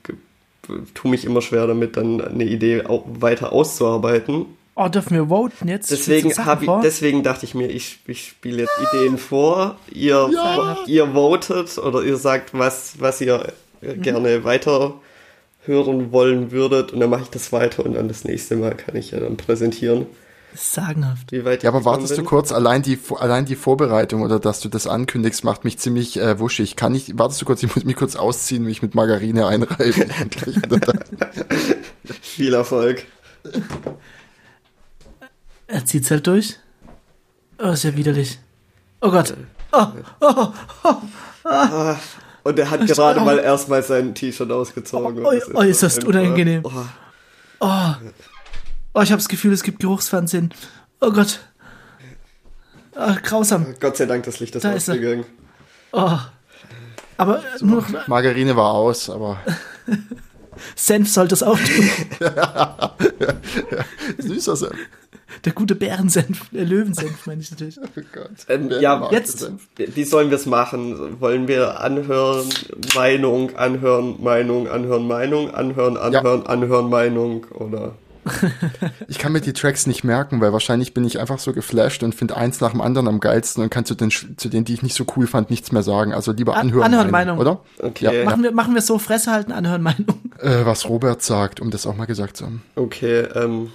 tue 0.93 1.11
mich 1.11 1.23
immer 1.23 1.41
schwer 1.41 1.67
damit, 1.67 1.95
dann 1.95 2.19
eine 2.19 2.43
Idee 2.43 2.83
weiter 3.05 3.53
auszuarbeiten. 3.53 4.45
Oh, 4.77 4.89
dürfen 4.89 5.15
wir 5.15 5.29
voten 5.29 5.69
jetzt? 5.69 5.89
Deswegen, 5.89 6.31
hab 6.33 6.61
ich, 6.61 6.69
deswegen 6.83 7.23
dachte 7.23 7.45
ich 7.45 7.55
mir, 7.55 7.67
ich, 7.67 7.99
ich 8.07 8.27
spiele 8.27 8.63
jetzt 8.63 8.73
Ideen 8.91 9.17
vor. 9.17 9.77
Ihr, 9.89 10.29
ja. 10.33 10.77
ihr 10.85 11.07
votet 11.13 11.77
oder 11.77 12.01
ihr 12.03 12.17
sagt, 12.17 12.49
was, 12.53 12.95
was 12.99 13.21
ihr 13.21 13.53
mhm. 13.81 14.01
gerne 14.01 14.43
weiter 14.43 14.95
hören 15.63 16.11
wollen 16.11 16.51
würdet 16.51 16.91
und 16.91 16.99
dann 16.99 17.09
mache 17.09 17.23
ich 17.23 17.29
das 17.29 17.51
weiter 17.53 17.85
und 17.85 17.93
dann 17.93 18.07
das 18.09 18.25
nächste 18.25 18.57
Mal 18.57 18.75
kann 18.75 18.95
ich 18.97 19.11
ja 19.11 19.19
dann 19.19 19.38
präsentieren. 19.38 20.07
Sagenhaft. 20.53 21.31
Wie 21.31 21.43
weit 21.43 21.63
ja, 21.63 21.69
aber 21.69 21.85
wartest 21.85 22.15
bin? 22.15 22.23
du 22.23 22.29
kurz, 22.29 22.51
allein 22.51 22.81
die, 22.81 22.99
allein 23.17 23.45
die 23.45 23.55
Vorbereitung 23.55 24.21
oder 24.21 24.39
dass 24.39 24.59
du 24.59 24.69
das 24.69 24.88
ankündigst, 24.88 25.43
macht 25.43 25.63
mich 25.63 25.79
ziemlich 25.79 26.17
äh, 26.17 26.39
wuschig. 26.39 26.75
Kann 26.75 26.93
ich, 26.95 27.17
wartest 27.17 27.41
du 27.41 27.45
kurz, 27.45 27.63
ich 27.63 27.75
muss 27.75 27.83
mich 27.83 27.95
kurz 27.95 28.15
ausziehen, 28.15 28.63
mich 28.63 28.81
mit 28.81 28.95
Margarine 28.95 29.47
einreiben. 29.47 30.11
Viel 32.21 32.53
Erfolg. 32.53 33.05
Er 35.67 35.86
zieht's 35.86 36.12
halt 36.12 36.28
durch. 36.28 36.58
Oh, 37.58 37.69
ist 37.69 37.84
ja 37.84 37.95
widerlich. 37.95 38.39
Oh 39.01 39.10
Gott. 39.12 39.36
Oh, 39.71 39.88
oh, 40.19 40.47
oh, 40.84 40.97
oh. 41.45 41.95
Und 42.43 42.60
er 42.60 42.69
hat 42.69 42.86
gerade 42.86 43.19
mal 43.21 43.39
erstmal 43.39 43.82
sein 43.82 44.13
T-Shirt 44.13 44.51
ausgezogen. 44.51 45.25
Oh, 45.25 45.32
oh, 45.54 45.62
ist 45.62 45.84
das 45.84 45.99
unangenehm. 45.99 46.62
Oh. 46.63 46.71
oh. 47.62 47.95
Oh, 48.93 49.01
ich 49.01 49.12
habe 49.12 49.21
das 49.21 49.28
Gefühl, 49.28 49.51
es 49.51 49.63
gibt 49.63 49.80
Geruchsfernsehen. 49.80 50.54
Oh 51.01 51.12
Gott. 51.12 51.39
Oh, 52.95 53.15
grausam. 53.23 53.75
Gott 53.80 53.97
sei 53.97 54.06
Dank, 54.06 54.23
das 54.23 54.39
Licht 54.39 54.56
ist 54.56 54.63
da 54.63 54.73
ausgegangen. 54.73 55.21
Ist 55.21 55.30
oh. 55.91 56.19
Aber 57.17 57.41
so, 57.58 57.65
nur 57.65 57.82
noch. 57.82 58.08
Margarine 58.08 58.56
war 58.56 58.73
aus, 58.73 59.10
aber. 59.10 59.39
Senf 60.75 61.09
sollte 61.09 61.35
es 61.35 61.43
auch 61.43 61.57
tun. 61.59 61.89
Süßer 64.17 64.55
Senf. 64.55 64.75
Der 65.43 65.53
gute 65.53 65.75
Bärensenf, 65.75 66.49
der 66.51 66.65
Löwensenf, 66.65 67.25
meine 67.27 67.41
ich 67.41 67.51
natürlich. 67.51 67.77
Oh 67.79 68.01
Gott. 68.13 68.29
Ähm, 68.47 68.71
ja, 68.79 69.09
jetzt. 69.11 69.51
Wie 69.75 70.03
sollen 70.03 70.29
wir 70.29 70.37
es 70.37 70.45
machen? 70.45 71.19
Wollen 71.19 71.47
wir 71.47 71.81
anhören, 71.81 72.47
Meinung, 72.95 73.55
anhören, 73.55 74.21
Meinung, 74.23 74.67
anhören, 74.67 75.07
Meinung, 75.07 75.53
anhören, 75.53 75.97
anhören, 75.97 76.41
ja. 76.41 76.47
anhören, 76.47 76.89
Meinung 76.89 77.45
oder? 77.51 77.95
ich 79.07 79.19
kann 79.19 79.31
mir 79.31 79.41
die 79.41 79.53
Tracks 79.53 79.88
nicht 79.88 80.03
merken, 80.03 80.41
weil 80.41 80.51
wahrscheinlich 80.53 80.93
bin 80.93 81.05
ich 81.05 81.19
einfach 81.19 81.39
so 81.39 81.53
geflasht 81.53 82.03
und 82.03 82.15
finde 82.15 82.35
eins 82.38 82.61
nach 82.61 82.71
dem 82.71 82.81
anderen 82.81 83.07
am 83.07 83.19
geilsten 83.19 83.63
und 83.63 83.69
kann 83.69 83.85
zu 83.85 83.95
den, 83.95 84.09
zu 84.11 84.49
denen, 84.49 84.65
die 84.65 84.73
ich 84.73 84.83
nicht 84.83 84.95
so 84.95 85.05
cool 85.15 85.27
fand, 85.27 85.49
nichts 85.49 85.71
mehr 85.71 85.83
sagen. 85.83 86.13
Also 86.13 86.31
lieber 86.31 86.55
anhören. 86.57 86.85
Anhören 86.85 87.11
Meinung, 87.11 87.38
oder? 87.38 87.61
Okay. 87.79 88.19
Ja. 88.19 88.25
Machen 88.25 88.43
wir, 88.43 88.51
machen 88.51 88.73
wir 88.73 88.81
so 88.81 88.99
Fresse 88.99 89.31
halten, 89.31 89.51
anhören 89.51 89.81
Meinung. 89.83 90.19
Äh, 90.39 90.65
was 90.65 90.89
Robert 90.89 91.21
sagt, 91.21 91.59
um 91.59 91.71
das 91.71 91.85
auch 91.85 91.95
mal 91.95 92.05
gesagt 92.05 92.38
zu 92.38 92.45
haben. 92.45 92.63
Okay, 92.75 93.21
ähm, 93.35 93.71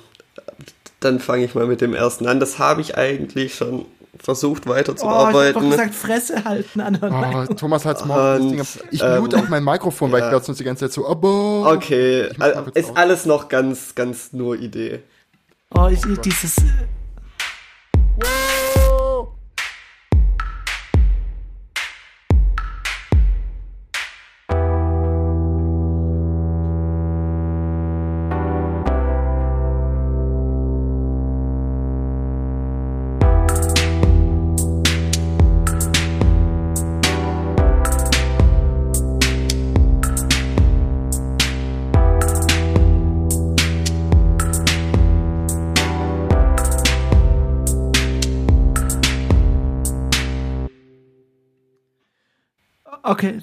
dann 1.00 1.20
fange 1.20 1.44
ich 1.44 1.54
mal 1.54 1.66
mit 1.66 1.80
dem 1.80 1.94
ersten 1.94 2.26
an. 2.26 2.40
Das 2.40 2.58
habe 2.58 2.80
ich 2.80 2.96
eigentlich 2.96 3.54
schon 3.54 3.86
versucht 4.18 4.66
weiterzuarbeiten. 4.66 5.62
Oh, 5.62 5.66
ich 5.66 5.70
hab 5.70 5.70
gesagt, 5.70 5.94
Fresse 5.94 6.44
halten 6.44 6.80
anhören. 6.80 7.48
Oh, 7.50 7.54
Thomas 7.54 7.84
hat's 7.84 8.04
morgen. 8.04 8.60
Ich 8.90 9.02
ähm, 9.02 9.20
mute 9.20 9.38
auch 9.38 9.48
mein 9.48 9.64
Mikrofon, 9.64 10.10
weil 10.12 10.20
ja. 10.20 10.26
ich 10.26 10.30
glaube 10.30 10.44
sonst 10.44 10.58
die 10.58 10.64
ganze 10.64 10.86
Zeit 10.86 10.92
so, 10.92 11.06
aber. 11.06 11.72
Okay, 11.72 12.28
ist 12.74 12.96
alles 12.96 13.26
noch 13.26 13.48
ganz, 13.48 13.94
ganz 13.94 14.32
nur 14.32 14.56
Idee. 14.56 15.00
Oh, 15.74 15.88
ich, 15.90 16.00
dieses. 16.22 16.56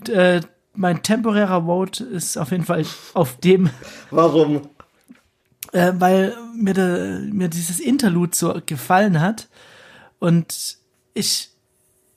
Äh, 0.10 0.42
mein 0.74 1.04
temporärer 1.04 1.66
Vote 1.66 2.04
ist 2.04 2.38
auf 2.38 2.52
jeden 2.52 2.64
Fall 2.64 2.86
auf 3.14 3.38
dem. 3.38 3.70
Warum? 4.12 4.62
Äh, 5.72 5.94
weil 5.98 6.36
mir, 6.56 6.74
de, 6.74 7.20
mir 7.32 7.50
dieses 7.50 7.80
Interlude 7.80 8.36
so 8.36 8.62
gefallen 8.66 9.20
hat 9.20 9.48
und 10.20 10.78
ich 11.14 11.50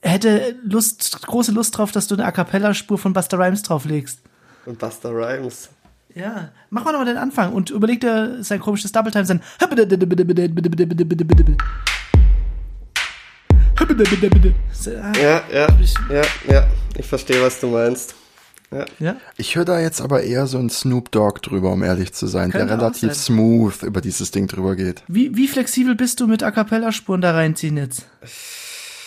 hätte 0.03 0.55
Lust, 0.63 1.23
große 1.27 1.53
Lust 1.53 1.77
drauf, 1.77 1.93
dass 1.93 2.07
du 2.07 2.15
eine 2.15 2.25
A 2.25 2.33
Cappella-Spur 2.33 2.99
von 2.99 3.13
Buster 3.13 3.39
Rhymes 3.39 3.63
drauflegst. 3.63 4.21
Und 4.67 4.79
Buster 4.79 5.11
Rhymes. 5.11 5.71
Ja, 6.15 6.51
mach 6.71 6.85
mal 6.85 6.93
nochmal 6.93 7.07
den 7.07 7.17
Anfang 7.17 7.53
und 7.53 7.71
überleg 7.71 8.01
dir 8.01 8.43
sein 8.43 8.61
komisches 8.61 8.93
Double 8.93 9.13
Time, 9.13 9.25
sein 9.25 9.43
ja, 15.23 15.43
ja, 15.53 15.67
ja, 16.11 16.23
ja, 16.49 16.67
ich 16.97 17.07
verstehe, 17.07 17.43
was 17.43 17.61
du 17.61 17.69
meinst. 17.69 18.15
Ja. 18.73 18.85
ja. 19.01 19.17
Ich 19.37 19.57
höre 19.57 19.65
da 19.65 19.81
jetzt 19.81 20.01
aber 20.01 20.23
eher 20.23 20.47
so 20.47 20.59
einen 20.59 20.71
Snoop 20.71 21.11
Dogg 21.11 21.41
drüber, 21.43 21.73
um 21.73 21.83
ehrlich 21.83 22.13
zu 22.13 22.29
sein, 22.29 22.53
Könnte 22.53 22.69
der 22.69 22.79
relativ 22.79 23.15
smooth 23.15 23.83
über 23.83 24.01
dieses 24.01 24.31
Ding 24.31 24.47
drüber 24.47 24.77
geht. 24.77 25.03
Wie, 25.09 25.37
wie 25.37 25.49
flexibel 25.49 25.97
bist 25.97 26.21
du 26.21 26.29
mit 26.29 26.43
A 26.45 26.53
Cappella-Spuren 26.53 27.21
da 27.21 27.33
reinziehen 27.33 27.77
jetzt? 27.77 28.07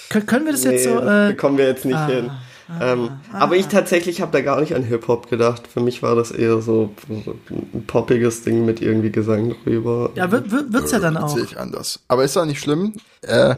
Kön 0.09 0.26
können 0.26 0.45
wir 0.45 0.51
das 0.51 0.65
nee, 0.65 0.71
jetzt 0.71 0.84
so? 0.84 0.99
Äh, 0.99 1.34
kommen 1.36 1.57
wir 1.57 1.67
jetzt 1.67 1.86
nicht 1.86 1.95
ah, 1.95 2.07
hin. 2.07 2.30
Ah, 2.67 2.93
ähm, 2.93 3.09
ah, 3.32 3.39
aber 3.39 3.55
ich 3.55 3.67
tatsächlich 3.67 4.21
habe 4.21 4.32
da 4.32 4.41
gar 4.41 4.59
nicht 4.59 4.76
an 4.76 4.84
Hip-Hop 4.84 5.30
gedacht. 5.30 5.67
Für 5.67 5.80
mich 5.80 6.03
war 6.03 6.15
das 6.15 6.32
eher 6.32 6.61
so, 6.61 6.93
ein 7.09 7.86
poppiges 7.88 8.43
Ding 8.43 8.65
mit 8.65 8.82
irgendwie 8.82 9.11
Gesang 9.11 9.55
drüber. 9.63 10.11
Ja, 10.15 10.30
wird, 10.30 10.51
wird's 10.51 10.91
ja 10.91 10.99
dann 10.99 11.15
auch. 11.15 11.30
Sehe 11.30 11.45
ich 11.45 11.57
anders. 11.57 12.01
Aber 12.09 12.26
ist 12.26 12.36
doch 12.36 12.45
nicht 12.45 12.59
schlimm. 12.59 12.93
Äh, 13.21 13.49
ja. 13.49 13.57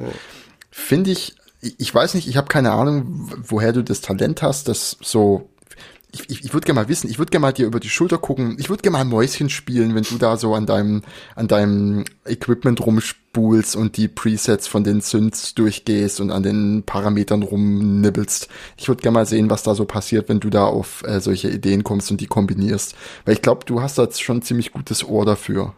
Finde 0.78 1.10
ich, 1.10 1.36
ich 1.62 1.96
weiß 1.96 2.16
nicht, 2.16 2.28
ich 2.28 2.36
habe 2.36 2.50
keine 2.50 2.74
Ahnung, 2.74 3.32
woher 3.38 3.72
du 3.72 3.82
das 3.82 4.02
Talent 4.02 4.42
hast, 4.42 4.68
das 4.68 4.98
so 5.02 5.50
ich, 6.12 6.30
ich, 6.30 6.46
ich 6.46 6.54
würde 6.54 6.66
gerne 6.66 6.82
mal 6.82 6.90
wissen, 6.90 7.10
ich 7.10 7.18
würde 7.18 7.32
gerne 7.32 7.44
mal 7.44 7.54
dir 7.54 7.66
über 7.66 7.80
die 7.80 7.90
Schulter 7.90 8.18
gucken, 8.18 8.58
ich 8.60 8.70
würde 8.70 8.82
gerne 8.82 8.98
mal 8.98 9.06
Mäuschen 9.06 9.50
spielen, 9.50 9.96
wenn 9.96 10.04
du 10.04 10.18
da 10.18 10.36
so 10.36 10.54
an 10.54 10.66
deinem, 10.66 11.02
an 11.34 11.48
deinem 11.48 12.04
Equipment 12.26 12.86
rumspulst 12.86 13.78
und 13.78 13.96
die 13.96 14.10
Presets 14.10 14.68
von 14.68 14.84
den 14.84 15.00
Synths 15.00 15.56
durchgehst 15.56 16.20
und 16.20 16.30
an 16.30 16.44
den 16.44 16.84
Parametern 16.84 17.42
rumnibbelst. 17.42 18.50
Ich 18.76 18.90
würde 18.90 19.02
gerne 19.02 19.14
mal 19.14 19.26
sehen, 19.26 19.50
was 19.50 19.64
da 19.64 19.76
so 19.76 19.86
passiert, 19.86 20.28
wenn 20.28 20.42
du 20.42 20.50
da 20.50 20.66
auf 20.66 21.04
äh, 21.08 21.22
solche 21.22 21.50
Ideen 21.50 21.86
kommst 21.86 22.12
und 22.12 22.20
die 22.20 22.28
kombinierst. 22.28 22.96
Weil 23.24 23.36
ich 23.36 23.42
glaube, 23.42 23.66
du 23.66 23.82
hast 23.82 23.98
da 23.98 24.12
schon 24.12 24.40
ein 24.40 24.44
ziemlich 24.44 24.74
gutes 24.74 25.06
Ohr 25.06 25.26
dafür. 25.26 25.74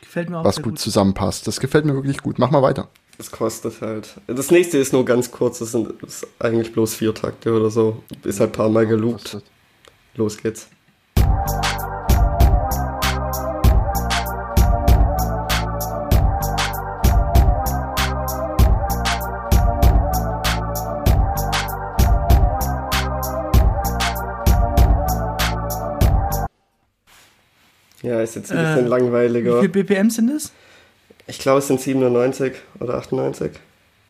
Gefällt 0.00 0.30
mir 0.30 0.38
auch. 0.38 0.44
Was 0.44 0.56
gut, 0.56 0.64
gut 0.64 0.78
zusammenpasst. 0.78 1.48
Das 1.48 1.58
gefällt 1.58 1.86
mir 1.86 1.94
wirklich 1.94 2.18
gut. 2.18 2.38
Mach 2.38 2.52
mal 2.52 2.62
weiter. 2.62 2.88
Das 3.18 3.32
kostet 3.32 3.80
halt. 3.80 4.14
Das 4.28 4.52
nächste 4.52 4.78
ist 4.78 4.92
nur 4.92 5.04
ganz 5.04 5.32
kurz, 5.32 5.58
das 5.58 5.72
sind 5.72 5.92
das 6.00 6.24
eigentlich 6.38 6.72
bloß 6.72 6.94
vier 6.94 7.12
Takte 7.12 7.52
oder 7.52 7.68
so. 7.68 8.04
Ist 8.22 8.38
halt 8.38 8.50
ein 8.50 8.52
paar 8.52 8.68
Mal 8.68 8.86
geloopt. 8.86 9.38
Los 10.14 10.38
geht's. 10.38 10.68
Ja, 28.02 28.20
ist 28.22 28.36
jetzt 28.36 28.52
ein 28.52 28.58
bisschen 28.58 28.86
äh, 28.86 28.88
langweiliger. 28.88 29.56
Wie 29.56 29.68
viel 29.68 29.82
BPM 29.84 30.08
sind 30.08 30.30
es? 30.30 30.52
Ich 31.28 31.38
glaube, 31.38 31.58
es 31.58 31.68
sind 31.68 31.80
97 31.80 32.54
oder 32.80 32.94
98. 32.94 33.52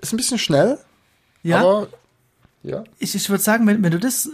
Ist 0.00 0.12
ein 0.12 0.16
bisschen 0.16 0.38
schnell. 0.38 0.78
Ja. 1.42 1.60
Aber, 1.60 1.88
ja. 2.62 2.84
Ich, 2.98 3.14
ich 3.14 3.28
würde 3.28 3.42
sagen, 3.42 3.66
wenn, 3.66 3.82
wenn 3.82 3.92
du 3.92 3.98
das 3.98 4.30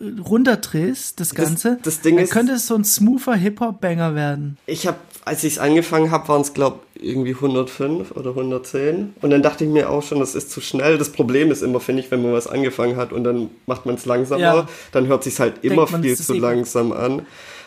runterdrehst, 0.00 1.20
das 1.20 1.34
Ganze, 1.34 1.76
das, 1.76 1.96
das 1.96 2.00
Ding 2.00 2.16
dann 2.16 2.24
ist, 2.24 2.32
könnte 2.32 2.52
es 2.54 2.66
so 2.66 2.74
ein 2.74 2.84
smoother 2.84 3.34
Hip-Hop-Banger 3.34 4.14
werden. 4.14 4.58
Ich 4.66 4.86
habe, 4.86 4.98
als 5.24 5.44
ich 5.44 5.54
es 5.54 5.58
angefangen 5.58 6.10
habe, 6.10 6.28
waren 6.28 6.40
es, 6.40 6.54
glaube 6.54 6.80
irgendwie 6.94 7.34
105 7.34 8.12
oder 8.12 8.30
110. 8.30 9.14
Und 9.20 9.30
dann 9.30 9.42
dachte 9.42 9.64
ich 9.64 9.70
mir 9.70 9.90
auch 9.90 10.02
schon, 10.02 10.20
das 10.20 10.34
ist 10.34 10.50
zu 10.50 10.60
schnell. 10.60 10.98
Das 10.98 11.10
Problem 11.10 11.50
ist 11.50 11.62
immer, 11.62 11.80
finde 11.80 12.02
ich, 12.02 12.10
wenn 12.10 12.22
man 12.22 12.32
was 12.32 12.46
angefangen 12.46 12.96
hat 12.96 13.12
und 13.12 13.24
dann 13.24 13.50
macht 13.66 13.86
man 13.86 13.96
es 13.96 14.06
langsamer, 14.06 14.40
ja. 14.40 14.68
dann 14.92 15.06
hört 15.06 15.24
sich 15.24 15.38
halt 15.38 15.64
immer 15.64 15.88
man, 15.90 16.02
viel 16.02 16.16
zu 16.16 16.34
langsam 16.34 16.92
an. 16.92 17.26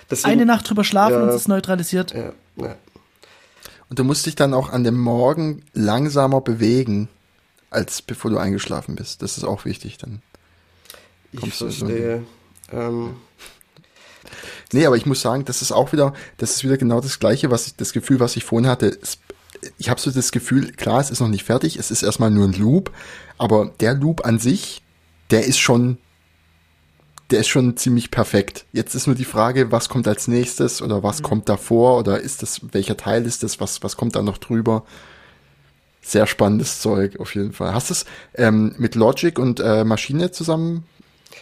Deswegen, 0.09 0.31
Eine 0.31 0.45
Nacht 0.45 0.69
drüber 0.69 0.83
schlafen 0.83 1.13
ja, 1.13 1.23
und 1.23 1.29
es 1.29 1.35
ist 1.35 1.47
neutralisiert. 1.47 2.13
Ja, 2.13 2.31
ja. 2.57 2.75
Und 3.89 3.99
du 3.99 4.03
musst 4.03 4.25
dich 4.25 4.35
dann 4.35 4.53
auch 4.53 4.69
an 4.69 4.83
dem 4.83 4.99
Morgen 4.99 5.63
langsamer 5.73 6.41
bewegen, 6.41 7.07
als 7.69 8.01
bevor 8.01 8.31
du 8.31 8.37
eingeschlafen 8.37 8.95
bist. 8.95 9.21
Das 9.21 9.37
ist 9.37 9.43
auch 9.43 9.65
wichtig 9.65 9.97
dann. 9.97 10.21
Ich 11.31 11.53
verstehe. 11.53 12.23
Ähm. 12.71 13.15
Nee, 14.71 14.85
aber 14.85 14.97
ich 14.97 15.05
muss 15.05 15.21
sagen, 15.21 15.45
das 15.45 15.61
ist 15.61 15.71
auch 15.71 15.91
wieder, 15.91 16.13
das 16.37 16.55
ist 16.55 16.63
wieder 16.63 16.77
genau 16.77 17.01
das 17.01 17.19
gleiche, 17.19 17.51
was 17.51 17.67
ich, 17.67 17.75
das 17.75 17.93
Gefühl, 17.93 18.19
was 18.19 18.35
ich 18.35 18.43
vorhin 18.43 18.69
hatte. 18.69 18.87
Es, 18.87 19.19
ich 19.77 19.89
habe 19.89 20.01
so 20.01 20.11
das 20.11 20.31
Gefühl, 20.31 20.71
klar, 20.71 20.99
es 20.99 21.11
ist 21.11 21.19
noch 21.19 21.27
nicht 21.27 21.43
fertig, 21.43 21.77
es 21.77 21.91
ist 21.91 22.03
erstmal 22.03 22.31
nur 22.31 22.47
ein 22.47 22.53
Loop, 22.53 22.91
aber 23.37 23.71
der 23.79 23.93
Loop 23.93 24.25
an 24.25 24.39
sich, 24.39 24.81
der 25.31 25.45
ist 25.45 25.59
schon, 25.59 25.97
der 27.31 27.39
ist 27.39 27.47
schon 27.47 27.75
ziemlich 27.75 28.11
perfekt. 28.11 28.65
Jetzt 28.71 28.93
ist 28.93 29.07
nur 29.07 29.15
die 29.15 29.25
Frage, 29.25 29.71
was 29.71 29.89
kommt 29.89 30.07
als 30.07 30.27
nächstes 30.27 30.81
oder 30.81 31.03
was 31.03 31.19
mhm. 31.19 31.23
kommt 31.23 31.49
davor 31.49 31.97
oder 31.97 32.19
ist 32.19 32.41
das, 32.41 32.61
welcher 32.71 32.97
Teil 32.97 33.25
ist 33.25 33.43
das, 33.43 33.59
was, 33.59 33.81
was 33.83 33.97
kommt 33.97 34.15
da 34.15 34.21
noch 34.21 34.37
drüber? 34.37 34.83
Sehr 36.01 36.27
spannendes 36.27 36.81
Zeug, 36.81 37.19
auf 37.19 37.33
jeden 37.33 37.51
Fall. 37.51 37.73
Hast 37.73 37.89
du 37.89 37.93
es 37.93 38.05
ähm, 38.35 38.75
mit 38.77 38.93
Logic 38.93 39.39
und 39.39 39.59
äh, 39.59 39.83
Maschine 39.83 40.29
zusammen 40.31 40.83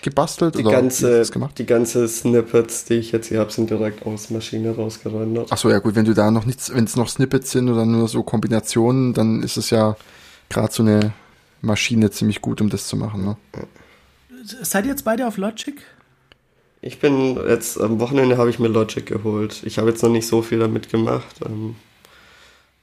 gebastelt? 0.02 0.56
Die, 0.56 0.64
oder 0.64 0.72
ganze, 0.72 1.24
die 1.58 1.66
ganze 1.66 2.08
Snippets, 2.08 2.86
die 2.86 2.94
ich 2.94 3.12
jetzt 3.12 3.28
hier 3.28 3.40
habe, 3.40 3.52
sind 3.52 3.70
direkt 3.70 4.06
aus 4.06 4.30
Maschine 4.30 4.74
rausgerendert. 4.74 5.52
Achso, 5.52 5.70
ja 5.70 5.80
gut, 5.80 5.96
wenn 5.96 6.06
du 6.06 6.14
da 6.14 6.32
noch 6.32 6.46
nichts, 6.46 6.74
wenn 6.74 6.86
es 6.86 6.96
noch 6.96 7.10
Snippets 7.10 7.52
sind 7.52 7.70
oder 7.70 7.86
nur 7.86 8.08
so 8.08 8.24
Kombinationen, 8.24 9.14
dann 9.14 9.44
ist 9.44 9.58
es 9.58 9.70
ja 9.70 9.98
gerade 10.48 10.72
so 10.72 10.82
eine 10.82 11.12
Maschine 11.62 12.10
ziemlich 12.12 12.40
gut, 12.40 12.62
um 12.62 12.70
das 12.70 12.88
zu 12.88 12.96
machen. 12.96 13.26
Ne? 13.26 13.38
Seid 14.44 14.86
ihr 14.86 14.92
jetzt 14.92 15.06
beide 15.06 15.28
auf 15.28 15.38
Logic? 15.38 15.82
Ich 16.82 17.00
bin 17.00 17.38
jetzt 17.48 17.80
am 17.80 18.00
Wochenende 18.00 18.38
habe 18.38 18.50
ich 18.50 18.60
mir 18.60 18.68
Logic 18.68 19.06
geholt. 19.06 19.62
Ich 19.64 19.78
habe 19.78 19.90
jetzt 19.90 20.04
noch 20.04 20.10
nicht 20.10 20.28
so 20.28 20.42
viel 20.42 20.60
damit 20.60 20.90
gemacht, 20.90 21.38
ähm, 21.46 21.76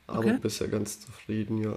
aber 0.07 0.21
okay. 0.21 0.39
bisher 0.41 0.69
ganz 0.69 1.01
zufrieden, 1.01 1.63
ja. 1.63 1.75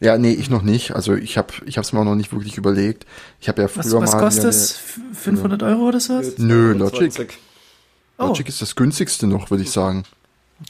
Ja, 0.00 0.18
nee, 0.18 0.32
ich 0.32 0.50
noch 0.50 0.62
nicht. 0.62 0.92
Also 0.92 1.14
ich 1.14 1.38
habe 1.38 1.52
ich 1.64 1.76
habe 1.76 1.84
es 1.84 1.92
mir 1.92 2.00
auch 2.00 2.04
noch 2.04 2.14
nicht 2.14 2.32
wirklich 2.32 2.56
überlegt. 2.58 3.06
Ich 3.40 3.48
habe 3.48 3.62
ja 3.62 3.68
früher 3.68 3.84
was, 3.84 3.92
was 3.92 4.12
mal. 4.12 4.16
Was 4.16 4.22
kostet 4.22 4.44
es? 4.44 4.72
500 5.14 5.62
Euro 5.62 5.88
oder 5.88 6.00
so? 6.00 6.20
Nö, 6.38 6.72
Logic. 6.72 7.38
Oh. 8.18 8.26
Logic 8.26 8.48
ist 8.48 8.62
das 8.62 8.76
günstigste 8.76 9.26
noch, 9.26 9.50
würde 9.50 9.62
ich 9.62 9.70
sagen. 9.70 10.04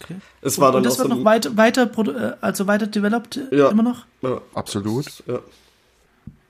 Okay. 0.00 0.16
Es 0.40 0.58
war 0.58 0.68
und, 0.68 0.74
dann 0.74 0.78
und 0.78 0.86
das 0.86 0.98
wird 0.98 1.08
so 1.08 1.14
noch 1.14 1.24
weiter, 1.24 1.56
weiter, 1.56 1.90
äh, 2.32 2.36
also 2.40 2.66
weiter 2.66 2.86
developed 2.86 3.38
ja. 3.50 3.68
immer 3.68 3.82
noch? 3.82 4.06
Ja. 4.22 4.40
Absolut. 4.54 5.06
Ja. 5.26 5.40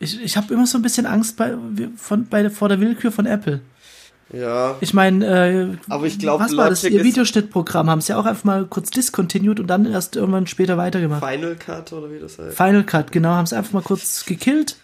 Ich, 0.03 0.20
ich 0.20 0.36
habe 0.36 0.53
immer 0.53 0.66
so 0.66 0.78
ein 0.78 0.82
bisschen 0.82 1.07
Angst 1.07 1.36
bei, 1.36 1.55
von, 1.96 2.26
bei, 2.26 2.50
vor 2.50 2.68
der 2.68 2.80
Willkür 2.80 3.12
von 3.12 3.26
Apple. 3.26 3.61
Ja. 4.32 4.76
Ich 4.80 4.94
meine, 4.94 5.26
äh, 5.26 5.76
aber 5.88 6.07
ich 6.07 6.18
glaube, 6.18 6.44
was 6.44 6.57
war 6.57 6.70
das? 6.70 6.84
Ihr 6.84 7.05
Videoschnittprogramm 7.05 7.90
haben 7.90 8.00
sie 8.00 8.12
ja 8.12 8.18
auch 8.18 8.24
einfach 8.24 8.44
mal 8.44 8.64
kurz 8.64 8.90
discontinued 8.90 9.61
und 9.61 9.66
dann 9.66 9.84
erst 9.84 10.16
irgendwann 10.16 10.46
später 10.46 10.78
weitergemacht. 10.78 11.22
Final 11.24 11.55
Cut 11.55 11.92
oder 11.92 12.11
wie 12.11 12.18
das 12.18 12.38
heißt? 12.38 12.57
Final 12.57 12.84
Cut, 12.84 13.12
genau, 13.12 13.30
haben 13.30 13.46
sie 13.46 13.57
einfach 13.57 13.72
mal 13.72 13.82
kurz 13.82 14.24
gekillt 14.24 14.76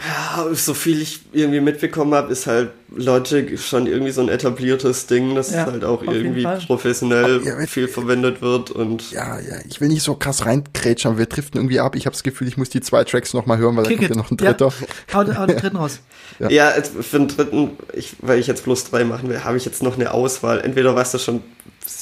ja, 0.00 0.54
so 0.54 0.74
viel 0.74 1.02
ich 1.02 1.20
irgendwie 1.32 1.60
mitbekommen 1.60 2.14
habe, 2.14 2.30
ist 2.32 2.46
halt 2.46 2.70
Logic 2.94 3.58
schon 3.58 3.86
irgendwie 3.88 4.12
so 4.12 4.20
ein 4.20 4.28
etabliertes 4.28 5.06
Ding, 5.06 5.34
das 5.34 5.52
ja, 5.52 5.66
halt 5.66 5.84
auch 5.84 6.02
irgendwie 6.02 6.46
professionell 6.66 7.42
ja, 7.44 7.66
viel 7.66 7.88
verwendet 7.88 8.40
wird 8.40 8.70
und. 8.70 9.10
Ja, 9.10 9.40
ja, 9.40 9.56
ich 9.68 9.80
will 9.80 9.88
nicht 9.88 10.04
so 10.04 10.14
krass 10.14 10.46
reinkrätschen, 10.46 11.10
aber 11.10 11.18
wir 11.18 11.26
driften 11.26 11.58
irgendwie 11.58 11.80
ab. 11.80 11.96
Ich 11.96 12.06
habe 12.06 12.14
das 12.14 12.22
Gefühl, 12.22 12.46
ich 12.46 12.56
muss 12.56 12.68
die 12.68 12.80
zwei 12.80 13.02
Tracks 13.02 13.34
nochmal 13.34 13.58
hören, 13.58 13.76
weil 13.76 13.86
Kick 13.86 14.00
da 14.00 14.06
kommt 14.06 14.16
ja 14.16 14.22
noch 14.22 14.30
ein 14.30 14.36
dritter. 14.36 14.72
Ja, 15.12 15.14
hau, 15.14 15.36
hau 15.36 15.46
den 15.46 15.56
dritten 15.56 15.76
raus. 15.76 15.98
ja, 16.38 16.48
ja 16.48 16.70
für 16.82 17.18
den 17.18 17.28
dritten, 17.28 17.70
ich, 17.92 18.14
weil 18.20 18.38
ich 18.38 18.46
jetzt 18.46 18.64
bloß 18.64 18.90
drei 18.90 19.04
machen 19.04 19.28
will, 19.28 19.42
habe 19.42 19.56
ich 19.56 19.64
jetzt 19.64 19.82
noch 19.82 19.96
eine 19.96 20.12
Auswahl. 20.12 20.60
Entweder 20.60 20.94
was 20.94 21.10
das 21.10 21.24
schon, 21.24 21.42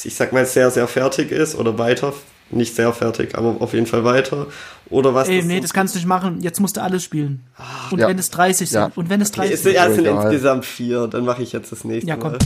ich 0.04 0.14
sag 0.14 0.34
mal, 0.34 0.44
sehr, 0.44 0.70
sehr 0.70 0.86
fertig 0.86 1.32
ist 1.32 1.54
oder 1.54 1.78
weiter 1.78 2.12
nicht 2.50 2.74
sehr 2.74 2.92
fertig, 2.92 3.36
aber 3.36 3.56
auf 3.60 3.72
jeden 3.72 3.86
Fall 3.86 4.04
weiter. 4.04 4.46
Oder 4.88 5.14
was? 5.14 5.28
Ey, 5.28 5.38
das 5.38 5.46
nee, 5.46 5.60
das 5.60 5.72
kannst 5.72 5.94
du 5.94 5.98
nicht 5.98 6.06
machen. 6.06 6.40
Jetzt 6.40 6.60
musst 6.60 6.76
du 6.76 6.82
alles 6.82 7.02
spielen. 7.02 7.42
Ach, 7.58 7.90
und 7.90 7.98
ja. 7.98 8.08
wenn 8.08 8.18
es 8.18 8.30
30 8.30 8.70
sind. 8.70 8.78
Ja. 8.78 8.92
Und 8.94 9.10
wenn 9.10 9.20
es 9.20 9.32
30 9.32 9.52
okay, 9.52 9.62
sind. 9.62 9.72
Ja, 9.74 9.86
es 9.86 9.96
sind 9.96 10.06
insgesamt 10.06 10.64
vier. 10.64 11.08
Dann 11.08 11.24
mache 11.24 11.42
ich 11.42 11.52
jetzt 11.52 11.72
das 11.72 11.84
nächste 11.84 12.08
ja, 12.08 12.16
komm. 12.16 12.32
Mal. 12.32 12.38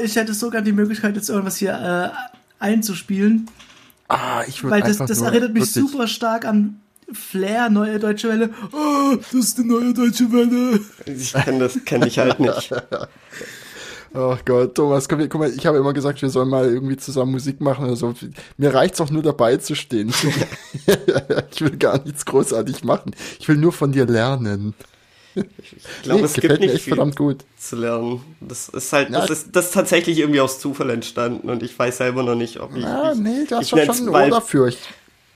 Ich 0.00 0.16
hätte 0.16 0.34
sogar 0.34 0.62
die 0.62 0.72
Möglichkeit, 0.72 1.16
jetzt 1.16 1.28
irgendwas 1.28 1.56
hier 1.56 1.72
äh, 1.72 2.62
einzuspielen. 2.62 3.48
Ah, 4.08 4.42
ich 4.46 4.62
würde 4.62 4.76
Weil 4.76 4.82
das, 4.82 4.98
das 4.98 5.20
erinnert 5.20 5.52
mich 5.52 5.74
wirklich. 5.74 5.90
super 5.90 6.08
stark 6.08 6.44
an 6.44 6.80
Flair, 7.12 7.70
neue 7.70 7.98
deutsche 7.98 8.28
Welle. 8.28 8.50
Oh, 8.72 9.16
das 9.16 9.32
ist 9.32 9.58
die 9.58 9.64
neue 9.64 9.94
deutsche 9.94 10.30
Welle. 10.32 10.80
Ich 11.06 11.32
kenne 11.32 11.60
das, 11.60 11.78
kenne 11.84 12.06
ich 12.06 12.18
halt 12.18 12.38
nicht. 12.38 12.72
Ach 14.14 14.38
Gott, 14.44 14.74
Thomas, 14.74 15.08
komm, 15.08 15.26
guck 15.28 15.40
mal, 15.40 15.50
ich 15.50 15.66
habe 15.66 15.78
immer 15.78 15.92
gesagt, 15.92 16.20
wir 16.20 16.30
sollen 16.30 16.48
mal 16.48 16.66
irgendwie 16.66 16.96
zusammen 16.96 17.32
Musik 17.32 17.60
machen 17.60 17.86
oder 17.86 17.96
so. 17.96 18.14
Mir 18.56 18.74
reicht's 18.74 19.00
auch 19.00 19.10
nur 19.10 19.22
dabei 19.22 19.56
zu 19.56 19.74
stehen. 19.74 20.08
ich 21.50 21.60
will 21.60 21.76
gar 21.76 22.02
nichts 22.04 22.26
großartig 22.26 22.84
machen. 22.84 23.14
Ich 23.38 23.48
will 23.48 23.56
nur 23.56 23.72
von 23.72 23.92
dir 23.92 24.06
lernen. 24.06 24.74
Ich 25.60 26.02
glaube, 26.02 26.20
nee, 26.20 26.26
es 26.26 26.34
gibt 26.34 26.60
nicht 26.60 26.82
viel 26.82 26.94
verdammt 26.94 27.16
gut. 27.16 27.44
zu 27.58 27.76
lernen. 27.76 28.20
Das 28.40 28.68
ist 28.68 28.92
halt, 28.92 29.10
ja, 29.10 29.20
das 29.20 29.30
ist, 29.30 29.56
das 29.56 29.66
ist 29.66 29.74
tatsächlich 29.74 30.18
irgendwie 30.18 30.40
aus 30.40 30.60
Zufall 30.60 30.90
entstanden 30.90 31.50
und 31.50 31.62
ich 31.62 31.78
weiß 31.78 31.98
selber 31.98 32.22
noch 32.22 32.34
nicht, 32.34 32.60
ob 32.60 32.76
ich. 32.76 32.82
Ja, 32.82 33.12
ich, 33.12 33.18
nee, 33.18 33.44
das 33.48 33.72
war 33.72 33.94
schon 33.94 34.14
ein 34.14 34.30
dafür. 34.30 34.68
Ich, 34.68 34.78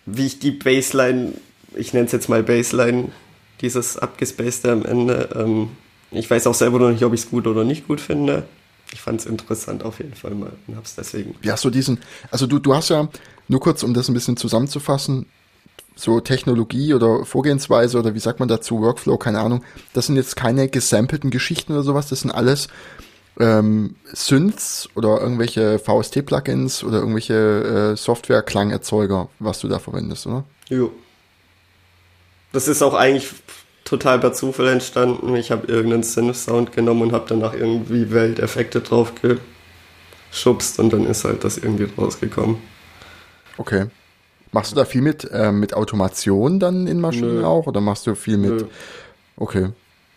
wie 0.06 0.26
ich 0.26 0.38
die 0.38 0.50
Baseline, 0.50 1.32
ich 1.74 1.92
nenne 1.92 2.06
es 2.06 2.12
jetzt 2.12 2.28
mal 2.28 2.42
Baseline, 2.42 3.08
dieses 3.60 3.98
abgespacede 3.98 4.72
am 4.72 4.84
Ende, 4.84 5.28
ähm, 5.34 5.70
ich 6.10 6.30
weiß 6.30 6.46
auch 6.46 6.54
selber 6.54 6.78
noch 6.78 6.90
nicht, 6.90 7.04
ob 7.04 7.14
ich 7.14 7.20
es 7.22 7.30
gut 7.30 7.46
oder 7.46 7.64
nicht 7.64 7.86
gut 7.86 8.00
finde. 8.00 8.44
Ich 8.92 9.00
fand 9.00 9.20
es 9.20 9.26
interessant 9.26 9.84
auf 9.84 9.98
jeden 9.98 10.14
Fall 10.14 10.32
mal 10.32 10.52
und 10.66 10.76
hab's 10.76 10.94
deswegen. 10.94 11.34
Ja, 11.42 11.56
so 11.56 11.70
diesen, 11.70 11.98
also 12.30 12.46
du, 12.46 12.58
du 12.58 12.74
hast 12.74 12.90
ja, 12.90 13.08
nur 13.48 13.60
kurz, 13.60 13.82
um 13.82 13.94
das 13.94 14.08
ein 14.08 14.14
bisschen 14.14 14.36
zusammenzufassen, 14.36 15.26
so 15.94 16.20
Technologie 16.20 16.94
oder 16.94 17.24
Vorgehensweise 17.24 17.98
oder 17.98 18.14
wie 18.14 18.20
sagt 18.20 18.40
man 18.40 18.48
dazu, 18.48 18.80
Workflow, 18.80 19.18
keine 19.18 19.40
Ahnung, 19.40 19.64
das 19.92 20.06
sind 20.06 20.16
jetzt 20.16 20.36
keine 20.36 20.68
gesampelten 20.68 21.30
Geschichten 21.30 21.72
oder 21.72 21.82
sowas, 21.82 22.08
das 22.08 22.20
sind 22.20 22.30
alles 22.30 22.68
ähm, 23.38 23.96
Synths 24.12 24.88
oder 24.94 25.20
irgendwelche 25.20 25.78
VST-Plugins 25.78 26.84
oder 26.84 26.98
irgendwelche 26.98 27.92
äh, 27.92 27.96
Software-Klangerzeuger, 27.96 29.28
was 29.38 29.60
du 29.60 29.68
da 29.68 29.78
verwendest, 29.78 30.26
oder? 30.26 30.44
Jo. 30.68 30.92
Das 32.52 32.68
ist 32.68 32.82
auch 32.82 32.94
eigentlich 32.94 33.30
total 33.84 34.18
per 34.18 34.32
Zufall 34.32 34.68
entstanden. 34.68 35.34
Ich 35.36 35.50
habe 35.50 35.66
irgendeinen 35.66 36.02
Synth-Sound 36.02 36.72
genommen 36.72 37.02
und 37.02 37.12
habe 37.12 37.24
danach 37.28 37.54
irgendwie 37.54 38.10
Welteffekte 38.10 38.80
drauf 38.80 39.12
geschubst 40.30 40.78
und 40.78 40.92
dann 40.92 41.06
ist 41.06 41.24
halt 41.24 41.44
das 41.44 41.58
irgendwie 41.58 41.88
rausgekommen. 41.96 42.58
Okay. 43.56 43.86
Machst 44.52 44.70
du 44.70 44.76
da 44.76 44.84
viel 44.84 45.00
mit, 45.00 45.28
äh, 45.30 45.50
mit 45.50 45.74
Automation 45.74 46.60
dann 46.60 46.86
in 46.86 47.00
Maschinen 47.00 47.40
Nö. 47.40 47.44
auch 47.44 47.66
oder 47.66 47.80
machst 47.80 48.06
du 48.06 48.14
viel 48.14 48.36
mit? 48.36 48.50
Nö. 48.50 48.66
Okay. 49.36 49.70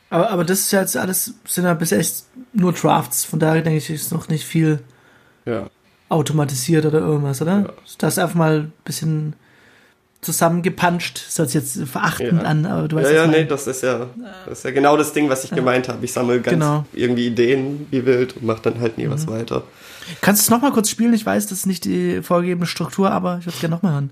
Aber, 0.10 0.30
aber 0.30 0.44
das 0.44 0.60
ist 0.60 0.72
ja 0.72 0.82
jetzt 0.82 0.98
alles, 0.98 1.34
sind 1.46 1.64
ja 1.64 1.74
bis 1.74 1.92
echt 1.92 2.26
nur 2.54 2.74
Drafts, 2.74 3.26
von 3.26 3.40
daher 3.40 3.62
denke 3.62 3.78
ich, 3.78 3.90
ist 3.90 4.14
noch 4.14 4.28
nicht 4.28 4.46
viel 4.46 4.80
ja. 5.46 5.70
automatisiert 6.10 6.86
oder 6.86 7.00
irgendwas, 7.00 7.42
oder? 7.42 7.62
Ja. 7.62 7.74
Das 7.98 8.20
einfach 8.20 8.36
mal 8.36 8.60
ein 8.60 8.74
bisschen 8.84 9.36
zusammengepanscht, 10.22 11.18
soll 11.30 11.46
es 11.46 11.54
jetzt 11.54 11.80
verachtend 11.84 12.42
ja. 12.42 12.48
an, 12.48 12.66
aber 12.66 12.88
du 12.88 12.96
weißt 12.98 13.12
Ja, 13.12 13.26
ja, 13.26 13.28
nee, 13.28 13.46
das 13.46 13.68
ist 13.68 13.84
ja, 13.84 14.08
das 14.48 14.60
ist 14.60 14.64
ja 14.66 14.72
genau 14.72 14.98
das 14.98 15.14
Ding, 15.14 15.30
was 15.30 15.44
ich 15.44 15.52
gemeint 15.52 15.88
habe. 15.88 16.04
Ich 16.04 16.14
sammle 16.14 16.42
ganz 16.42 16.54
genau. 16.54 16.86
irgendwie 16.94 17.28
Ideen 17.28 17.88
wie 17.92 18.06
wild 18.06 18.36
und 18.36 18.44
mache 18.44 18.64
dann 18.64 18.80
halt 18.80 18.98
nie 18.98 19.06
mhm. 19.06 19.12
was 19.12 19.28
weiter. 19.28 19.64
Kannst 20.22 20.42
du 20.42 20.46
es 20.46 20.50
nochmal 20.50 20.72
kurz 20.72 20.90
spielen? 20.90 21.14
Ich 21.14 21.26
weiß, 21.26 21.48
das 21.48 21.60
ist 21.60 21.66
nicht 21.68 21.86
die 21.86 22.22
vorgegebene 22.22 22.68
Struktur, 22.68 23.12
aber 23.12 23.38
ich 23.40 23.46
würde 23.46 23.56
es 23.56 23.62
gerne 23.62 23.76
nochmal 23.76 23.94
hören. 23.94 24.10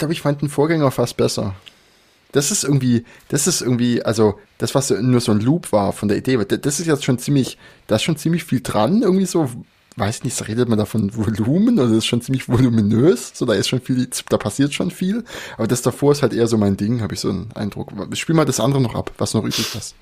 Glaube, 0.00 0.12
ich 0.12 0.20
fand 0.20 0.42
den 0.42 0.48
Vorgänger 0.48 0.90
fast 0.90 1.16
besser. 1.16 1.54
Das 2.32 2.50
ist 2.50 2.64
irgendwie, 2.64 3.04
das 3.28 3.46
ist 3.46 3.60
irgendwie, 3.60 4.02
also 4.02 4.38
das, 4.58 4.74
was 4.74 4.90
nur 4.90 5.20
so 5.20 5.32
ein 5.32 5.40
Loop 5.40 5.72
war 5.72 5.92
von 5.92 6.08
der 6.08 6.18
Idee, 6.18 6.36
das 6.36 6.80
ist 6.80 6.86
jetzt 6.86 7.04
schon 7.04 7.18
ziemlich, 7.18 7.58
da 7.86 7.96
ist 7.96 8.02
schon 8.02 8.16
ziemlich 8.16 8.44
viel 8.44 8.60
dran, 8.60 9.02
irgendwie 9.02 9.26
so, 9.26 9.48
weiß 9.96 10.22
nicht, 10.22 10.48
redet 10.48 10.68
man 10.68 10.78
da 10.78 10.84
von 10.84 11.14
Volumen 11.16 11.78
oder 11.78 11.88
das 11.88 11.98
ist 11.98 12.06
schon 12.06 12.22
ziemlich 12.22 12.48
voluminös, 12.48 13.32
so 13.34 13.46
da 13.46 13.54
ist 13.54 13.68
schon 13.68 13.80
viel, 13.80 14.08
da 14.28 14.38
passiert 14.38 14.72
schon 14.74 14.92
viel, 14.92 15.24
aber 15.56 15.66
das 15.66 15.82
davor 15.82 16.12
ist 16.12 16.22
halt 16.22 16.32
eher 16.32 16.46
so 16.46 16.56
mein 16.56 16.76
Ding, 16.76 17.00
habe 17.02 17.14
ich 17.14 17.20
so 17.20 17.30
einen 17.30 17.50
Eindruck. 17.54 17.92
Spiel 18.14 18.36
mal 18.36 18.44
das 18.44 18.60
andere 18.60 18.80
noch 18.80 18.94
ab, 18.94 19.10
was 19.18 19.34
noch 19.34 19.44
übrig 19.44 19.74
ist. 19.74 19.96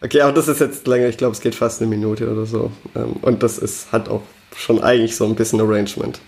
Okay, 0.00 0.22
aber 0.22 0.32
das 0.32 0.48
ist 0.48 0.60
jetzt 0.60 0.86
länger, 0.86 1.08
ich 1.08 1.18
glaube, 1.18 1.34
es 1.34 1.40
geht 1.40 1.54
fast 1.54 1.82
eine 1.82 1.90
Minute 1.90 2.30
oder 2.30 2.46
so. 2.46 2.70
Ähm, 2.94 3.16
und 3.20 3.42
das 3.42 3.58
ist, 3.58 3.92
hat 3.92 4.08
auch 4.08 4.22
schon 4.56 4.80
eigentlich 4.80 5.16
so 5.16 5.24
ein 5.26 5.34
bisschen 5.34 5.60
Arrangement. 5.60 6.18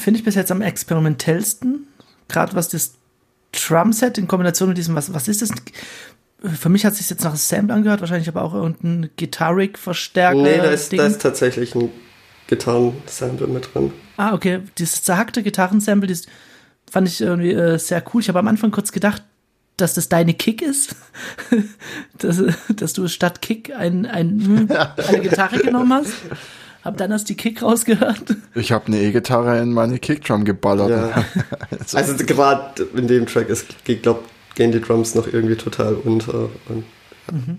Finde 0.00 0.18
ich 0.18 0.24
bis 0.24 0.34
jetzt 0.34 0.50
am 0.50 0.62
experimentellsten. 0.62 1.86
Gerade 2.28 2.54
was 2.54 2.68
das 2.68 2.94
Drumset 3.52 4.18
in 4.18 4.28
Kombination 4.28 4.68
mit 4.68 4.78
diesem, 4.78 4.94
was, 4.94 5.12
was 5.12 5.28
ist 5.28 5.42
das? 5.42 5.50
Für 6.42 6.68
mich 6.68 6.84
hat 6.84 6.92
es 6.92 6.98
sich 6.98 7.10
jetzt 7.10 7.24
nach 7.24 7.36
Sample 7.36 7.74
angehört, 7.74 8.00
wahrscheinlich 8.00 8.28
aber 8.28 8.42
auch 8.42 8.54
irgendein 8.54 9.10
Guitaric-Verstärker. 9.18 10.40
Nee, 10.40 10.56
da 10.56 10.70
ist, 10.70 10.92
da 10.92 11.06
ist 11.06 11.20
tatsächlich 11.20 11.74
ein 11.74 11.90
Gitarrensample 12.46 13.46
mit 13.46 13.74
drin. 13.74 13.92
Ah, 14.16 14.34
okay. 14.34 14.60
Dieses 14.78 15.02
zerhackte 15.02 15.42
Gitarrensample, 15.42 16.08
das 16.08 16.22
fand 16.90 17.08
ich 17.08 17.20
irgendwie 17.20 17.52
äh, 17.52 17.78
sehr 17.78 18.02
cool. 18.12 18.20
Ich 18.22 18.28
habe 18.28 18.38
am 18.38 18.48
Anfang 18.48 18.70
kurz 18.70 18.92
gedacht, 18.92 19.22
dass 19.76 19.94
das 19.94 20.08
deine 20.08 20.34
Kick 20.34 20.62
ist. 20.62 20.96
dass, 22.18 22.42
dass 22.74 22.92
du 22.92 23.08
statt 23.08 23.42
Kick 23.42 23.74
ein, 23.74 24.06
ein, 24.06 24.70
eine 25.08 25.20
Gitarre 25.20 25.58
genommen 25.58 25.92
hast. 25.92 26.12
Hab 26.84 26.96
dann 26.96 27.10
erst 27.10 27.28
die 27.28 27.34
Kick 27.34 27.62
rausgehört. 27.62 28.36
Ich 28.54 28.72
habe 28.72 28.86
eine 28.86 29.00
E-Gitarre 29.00 29.58
in 29.60 29.72
meine 29.72 29.98
Kickdrum 29.98 30.44
geballert. 30.44 30.90
Ja. 30.90 31.24
also, 31.70 31.96
also 31.96 32.24
gerade 32.24 32.82
in 32.94 33.06
dem 33.06 33.26
Track 33.26 33.48
ist, 33.48 33.66
glaube 33.84 34.20
gehen 34.54 34.72
die 34.72 34.80
Drums 34.80 35.14
noch 35.14 35.26
irgendwie 35.26 35.56
total 35.56 35.94
unter. 35.94 36.50
Und, 36.68 36.84
ja. 37.28 37.34
mhm. 37.34 37.58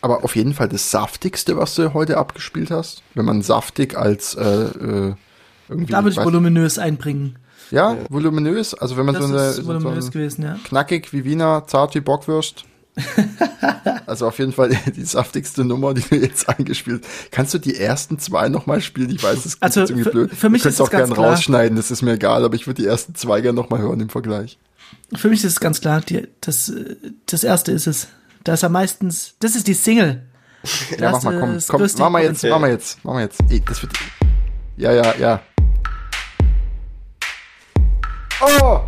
Aber 0.00 0.24
auf 0.24 0.36
jeden 0.36 0.54
Fall 0.54 0.68
das 0.68 0.90
saftigste, 0.90 1.56
was 1.56 1.74
du 1.74 1.92
heute 1.94 2.18
abgespielt 2.18 2.70
hast, 2.70 3.02
wenn 3.14 3.24
man 3.24 3.42
saftig 3.42 3.96
als 3.96 4.34
äh, 4.34 4.44
äh, 4.44 5.14
irgendwie. 5.68 5.92
Da 5.92 6.04
würde 6.04 6.10
ich 6.10 6.24
voluminös 6.24 6.78
einbringen. 6.78 7.38
Ja, 7.70 7.94
ja, 7.94 7.98
voluminös. 8.08 8.74
Also 8.74 8.96
wenn 8.96 9.06
man 9.06 9.14
das 9.14 9.26
so 9.26 9.70
eine, 9.70 10.00
so, 10.00 10.10
gewesen, 10.10 10.42
ja. 10.42 10.56
knackig 10.64 11.12
wie 11.12 11.24
Wiener, 11.24 11.64
zart 11.66 11.94
wie 11.94 12.00
Bockwürst. 12.00 12.64
also 14.06 14.26
auf 14.26 14.38
jeden 14.38 14.52
Fall 14.52 14.70
die 14.96 15.04
saftigste 15.04 15.64
Nummer, 15.64 15.94
die 15.94 16.02
du 16.02 16.16
jetzt 16.16 16.48
eingespielt. 16.48 17.06
Kannst 17.30 17.54
du 17.54 17.58
die 17.58 17.76
ersten 17.76 18.18
zwei 18.18 18.48
nochmal 18.48 18.80
spielen? 18.80 19.10
Ich 19.10 19.22
weiß, 19.22 19.36
das 19.36 19.46
ist 19.46 19.62
also 19.62 19.80
irgendwie 19.80 20.10
blöd. 20.10 20.34
Für 20.34 20.48
mich 20.48 20.62
du 20.62 20.68
ist 20.68 20.76
es 20.76 20.80
auch 20.80 20.90
gerne 20.90 21.14
rausschneiden, 21.14 21.76
das 21.76 21.90
ist 21.90 22.02
mir 22.02 22.12
egal, 22.12 22.44
aber 22.44 22.54
ich 22.54 22.66
würde 22.66 22.82
die 22.82 22.88
ersten 22.88 23.14
zwei 23.14 23.40
gerne 23.40 23.56
nochmal 23.56 23.80
hören 23.80 24.00
im 24.00 24.08
Vergleich. 24.08 24.58
Für 25.14 25.28
mich 25.28 25.44
ist 25.44 25.52
es 25.52 25.60
ganz 25.60 25.80
klar, 25.80 26.00
die, 26.00 26.28
das, 26.40 26.72
das 27.26 27.44
erste 27.44 27.72
ist 27.72 27.86
es. 27.86 28.08
Da 28.44 28.54
ist 28.54 28.64
am 28.64 28.72
meisten, 28.72 29.08
das 29.40 29.56
ist 29.56 29.66
die 29.66 29.74
Single. 29.74 30.22
ja, 30.98 31.10
mach 31.10 31.22
mal, 31.22 31.38
komm, 31.38 31.58
komm, 31.68 31.88
mach 31.98 32.10
mal 32.10 32.22
jetzt, 32.22 32.44
mach 32.44 32.58
mal 32.58 32.70
jetzt, 32.70 32.98
mach 33.04 33.14
mal 33.14 33.22
jetzt. 33.22 33.40
Ey, 33.48 33.62
das 33.64 33.82
wird, 33.82 33.92
ja, 34.76 34.92
ja, 34.92 35.14
ja. 35.16 35.40
Oh! 38.40 38.80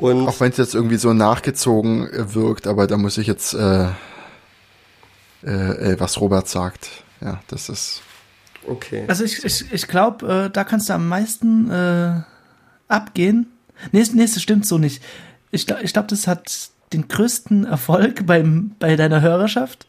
Und 0.00 0.28
Auch 0.28 0.40
wenn 0.40 0.50
es 0.50 0.56
jetzt 0.56 0.74
irgendwie 0.74 0.96
so 0.96 1.12
nachgezogen 1.12 2.08
äh, 2.10 2.34
wirkt, 2.34 2.66
aber 2.66 2.86
da 2.86 2.96
muss 2.96 3.18
ich 3.18 3.26
jetzt, 3.26 3.54
äh, 3.54 3.88
äh, 5.44 5.48
äh, 5.92 6.00
was 6.00 6.20
Robert 6.20 6.48
sagt. 6.48 6.88
Ja, 7.20 7.40
das 7.48 7.68
ist. 7.68 8.02
okay. 8.66 9.04
Also 9.08 9.24
ich, 9.24 9.44
ich, 9.44 9.70
ich 9.72 9.86
glaube, 9.88 10.46
äh, 10.46 10.50
da 10.50 10.64
kannst 10.64 10.88
du 10.88 10.94
am 10.94 11.08
meisten 11.08 11.70
äh, 11.70 12.20
abgehen. 12.88 13.46
Nee, 13.92 14.04
nee, 14.12 14.26
das 14.26 14.40
stimmt 14.40 14.66
so 14.66 14.78
nicht. 14.78 15.02
Ich, 15.50 15.66
glaub- 15.66 15.82
ich 15.82 15.92
glaube, 15.92 16.08
das 16.08 16.26
hat 16.26 16.70
den 16.92 17.08
größten 17.08 17.64
Erfolg 17.66 18.26
beim, 18.26 18.72
bei 18.78 18.96
deiner 18.96 19.20
Hörerschaft. 19.20 19.86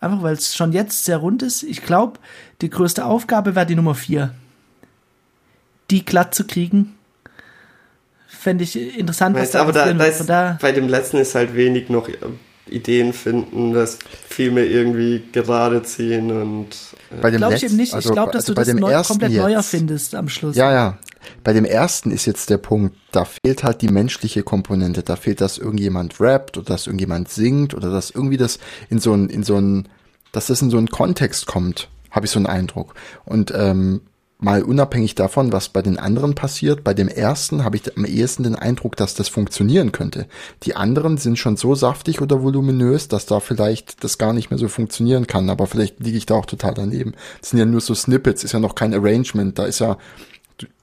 Einfach 0.00 0.22
weil 0.22 0.34
es 0.34 0.54
schon 0.54 0.72
jetzt 0.72 1.04
sehr 1.06 1.16
rund 1.16 1.42
ist. 1.42 1.62
Ich 1.62 1.82
glaube, 1.82 2.18
die 2.60 2.68
größte 2.68 3.06
Aufgabe 3.06 3.54
wäre 3.54 3.64
die 3.66 3.74
Nummer 3.76 3.94
vier. 3.94 4.34
Die 5.90 6.04
glatt 6.04 6.34
zu 6.34 6.46
kriegen. 6.46 6.94
Fände 8.26 8.64
ich 8.64 8.98
interessant, 8.98 9.34
was 9.36 9.42
Weißt, 9.42 9.54
da 9.54 9.60
aber 9.62 9.72
da, 9.72 9.92
da 9.92 10.04
ist, 10.04 10.26
da 10.28 10.58
bei 10.60 10.72
dem 10.72 10.88
letzten 10.88 11.16
ist 11.18 11.34
halt 11.34 11.54
wenig 11.54 11.88
noch 11.88 12.08
äh, 12.08 12.14
Ideen 12.68 13.12
finden, 13.12 13.72
das 13.72 13.98
viel 14.28 14.50
mehr 14.50 14.66
irgendwie 14.66 15.22
gerade 15.32 15.82
ziehen 15.84 16.30
und 16.32 16.68
äh, 17.12 17.20
Bei 17.20 17.30
dem 17.30 17.38
glaube 17.38 17.54
ich 17.54 17.62
letzten- 17.62 17.74
eben 17.74 17.82
nicht. 17.82 17.94
also- 17.94 18.08
ich 18.08 18.12
glaube, 18.12 18.32
dass 18.32 18.42
also 18.44 18.52
du 18.52 18.56
bei 18.56 18.62
das 18.62 18.68
dem 18.68 18.78
neu, 18.80 19.02
komplett 19.02 19.32
neu 19.32 19.48
jetzt. 19.50 19.56
erfindest 19.56 20.14
am 20.16 20.28
Schluss. 20.28 20.56
Ja, 20.56 20.72
ja. 20.72 20.98
Bei 21.44 21.52
dem 21.52 21.64
ersten 21.64 22.10
ist 22.10 22.24
jetzt 22.26 22.50
der 22.50 22.58
Punkt, 22.58 22.96
da 23.12 23.24
fehlt 23.24 23.64
halt 23.64 23.82
die 23.82 23.88
menschliche 23.88 24.42
Komponente. 24.44 25.02
Da 25.02 25.16
fehlt, 25.16 25.40
dass 25.40 25.58
irgendjemand 25.58 26.20
rappt 26.20 26.56
oder 26.56 26.66
dass 26.66 26.86
irgendjemand 26.86 27.28
singt 27.30 27.74
oder 27.74 27.90
dass 27.90 28.10
irgendwie 28.10 28.36
das 28.36 28.58
in 28.90 28.98
so 29.00 29.12
ein, 29.12 29.28
in 29.28 29.42
so 29.42 29.56
ein, 29.56 29.88
dass 30.32 30.46
das 30.46 30.62
in 30.62 30.70
so 30.70 30.78
einen 30.78 30.88
Kontext 30.88 31.46
kommt, 31.46 31.88
habe 32.12 32.26
ich 32.26 32.32
so 32.32 32.38
einen 32.38 32.46
Eindruck. 32.46 32.94
Und 33.24 33.52
ähm, 33.56 34.02
mal 34.38 34.62
unabhängig 34.62 35.14
davon, 35.14 35.52
was 35.52 35.70
bei 35.70 35.80
den 35.80 35.98
anderen 35.98 36.34
passiert, 36.34 36.84
bei 36.84 36.92
dem 36.92 37.08
ersten 37.08 37.64
habe 37.64 37.76
ich 37.76 37.96
am 37.96 38.04
ehesten 38.04 38.42
den 38.42 38.54
Eindruck, 38.54 38.94
dass 38.96 39.14
das 39.14 39.28
funktionieren 39.28 39.92
könnte. 39.92 40.26
Die 40.64 40.76
anderen 40.76 41.16
sind 41.16 41.38
schon 41.38 41.56
so 41.56 41.74
saftig 41.74 42.20
oder 42.20 42.42
voluminös, 42.42 43.08
dass 43.08 43.24
da 43.24 43.40
vielleicht 43.40 44.04
das 44.04 44.18
gar 44.18 44.34
nicht 44.34 44.50
mehr 44.50 44.58
so 44.58 44.68
funktionieren 44.68 45.26
kann. 45.26 45.48
Aber 45.48 45.66
vielleicht 45.66 46.00
liege 46.00 46.18
ich 46.18 46.26
da 46.26 46.34
auch 46.34 46.46
total 46.46 46.74
daneben. 46.74 47.14
Das 47.40 47.50
sind 47.50 47.58
ja 47.58 47.64
nur 47.64 47.80
so 47.80 47.94
Snippets, 47.94 48.44
ist 48.44 48.52
ja 48.52 48.60
noch 48.60 48.74
kein 48.74 48.92
Arrangement, 48.92 49.58
da 49.58 49.64
ist 49.64 49.78
ja 49.78 49.96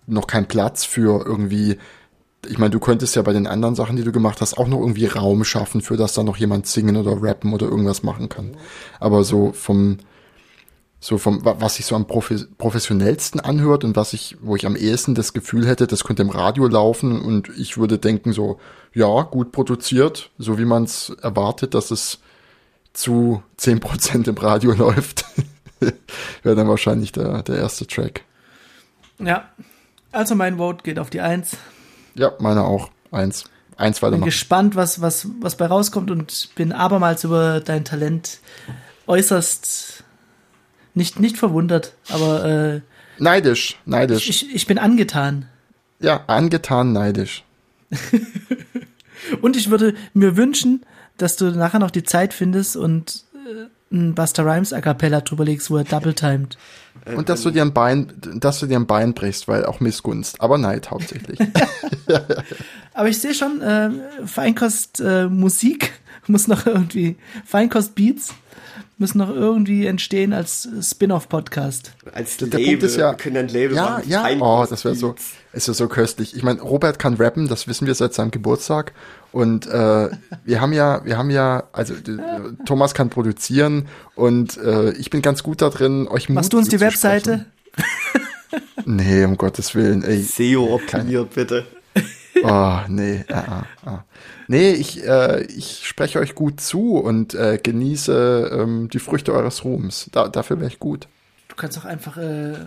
noch 0.08 0.28
kein 0.28 0.47
Platz 0.47 0.84
für 0.84 1.24
irgendwie. 1.24 1.78
Ich 2.47 2.58
meine, 2.58 2.72
du 2.72 2.80
könntest 2.80 3.16
ja 3.16 3.22
bei 3.22 3.34
den 3.34 3.47
anderen 3.47 3.76
Sachen, 3.76 3.95
die 3.95 4.04
du 4.04 4.12
gemacht 4.12 4.41
hast, 4.41 4.58
auch 4.58 4.68
noch 4.68 4.80
irgendwie 4.80 5.06
Raum 5.06 5.45
schaffen, 5.45 5.82
für 5.82 5.95
dass 5.95 6.14
da 6.14 6.24
noch 6.24 6.38
jemand 6.38 6.68
singen 6.68 6.97
oder 6.97 7.22
rappen 7.22 7.54
oder 7.54 7.68
irgendwas 7.68 8.04
machen 8.04 8.30
kann. 8.30 8.58
Aber 8.99 9.24
so 9.24 9.54
vom, 9.54 9.99
so 11.06 11.18
vom, 11.18 11.43
wa- 11.43 11.58
was 11.60 11.76
sich 11.76 11.86
so 11.86 11.95
am 11.97 12.08
professionellsten 12.08 13.41
anhört 13.41 13.84
und 13.84 13.97
was 13.97 14.14
ich, 14.14 14.38
wo 14.41 14.56
ich 14.56 14.66
am 14.66 14.78
ehesten 14.78 15.16
das 15.16 15.34
Gefühl 15.34 15.68
hätte, 15.68 15.86
das 15.86 16.06
könnte 16.06 16.22
im 16.22 16.30
Radio 16.30 16.66
laufen 16.68 17.20
und 17.22 17.49
ich 17.58 17.78
würde 17.78 17.97
denken 17.99 18.32
so, 18.32 18.58
ja, 18.93 19.24
gut 19.24 19.51
produziert, 19.51 20.30
so 20.38 20.58
wie 20.58 20.64
man 20.66 20.86
es 20.86 21.10
erwartet, 21.22 21.74
dass 21.74 21.91
es 21.91 22.20
zu 22.93 23.43
10% 23.60 24.30
im 24.30 24.38
Radio 24.38 24.72
läuft, 24.78 25.26
wäre 26.41 26.56
dann 26.56 26.70
wahrscheinlich 26.70 27.12
der, 27.12 27.43
der 27.43 27.58
erste 27.58 27.86
Track. 27.86 28.22
Ja. 29.20 29.49
Also 30.14 30.36
mein 30.36 30.56
Vote 30.58 30.84
geht 30.84 30.99
auf 30.99 31.10
die 31.10 31.20
Eins. 31.20 31.58
Ja, 32.16 32.32
meine 32.39 32.64
auch. 32.64 32.91
Eins. 33.12 33.43
Eins 33.76 33.99
Bin 33.99 34.08
weitermachen. 34.08 34.26
gespannt, 34.26 34.76
was, 34.78 35.01
was, 35.01 35.28
was 35.41 35.58
bei 35.58 35.66
rauskommt 35.66 36.12
und 36.12 36.49
bin 36.56 36.72
abermals 36.72 37.26
über 37.26 37.60
dein 37.60 37.84
Talent 37.84 38.39
äußerst 39.08 39.93
nicht, 40.94 41.20
nicht 41.20 41.38
verwundert, 41.38 41.94
aber 42.10 42.46
äh, 42.46 42.82
Neidisch, 43.18 43.78
neidisch. 43.86 44.28
ich, 44.28 44.54
ich 44.54 44.68
bin 44.68 44.78
angetan. 44.78 45.46
ja, 46.00 46.24
angetan 46.28 46.94
neidisch. 46.94 47.44
Und 49.41 49.56
ich 49.56 49.70
würde 49.70 49.94
mir 50.14 50.36
wünschen, 50.36 50.86
dass 51.18 51.36
du 51.38 51.52
nachher 51.52 51.80
noch 51.80 51.91
die 51.91 52.04
Zeit 52.04 52.34
findest 52.34 52.76
und 52.76 53.24
äh, 53.34 53.96
ein 53.96 54.16
Buster 54.16 54.46
Rhymes 54.46 54.74
A 54.74 54.82
Cappella 54.82 55.22
drüber 55.22 55.46
legst, 55.46 55.70
wo 55.70 55.78
er 55.78 55.84
double 55.84 56.14
timed. 56.14 56.58
Und 57.16 57.30
dass 57.30 57.44
du 57.44 57.52
dir 57.52 57.62
ein 57.62 57.74
Bein, 57.74 58.12
dass 58.36 58.60
du 58.60 58.66
dir 58.66 58.78
ein 58.78 58.88
Bein 58.88 59.14
brichst, 59.14 59.48
weil 59.48 59.66
auch 59.66 59.80
Missgunst, 59.80 60.41
aber 60.41 60.58
Neid 60.58 60.91
hauptsächlich. 60.91 61.39
Aber 62.94 63.10
ich 63.10 63.20
sehe 63.20 63.34
schon, 63.34 63.62
äh, 63.62 63.89
Feinkost 64.26 65.00
äh, 65.00 65.28
Musik 65.28 65.94
muss 66.28 66.48
noch 66.48 66.66
irgendwie, 66.66 67.16
Feinkost 67.46 67.96
Beats 67.96 68.34
müssen 69.04 69.18
noch 69.18 69.30
irgendwie 69.30 69.86
entstehen 69.86 70.32
als 70.32 70.66
Spin-off-Podcast. 70.82 71.91
als 72.14 72.38
Der 72.38 72.47
Label, 72.47 72.66
Punkt 72.68 72.84
ist 72.84 72.95
ja- 72.95 73.12
wir 73.12 73.18
können 73.18 73.36
ein 73.36 73.47
Label 73.49 73.76
ja, 73.76 73.84
machen. 73.84 74.04
ja, 74.08 74.26
oh, 74.39 74.66
das 74.70 74.86
wäre 74.86 74.95
so, 74.95 75.14
ist 75.51 75.68
ja 75.68 75.74
so 75.74 75.89
köstlich. 75.89 76.38
Ich 76.38 76.41
meine, 76.41 76.62
Robert 76.62 76.99
kann 76.99 77.16
rappen, 77.16 77.49
das 77.49 77.68
wissen 77.68 77.86
wir 77.86 77.95
seit 77.95 78.14
seinem 78.14 78.32
Geburtstag. 78.32 78.93
Und 79.34 79.68
äh, 79.68 80.10
wir 80.45 80.62
haben 80.62 80.72
ja, 80.72 81.04
wir 81.04 81.18
haben 81.18 81.32
ja, 81.32 81.64
also 81.74 81.93
äh, 81.95 81.99
Thomas 82.66 82.93
kann 82.93 83.10
produzieren 83.10 83.88
und 84.16 84.56
äh, 84.56 84.91
ich 84.93 85.10
bin 85.10 85.22
ganz 85.22 85.43
gut 85.43 85.62
da 85.62 85.70
drin, 85.70 86.08
euch 86.08 86.30
Mut 86.30 86.36
Machst 86.36 86.54
du 86.54 86.58
uns 86.60 86.70
die. 86.70 86.80
Webseite? 86.80 87.45
Nee, 88.86 89.26
um 89.26 89.38
Gottes 89.38 89.76
Willen, 89.76 90.04
ey. 90.04 90.22
SEO 90.22 90.76
optimiert, 90.76 91.34
bitte. 91.34 91.66
Oh, 92.42 92.80
nee, 92.88 93.24
ah, 93.30 93.64
ah. 93.86 94.04
Nee, 94.48 94.72
ich, 94.72 95.06
äh, 95.06 95.44
ich 95.46 95.88
spreche 95.88 96.20
euch 96.20 96.36
gut 96.36 96.60
zu 96.60 96.98
und 96.98 97.34
äh, 97.34 97.60
genieße 97.62 98.60
ähm, 98.60 98.90
die 98.90 99.00
Früchte 99.00 99.34
eures 99.34 99.64
Ruhms. 99.64 100.10
Da, 100.12 100.28
dafür 100.28 100.60
wäre 100.60 100.70
ich 100.70 100.80
gut. 100.80 101.08
Du 101.48 101.56
kannst 101.56 101.78
doch 101.78 101.86
einfach 101.86 102.18
äh, 102.18 102.54
äh, 102.54 102.58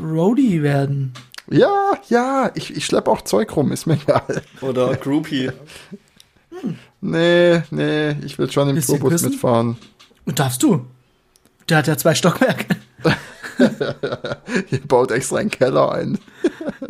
Roadie 0.00 0.62
werden. 0.62 1.12
Ja, 1.50 1.92
ja, 2.08 2.50
ich, 2.54 2.74
ich 2.76 2.86
schleppe 2.86 3.10
auch 3.10 3.22
Zeug 3.22 3.54
rum, 3.56 3.72
ist 3.72 3.86
mir 3.86 3.94
egal. 3.94 4.42
Oder 4.60 4.94
Groupie. 4.96 5.50
Nee, 7.04 7.62
nee, 7.70 8.10
ich 8.24 8.38
will 8.38 8.48
schon 8.48 8.68
im 8.68 8.76
Bisschen 8.76 9.00
Tourbus 9.00 9.22
mitfahren. 9.22 9.76
Und 10.24 10.38
darfst 10.38 10.62
du? 10.62 10.86
Der 11.68 11.78
hat 11.78 11.88
ja 11.88 11.96
zwei 11.96 12.14
Stockwerke. 12.14 12.76
Ihr 14.70 14.86
baut 14.86 15.10
extra 15.10 15.38
einen 15.38 15.50
Keller 15.50 15.90
ein. 15.90 16.18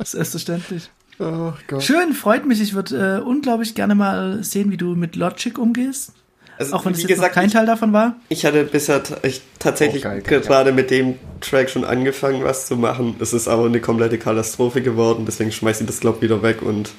Selbstverständlich. 0.04 0.90
Oh 1.18 1.52
Gott. 1.68 1.82
Schön, 1.82 2.12
freut 2.14 2.46
mich. 2.46 2.60
Ich 2.60 2.74
würde 2.74 3.18
äh, 3.18 3.22
unglaublich 3.22 3.74
gerne 3.74 3.94
mal 3.94 4.42
sehen, 4.42 4.70
wie 4.70 4.76
du 4.76 4.94
mit 4.94 5.14
Logic 5.16 5.56
umgehst. 5.58 6.12
Also, 6.58 6.74
Auch 6.74 6.84
wenn 6.84 6.92
es 6.92 7.06
gesagt, 7.06 7.30
noch 7.30 7.34
kein 7.34 7.46
ich, 7.46 7.52
Teil 7.52 7.66
davon 7.66 7.92
war. 7.92 8.16
ich 8.28 8.44
hatte 8.44 8.64
bisher 8.64 9.02
ich 9.22 9.40
tatsächlich 9.58 10.04
Oh, 10.04 10.08
geil, 10.08 10.22
geil, 10.22 10.40
gerade 10.40 10.72
mit 10.72 10.90
dem 10.90 11.14
Track 11.40 11.70
schon 11.70 11.84
angefangen, 11.84 12.44
was 12.44 12.66
zu 12.66 12.76
machen. 12.76 13.16
Es 13.20 13.32
ist 13.32 13.48
aber 13.48 13.66
eine 13.66 13.80
komplette 13.80 14.18
Katastrophe 14.18 14.82
geworden, 14.82 15.24
deswegen 15.26 15.50
schmeiße 15.50 15.82
ich 15.82 15.86
das, 15.86 16.00
glaube 16.00 16.20
wieder 16.22 16.42
weg 16.42 16.62
und 16.62 16.90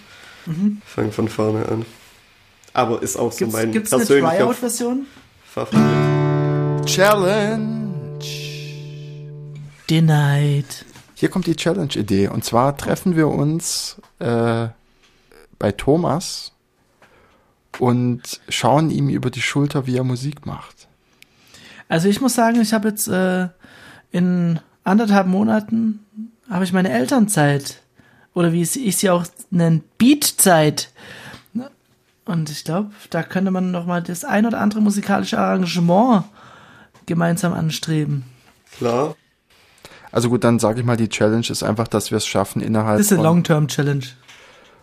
fange 0.86 1.12
von 1.12 1.30
vorne 1.30 1.68
an. 1.70 1.86
Aber 2.74 3.02
ist 3.04 3.16
auch 3.16 3.32
so 3.32 3.46
mein 3.48 3.72
Gibt 3.72 3.88
es 3.88 3.94
eine 3.94 4.00
persönlicher 4.02 4.38
Tryout-Version? 4.38 5.06
Favorit. 5.46 6.86
Challenge. 6.88 8.20
Denied. 9.90 10.86
Hier 11.24 11.30
kommt 11.30 11.48
die 11.48 11.56
Challenge-Idee. 11.56 12.28
Und 12.28 12.44
zwar 12.44 12.76
treffen 12.76 13.16
wir 13.16 13.30
uns 13.30 13.96
äh, 14.20 14.68
bei 15.58 15.72
Thomas 15.72 16.52
und 17.80 18.42
schauen 18.50 18.90
ihm 18.90 19.08
über 19.08 19.32
die 19.32 19.42
Schulter, 19.42 19.88
wie 19.88 19.96
er 19.96 20.04
Musik 20.04 20.46
macht. 20.46 20.90
Also 21.88 22.10
ich 22.10 22.20
muss 22.20 22.36
sagen, 22.36 22.60
ich 22.60 22.74
habe 22.74 22.90
jetzt 22.90 23.08
äh, 23.08 23.48
in 24.12 24.60
anderthalb 24.84 25.28
Monaten 25.28 26.06
habe 26.50 26.66
ich 26.66 26.74
meine 26.74 26.92
Elternzeit 26.92 27.82
oder 28.34 28.52
wie 28.52 28.64
ich 28.64 28.98
sie 28.98 29.10
auch 29.10 29.24
nenne, 29.50 29.80
Beatzeit. 29.98 30.92
Ne? 31.54 31.72
Und 32.26 32.50
ich 32.50 32.66
glaube, 32.66 32.92
da 33.12 33.24
könnte 33.24 33.52
man 33.52 33.72
noch 33.72 33.86
mal 33.86 34.04
das 34.04 34.26
ein 34.26 34.46
oder 34.46 34.60
andere 34.60 34.82
musikalische 34.82 35.40
Arrangement 35.40 36.26
gemeinsam 37.06 37.54
anstreben. 37.54 38.26
Klar. 38.78 39.16
Also 40.14 40.30
gut, 40.30 40.44
dann 40.44 40.60
sage 40.60 40.80
ich 40.80 40.86
mal, 40.86 40.96
die 40.96 41.10
Challenge 41.10 41.46
ist 41.50 41.64
einfach, 41.64 41.88
dass 41.88 42.12
wir 42.12 42.18
es 42.18 42.26
schaffen 42.28 42.62
innerhalb 42.62 43.00
Das 43.00 43.08
ist 43.08 43.14
eine. 43.14 43.24
Long-Term-Challenge. 43.24 44.06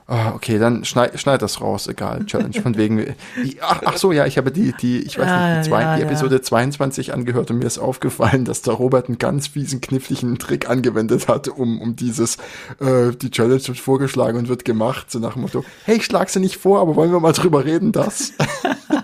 Ah, 0.09 0.33
okay, 0.35 0.59
dann 0.59 0.85
schneid, 0.85 1.21
schneid 1.21 1.41
das 1.41 1.61
raus, 1.61 1.87
egal. 1.87 2.27
Challenge 2.27 2.61
von 2.61 2.77
wegen. 2.77 3.15
Die, 3.45 3.59
ach, 3.63 3.81
ach 3.85 3.97
so, 3.97 4.11
ja, 4.11 4.27
ich 4.27 4.39
habe 4.39 4.51
die, 4.51 4.73
die, 4.73 4.99
ich 4.99 5.17
weiß 5.17 5.27
Ja, 5.29 5.55
nicht, 5.55 5.67
die, 5.67 5.71
zwei, 5.71 5.83
ja, 5.83 5.95
die 5.95 6.03
ja. 6.03 6.09
Episode 6.09 6.41
22 6.41 7.15
angehört 7.15 7.53
und 7.53 7.59
mir 7.61 7.67
ist 7.67 7.79
aufgefallen, 7.79 8.45
dass 8.45 8.63
der 8.63 8.75
Robert 8.75 9.07
einen 9.07 9.19
ganz 9.19 9.47
fiesen, 9.47 9.81
kniffligen 9.81 10.37
Trick 10.41 10.69
angewendet 10.69 11.29
hat, 11.29 11.47
um, 11.47 11.81
um 11.81 11.95
dieses, 11.95 12.39
äh, 12.81 13.13
die 13.13 13.31
Challenge 13.31 13.63
wird 13.65 13.79
vorgeschlagen 13.79 14.37
und 14.37 14.49
wird 14.49 14.65
gemacht, 14.65 15.13
so 15.13 15.21
nach 15.21 15.35
dem 15.35 15.43
Motto, 15.43 15.65
hey, 15.85 15.99
ich 15.99 16.07
schlag 16.07 16.29
sie 16.29 16.41
nicht 16.41 16.57
vor, 16.57 16.81
aber 16.81 16.97
wollen 16.97 17.13
wir 17.13 17.21
mal 17.21 17.33
drüber 17.33 17.65
reden, 17.65 17.93
das? 17.93 18.33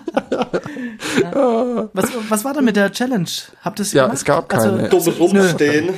Was, 1.93 2.09
was 2.29 2.45
war 2.45 2.53
da 2.53 2.61
mit 2.61 2.75
der 2.75 2.91
Challenge? 2.91 3.27
Habt 3.63 3.79
ihr 3.79 3.83
es 3.83 3.93
Ja, 3.93 4.03
gemacht? 4.03 4.17
es 4.17 4.25
gab 4.25 4.53
Also, 4.53 4.71
keine. 4.75 4.89
Dumm 4.89 5.01
rumstehen. 5.07 5.89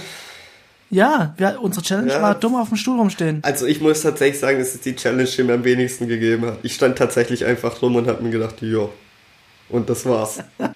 ja, 0.89 1.33
wir, 1.37 1.59
unsere 1.61 1.83
Challenge 1.85 2.11
Ja. 2.11 2.21
war 2.21 2.35
dumm 2.35 2.55
auf 2.55 2.69
dem 2.69 2.77
Stuhl 2.77 2.97
rumstehen. 2.97 3.39
Also 3.43 3.65
ich 3.65 3.81
muss 3.81 4.01
tatsächlich 4.01 4.39
sagen, 4.39 4.59
es 4.59 4.75
ist 4.75 4.85
die 4.85 4.95
Challenge, 4.95 5.25
die 5.29 5.43
mir 5.43 5.53
am 5.53 5.63
wenigsten 5.63 6.07
gegeben 6.07 6.45
hat. 6.45 6.59
Ich 6.63 6.73
stand 6.75 6.97
tatsächlich 6.97 7.45
einfach 7.45 7.81
rum 7.81 7.95
und 7.95 8.07
habe 8.07 8.23
mir 8.23 8.29
gedacht, 8.31 8.55
ja. 8.61 8.87
Und 9.69 9.89
das 9.89 10.05
war's. 10.05 10.39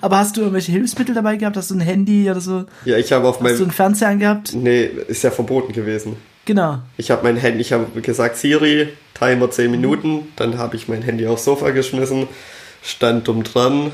Aber 0.00 0.18
hast 0.18 0.36
du 0.36 0.40
irgendwelche 0.42 0.72
Hilfsmittel 0.72 1.14
dabei 1.14 1.36
gehabt? 1.36 1.56
Hast 1.56 1.70
du 1.70 1.74
ein 1.74 1.80
Handy 1.80 2.30
oder 2.30 2.40
so? 2.40 2.64
Ja, 2.84 2.98
ich 2.98 3.10
habe 3.12 3.26
auf 3.28 3.36
Hast 3.36 3.42
du 3.42 3.46
einen 3.48 3.58
meinem... 3.58 3.70
Fernseher 3.70 4.08
angehabt? 4.08 4.52
Nee, 4.54 4.90
ist 5.08 5.22
ja 5.22 5.30
verboten 5.30 5.72
gewesen. 5.72 6.16
Genau. 6.48 6.78
Ich 6.96 7.10
habe 7.10 7.24
mein 7.24 7.36
Handy, 7.36 7.60
ich 7.60 7.74
habe 7.74 8.00
gesagt, 8.00 8.38
Siri, 8.38 8.88
Timer 9.12 9.50
10 9.50 9.70
Minuten, 9.70 10.32
dann 10.36 10.56
habe 10.56 10.76
ich 10.76 10.88
mein 10.88 11.02
Handy 11.02 11.26
aufs 11.26 11.44
Sofa 11.44 11.72
geschmissen, 11.72 12.26
stand 12.82 13.28
dumm 13.28 13.44
dran. 13.44 13.92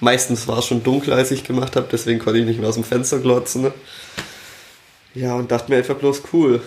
Meistens 0.00 0.48
war 0.48 0.58
es 0.58 0.66
schon 0.66 0.82
dunkel, 0.82 1.12
als 1.12 1.30
ich 1.30 1.44
gemacht 1.44 1.76
habe, 1.76 1.86
deswegen 1.92 2.18
konnte 2.18 2.40
ich 2.40 2.44
nicht 2.44 2.58
mehr 2.58 2.68
aus 2.68 2.74
dem 2.74 2.82
Fenster 2.82 3.20
glotzen. 3.20 3.70
Ja, 5.14 5.36
und 5.36 5.52
dachte 5.52 5.70
mir 5.70 5.78
einfach 5.78 5.94
bloß 5.94 6.22
cool. 6.32 6.60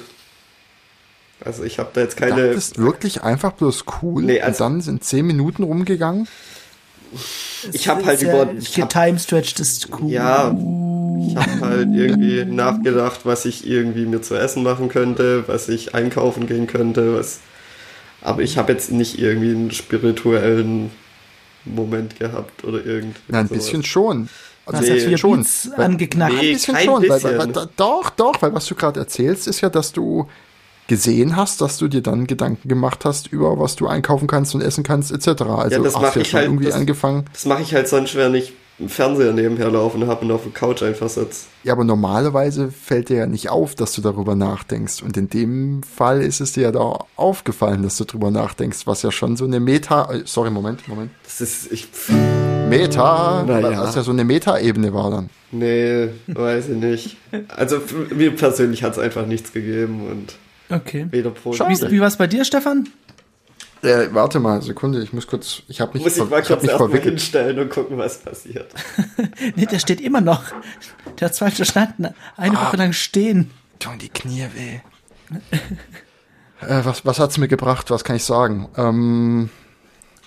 Also 1.44 1.66
ich 1.66 1.80
habe 1.80 1.90
da 1.92 2.00
jetzt 2.00 2.16
keine. 2.16 2.54
Das 2.54 2.68
ist 2.68 2.78
wirklich 2.78 3.22
einfach 3.22 3.52
bloß 3.52 3.84
cool. 4.02 4.24
Nee, 4.24 4.40
also 4.40 4.64
und 4.64 4.72
dann 4.72 4.82
sind 4.82 5.04
10 5.04 5.28
Minuten 5.28 5.64
rumgegangen. 5.64 6.30
Ich 7.74 7.90
habe 7.90 8.06
halt 8.06 8.22
über. 8.22 8.54
Ich 8.58 8.80
hab, 8.80 8.88
Timestretched 8.90 9.60
ist 9.60 9.90
cool. 10.00 10.12
Ja, 10.12 10.56
ich 11.20 11.36
habe 11.36 11.60
halt 11.62 11.90
irgendwie 11.94 12.46
nachgedacht, 12.46 13.22
was 13.24 13.46
ich 13.46 13.68
irgendwie 13.68 14.06
mir 14.06 14.22
zu 14.22 14.36
essen 14.36 14.64
machen 14.64 14.90
könnte, 14.90 15.48
was 15.48 15.70
ich 15.70 15.96
einkaufen 15.96 16.48
gehen 16.48 16.68
könnte, 16.68 17.18
was. 17.18 17.40
Aber 18.22 18.42
ich 18.42 18.58
habe 18.58 18.72
jetzt 18.72 18.92
nicht 18.92 19.20
irgendwie 19.20 19.52
einen 19.52 19.72
spirituellen 19.72 20.92
Moment 21.66 22.20
gehabt 22.20 22.64
oder 22.64 22.84
irgendwie. 22.86 23.20
Na, 23.28 23.40
ein 23.40 23.48
bisschen 23.48 23.84
schon. 23.84 24.30
Also 24.66 24.82
nee, 24.82 25.00
hast 25.00 25.06
du 25.06 25.18
schon 25.18 25.40
Beats 25.42 25.72
angeknackt. 25.72 26.34
Nee, 26.34 26.50
ein 26.50 26.54
bisschen 26.54 26.78
schon, 26.78 27.02
bisschen. 27.02 27.24
Weil, 27.24 27.38
weil, 27.38 27.56
weil, 27.56 27.70
doch, 27.76 28.10
doch, 28.10 28.42
weil 28.42 28.54
was 28.54 28.66
du 28.66 28.76
gerade 28.76 29.00
erzählst, 29.00 29.48
ist 29.48 29.62
ja, 29.62 29.70
dass 29.70 29.92
du 29.92 30.28
gesehen 30.88 31.36
hast, 31.36 31.62
dass 31.62 31.78
du 31.78 31.88
dir 31.88 32.02
dann 32.02 32.28
Gedanken 32.28 32.68
gemacht 32.68 33.06
hast 33.06 33.28
über 33.32 33.60
was 33.60 33.76
du 33.76 33.88
einkaufen 33.88 34.28
kannst 34.28 34.54
und 34.54 34.62
essen 34.62 34.84
kannst 34.84 35.12
etc. 35.12 35.28
Also 35.42 35.78
ja, 35.78 35.84
das 35.84 35.94
mache 35.94 36.22
ich 36.22 36.34
halt 36.34 36.46
irgendwie 36.46 36.66
das, 36.66 36.76
angefangen. 36.76 37.26
Das 37.34 37.46
mache 37.46 37.62
ich 37.64 37.74
halt 37.74 37.88
sonst, 37.88 38.16
wenn 38.16 38.36
ich 38.36 38.54
einen 38.78 38.90
Fernseher 38.90 39.32
nebenher 39.32 39.70
laufen 39.72 40.06
habe 40.08 40.26
und 40.26 40.32
auf 40.32 40.44
der 40.44 40.52
Couch 40.52 40.84
einfach 40.84 41.08
sitze. 41.08 41.46
Ja, 41.64 41.74
aber 41.74 41.86
normalerweise 41.86 42.72
fällt 42.72 43.10
dir 43.10 43.18
ja 43.18 43.28
nicht 43.28 43.50
auf, 43.50 43.76
dass 43.76 43.94
du 43.94 44.02
darüber 44.02 44.36
nachdenkst. 44.36 45.02
Und 45.02 45.16
in 45.16 45.30
dem 45.30 45.82
Fall 45.84 46.22
ist 46.22 46.42
es 46.42 46.54
dir 46.54 46.64
ja 46.64 46.72
da 46.72 47.00
aufgefallen, 47.16 47.84
dass 47.84 47.98
du 47.98 48.04
darüber 48.04 48.32
nachdenkst, 48.32 48.86
was 48.86 49.02
ja 49.02 49.12
schon 49.12 49.38
so 49.38 49.46
eine 49.46 49.60
Meta. 49.60 50.12
Äh, 50.12 50.24
sorry, 50.26 50.52
Moment, 50.52 50.88
Moment. 50.88 51.12
Das 51.24 51.40
ist. 51.40 51.72
Ich, 51.72 51.88
Meta, 52.70 53.44
naja. 53.44 53.82
was 53.82 53.96
ja 53.96 54.04
so 54.04 54.12
eine 54.12 54.24
Meta-Ebene 54.24 54.94
war 54.94 55.12
dann. 55.12 55.30
Nee, 55.52 56.10
weiß 56.28 56.70
ich 56.70 56.78
nicht. 56.78 57.18
Also 57.48 57.80
mir 58.14 58.36
persönlich 58.36 58.84
hat 58.84 58.94
es 58.94 59.00
einfach 59.00 59.26
nichts 59.26 59.54
gegeben 59.54 60.08
und 60.10 60.36
okay. 60.76 61.08
weder 61.12 61.30
pro 61.30 61.54
Wie, 61.54 61.92
wie 61.92 62.00
war 62.00 62.08
es 62.08 62.18
bei 62.18 62.28
dir, 62.28 62.44
Stefan? 62.44 62.90
Äh, 63.86 64.14
warte 64.14 64.40
mal, 64.40 64.62
Sekunde, 64.62 65.02
ich 65.02 65.14
muss 65.14 65.28
kurz, 65.28 65.62
ich 65.68 65.80
habe 65.80 65.94
mich, 65.94 66.04
muss 66.04 66.18
ich 66.18 66.30
mal 66.30 66.42
kurz 66.42 66.64
ich 66.64 66.70
erstmal 66.70 67.00
hinstellen 67.00 67.60
und 67.60 67.70
gucken, 67.70 67.98
was 67.98 68.18
passiert. 68.18 68.74
nee, 69.56 69.66
der 69.66 69.80
steht 69.80 70.02
immer 70.02 70.22
noch. 70.22 70.44
Der 71.20 71.30
hat 71.30 71.36
falsch 71.36 71.56
verstanden. 71.56 72.08
Eine 72.36 72.58
ah, 72.58 72.66
Woche 72.66 72.78
lang 72.78 72.94
stehen. 72.94 73.52
Tun 73.80 74.00
die 74.00 74.10
Knie 74.10 74.48
weh. 74.54 74.80
äh, 76.68 76.84
was, 76.84 77.06
was 77.06 77.20
hat's 77.20 77.38
mir 77.38 77.48
gebracht? 77.48 77.92
Was 77.92 78.04
kann 78.04 78.16
ich 78.16 78.24
sagen? 78.24 78.70
Ähm, 78.76 79.50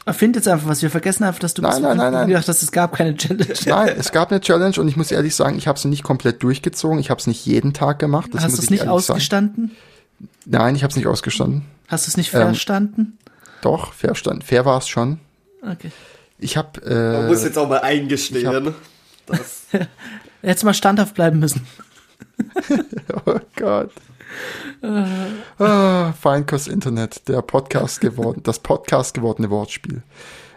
Erfind 0.07 0.37
jetzt 0.37 0.49
einfach 0.49 0.69
was. 0.69 0.81
Wir 0.81 0.91
vergessen 0.91 1.25
einfach, 1.25 1.41
dass 1.41 1.53
du 1.53 1.61
nein, 1.61 1.83
nein, 1.83 1.97
nein, 1.97 2.13
nein. 2.13 2.29
gedacht 2.29 2.49
hast, 2.49 2.63
es 2.63 2.73
gab 2.73 2.97
keine 2.97 3.15
Challenge. 3.17 3.55
Nein, 3.67 3.95
es 3.99 4.13
gab 4.13 4.31
eine 4.31 4.41
Challenge 4.41 4.81
und 4.81 4.89
ich 4.89 4.97
muss 4.97 5.11
ehrlich 5.11 5.35
sagen, 5.35 5.59
ich 5.59 5.67
habe 5.67 5.79
sie 5.79 5.89
nicht 5.89 6.03
komplett 6.03 6.43
durchgezogen. 6.43 6.99
Ich 6.99 7.11
habe 7.11 7.21
es 7.21 7.27
nicht 7.27 7.45
jeden 7.45 7.75
Tag 7.75 7.99
gemacht. 7.99 8.31
Das 8.33 8.45
hast 8.45 8.57
du 8.57 8.63
es 8.63 8.71
nicht 8.71 8.89
ausgestanden? 8.89 9.69
Sagen. 9.69 10.29
Nein, 10.47 10.77
ich 10.77 10.83
habe 10.83 10.91
es 10.91 10.97
nicht 10.97 11.07
ausgestanden. 11.07 11.65
Hast 11.89 12.07
du 12.07 12.11
es 12.11 12.17
nicht 12.17 12.31
verstanden? 12.31 13.01
Ähm, 13.01 13.28
doch, 13.63 13.93
fair, 13.93 14.15
stand, 14.15 14.45
fair 14.45 14.65
war 14.65 14.79
es 14.79 14.89
schon. 14.89 15.19
Okay. 15.63 15.91
Ich 16.39 16.57
habe. 16.57 16.81
Äh, 16.83 17.19
Man 17.21 17.27
muss 17.29 17.45
jetzt 17.45 17.59
auch 17.59 17.69
mal 17.69 17.81
eingestehen. 17.81 18.75
dass 19.27 19.67
Jetzt 20.43 20.65
mal 20.65 20.75
standhaft 20.75 21.15
bleiben 21.15 21.41
müssen. 21.41 21.67
oh 23.27 23.41
Gott. 23.57 23.91
ah, 25.59 26.13
Feinkost 26.13 26.69
Internet, 26.69 27.29
der 27.29 27.43
Podcast 27.43 28.01
geworden, 28.01 28.43
das 28.45 28.61
Podcast 28.61 29.15
gewordene 29.15 29.51
Wortspiel. 29.51 30.03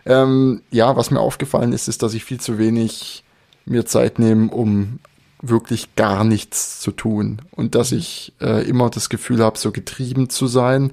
Ähm, 0.05 0.61
ja, 0.71 0.95
was 0.95 1.09
mir 1.11 1.19
aufgefallen 1.19 1.73
ist, 1.73 1.87
ist, 1.87 2.03
dass 2.03 2.13
ich 2.13 2.23
viel 2.23 2.39
zu 2.39 2.57
wenig 2.57 3.23
mir 3.65 3.85
Zeit 3.85 4.19
nehme, 4.19 4.51
um 4.51 4.99
wirklich 5.41 5.95
gar 5.95 6.23
nichts 6.23 6.79
zu 6.79 6.91
tun 6.91 7.41
und 7.51 7.73
dass 7.73 7.91
ich 7.91 8.33
äh, 8.41 8.67
immer 8.67 8.89
das 8.89 9.09
Gefühl 9.09 9.43
habe, 9.43 9.57
so 9.57 9.71
getrieben 9.71 10.29
zu 10.29 10.45
sein 10.47 10.91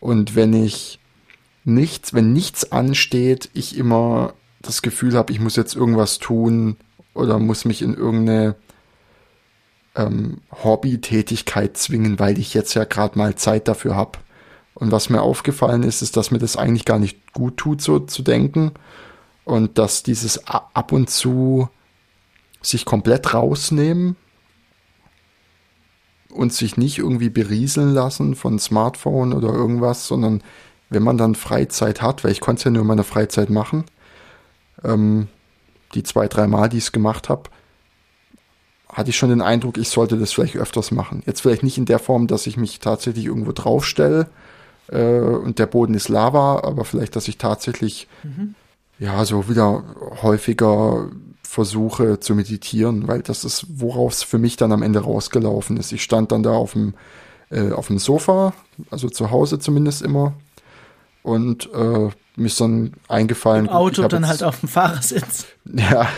und 0.00 0.34
wenn 0.34 0.52
ich 0.52 0.98
nichts, 1.66 2.14
wenn 2.14 2.32
nichts 2.32 2.72
ansteht, 2.72 3.50
ich 3.52 3.76
immer 3.76 4.34
das 4.62 4.82
Gefühl 4.82 5.14
habe, 5.16 5.32
ich 5.32 5.40
muss 5.40 5.56
jetzt 5.56 5.74
irgendwas 5.74 6.18
tun 6.18 6.76
oder 7.14 7.38
muss 7.38 7.64
mich 7.64 7.82
in 7.82 7.94
irgendeine 7.94 8.56
ähm, 9.94 10.38
Hobby-Tätigkeit 10.62 11.76
zwingen, 11.76 12.18
weil 12.18 12.38
ich 12.38 12.54
jetzt 12.54 12.74
ja 12.74 12.84
gerade 12.84 13.18
mal 13.18 13.34
Zeit 13.34 13.68
dafür 13.68 13.96
habe. 13.96 14.18
Und 14.74 14.92
was 14.92 15.08
mir 15.08 15.22
aufgefallen 15.22 15.82
ist, 15.82 16.02
ist, 16.02 16.16
dass 16.16 16.30
mir 16.30 16.38
das 16.38 16.56
eigentlich 16.56 16.84
gar 16.84 16.98
nicht 16.98 17.32
gut 17.32 17.56
tut, 17.56 17.80
so 17.80 17.98
zu 17.98 18.22
denken. 18.22 18.72
Und 19.44 19.78
dass 19.78 20.02
dieses 20.02 20.46
ab 20.46 20.92
und 20.92 21.08
zu 21.08 21.68
sich 22.60 22.84
komplett 22.84 23.32
rausnehmen 23.32 24.16
und 26.30 26.52
sich 26.52 26.76
nicht 26.76 26.98
irgendwie 26.98 27.30
berieseln 27.30 27.94
lassen 27.94 28.34
von 28.34 28.58
Smartphone 28.58 29.32
oder 29.32 29.48
irgendwas, 29.48 30.06
sondern 30.06 30.42
wenn 30.88 31.02
man 31.02 31.18
dann 31.18 31.34
Freizeit 31.34 32.02
hat, 32.02 32.24
weil 32.24 32.32
ich 32.32 32.40
konnte 32.40 32.60
es 32.60 32.64
ja 32.64 32.70
nur 32.70 32.82
in 32.82 32.88
meiner 32.88 33.04
Freizeit 33.04 33.50
machen, 33.50 33.84
ähm, 34.84 35.28
die 35.94 36.02
zwei, 36.02 36.28
drei 36.28 36.46
Mal, 36.46 36.68
die 36.68 36.78
ich 36.78 36.84
es 36.84 36.92
gemacht 36.92 37.28
habe, 37.28 37.44
hatte 38.88 39.10
ich 39.10 39.16
schon 39.16 39.30
den 39.30 39.42
Eindruck, 39.42 39.78
ich 39.78 39.88
sollte 39.88 40.16
das 40.16 40.32
vielleicht 40.32 40.56
öfters 40.56 40.90
machen. 40.90 41.22
Jetzt 41.26 41.42
vielleicht 41.42 41.62
nicht 41.62 41.78
in 41.78 41.84
der 41.84 41.98
Form, 41.98 42.26
dass 42.26 42.46
ich 42.46 42.56
mich 42.56 42.80
tatsächlich 42.80 43.26
irgendwo 43.26 43.52
draufstelle 43.52 44.28
äh, 44.88 45.18
und 45.18 45.58
der 45.58 45.66
Boden 45.66 45.94
ist 45.94 46.08
Lava, 46.08 46.60
aber 46.60 46.84
vielleicht, 46.84 47.16
dass 47.16 47.28
ich 47.28 47.38
tatsächlich 47.38 48.08
mhm. 48.22 48.54
ja 48.98 49.24
so 49.24 49.48
wieder 49.48 49.84
häufiger 50.22 51.10
versuche 51.42 52.20
zu 52.20 52.34
meditieren, 52.34 53.08
weil 53.08 53.22
das 53.22 53.44
ist, 53.44 53.66
worauf 53.80 54.12
es 54.12 54.22
für 54.22 54.38
mich 54.38 54.56
dann 54.56 54.72
am 54.72 54.82
Ende 54.82 55.00
rausgelaufen 55.00 55.76
ist. 55.76 55.92
Ich 55.92 56.02
stand 56.02 56.32
dann 56.32 56.42
da 56.42 56.52
auf 56.52 56.72
dem, 56.72 56.94
äh, 57.50 57.72
auf 57.72 57.88
dem 57.88 57.98
Sofa, 57.98 58.52
also 58.90 59.08
zu 59.08 59.30
Hause 59.30 59.58
zumindest 59.58 60.02
immer, 60.02 60.34
und 61.26 61.68
äh, 61.74 62.08
mir 62.36 62.46
ist 62.46 62.60
dann 62.60 62.92
eingefallen. 63.08 63.66
Im 63.66 63.72
Auto 63.72 64.06
dann 64.06 64.28
halt 64.28 64.44
auf 64.44 64.60
dem 64.60 64.68
Fahrersitz. 64.68 65.46
Ja, 65.74 66.08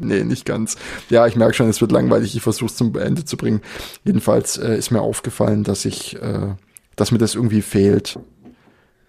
nee, 0.00 0.24
nicht 0.24 0.44
ganz. 0.44 0.76
Ja, 1.08 1.28
ich 1.28 1.36
merke 1.36 1.54
schon, 1.54 1.68
es 1.68 1.80
wird 1.80 1.92
langweilig. 1.92 2.34
Ich 2.34 2.42
versuche 2.42 2.66
es 2.66 2.74
zum 2.74 2.96
Ende 2.96 3.24
zu 3.24 3.36
bringen. 3.36 3.62
Jedenfalls 4.04 4.58
äh, 4.58 4.76
ist 4.76 4.90
mir 4.90 5.00
aufgefallen, 5.00 5.62
dass 5.62 5.84
ich, 5.84 6.20
äh, 6.20 6.48
dass 6.96 7.12
mir 7.12 7.18
das 7.18 7.36
irgendwie 7.36 7.62
fehlt, 7.62 8.18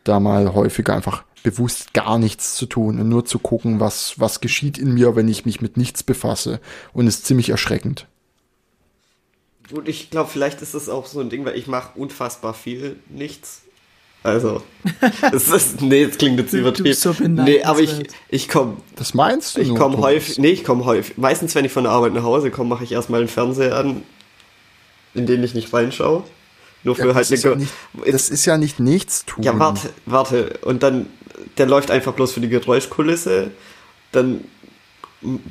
da 0.04 0.20
mal 0.20 0.54
häufiger 0.54 0.94
einfach 0.94 1.24
bewusst 1.42 1.96
gar 1.96 2.20
nichts 2.20 2.56
zu 2.56 2.68
tun 2.68 3.00
und 3.00 3.10
nur 3.10 3.26
zu 3.26 3.40
gucken, 3.40 3.80
was, 3.80 4.20
was 4.20 4.40
geschieht 4.40 4.78
in 4.78 4.94
mir, 4.94 5.16
wenn 5.16 5.28
ich 5.28 5.46
mich 5.46 5.60
mit 5.60 5.76
nichts 5.76 6.04
befasse. 6.04 6.60
Und 6.94 7.08
es 7.08 7.16
ist 7.16 7.26
ziemlich 7.26 7.50
erschreckend. 7.50 8.06
Und 9.72 9.90
ich 9.90 10.12
glaube, 10.12 10.30
vielleicht 10.30 10.62
ist 10.62 10.76
das 10.76 10.88
auch 10.88 11.08
so 11.08 11.20
ein 11.20 11.32
Ding, 11.32 11.44
weil 11.46 11.58
ich 11.58 11.66
mache 11.66 11.98
unfassbar 11.98 12.54
viel 12.54 12.98
nichts 13.10 13.64
also, 14.28 14.62
es 15.32 15.48
ist, 15.48 15.82
nee, 15.82 16.04
es 16.04 16.18
klingt 16.18 16.38
jetzt 16.38 16.52
übertrieben. 16.52 16.94
So 16.94 17.16
nee, 17.26 17.64
aber 17.64 17.80
ich, 17.80 17.94
ich 18.28 18.50
komme. 18.50 18.76
Das 18.98 19.14
meinst 19.14 19.56
du? 19.56 19.62
Ich 19.62 19.74
komme 19.74 20.00
häufig, 20.00 20.38
nee, 20.38 20.50
ich 20.50 20.66
komme 20.66 20.84
häufig. 20.84 21.18
Meistens, 21.18 21.56
wenn 21.56 21.64
ich 21.64 21.72
von 21.72 21.86
der 21.86 21.94
Arbeit 21.94 22.14
nach 22.14 22.24
Hause 22.24 22.52
komme, 22.52 22.70
mache 22.70 22.84
ich 22.84 22.92
erstmal 22.92 23.22
einen 23.22 23.30
Fernseher 23.30 23.78
an, 23.78 24.04
in 25.14 25.28
den 25.28 25.42
ich 25.46 25.54
nicht 25.54 25.72
reinschaue. 25.72 26.26
Nur 26.84 26.98
für 26.98 27.08
ja, 27.08 27.16
halt 27.16 27.32
eine. 27.32 27.40
Ja 27.40 27.56
nicht, 27.56 27.72
das 28.06 28.30
ist 28.30 28.46
ja 28.46 28.58
nicht 28.58 28.82
nichts 28.82 29.24
tun. 29.24 29.46
Ja, 29.46 29.58
warte, 29.58 29.92
warte. 30.06 30.60
Und 30.62 30.84
dann, 30.84 31.06
der 31.58 31.66
läuft 31.66 31.90
einfach 31.90 32.12
bloß 32.12 32.34
für 32.34 32.42
die 32.42 32.50
Geräuschkulisse. 32.50 33.52
Dann 34.12 34.44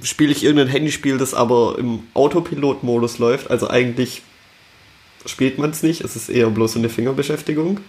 spiele 0.02 0.32
ich 0.32 0.44
irgendein 0.44 0.68
Handyspiel, 0.68 1.16
das 1.16 1.32
aber 1.32 1.76
im 1.78 2.00
Autopilot-Modus 2.12 3.16
läuft. 3.16 3.50
Also 3.50 3.70
eigentlich 3.70 4.20
spielt 5.24 5.56
man 5.56 5.70
es 5.70 5.82
nicht. 5.82 6.02
Es 6.02 6.14
ist 6.14 6.28
eher 6.28 6.50
bloß 6.50 6.76
eine 6.76 6.90
Fingerbeschäftigung. 6.90 7.80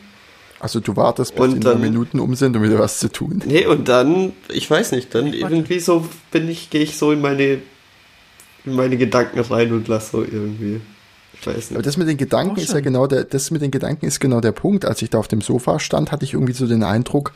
Also 0.59 0.79
du 0.79 0.95
wartest, 0.95 1.35
bis 1.35 1.43
und 1.43 1.55
die 1.55 1.59
dann, 1.59 1.81
Minuten 1.81 2.19
um 2.19 2.35
sind, 2.35 2.55
um 2.55 2.63
wieder 2.63 2.79
was 2.79 2.99
zu 2.99 3.11
tun. 3.11 3.43
Nee, 3.45 3.65
und 3.67 3.87
dann, 3.87 4.33
ich 4.49 4.69
weiß 4.69 4.91
nicht, 4.91 5.13
dann 5.13 5.33
irgendwie 5.33 5.79
so 5.79 6.07
bin 6.31 6.49
ich, 6.49 6.69
gehe 6.69 6.81
ich 6.81 6.97
so 6.97 7.11
in 7.11 7.21
meine, 7.21 7.59
in 8.65 8.75
meine 8.75 8.97
Gedanken 8.97 9.39
rein 9.39 9.71
und 9.71 9.87
lasse 9.87 10.11
so 10.11 10.21
irgendwie. 10.23 10.81
Ich 11.39 11.45
weiß 11.45 11.55
nicht. 11.55 11.71
Aber 11.73 11.83
das 11.83 11.97
mit 11.97 12.07
den 12.07 12.17
Gedanken 12.17 12.59
ist 12.59 12.73
ja 12.73 12.79
genau 12.79 13.05
der, 13.05 13.23
das 13.23 13.51
mit 13.51 13.61
den 13.61 13.69
Gedanken 13.69 14.07
ist 14.07 14.19
genau 14.19 14.41
der 14.41 14.51
Punkt. 14.51 14.85
Als 14.85 15.01
ich 15.03 15.11
da 15.11 15.19
auf 15.19 15.27
dem 15.27 15.41
Sofa 15.41 15.79
stand, 15.79 16.11
hatte 16.11 16.25
ich 16.25 16.33
irgendwie 16.33 16.53
so 16.53 16.65
den 16.65 16.83
Eindruck, 16.83 17.33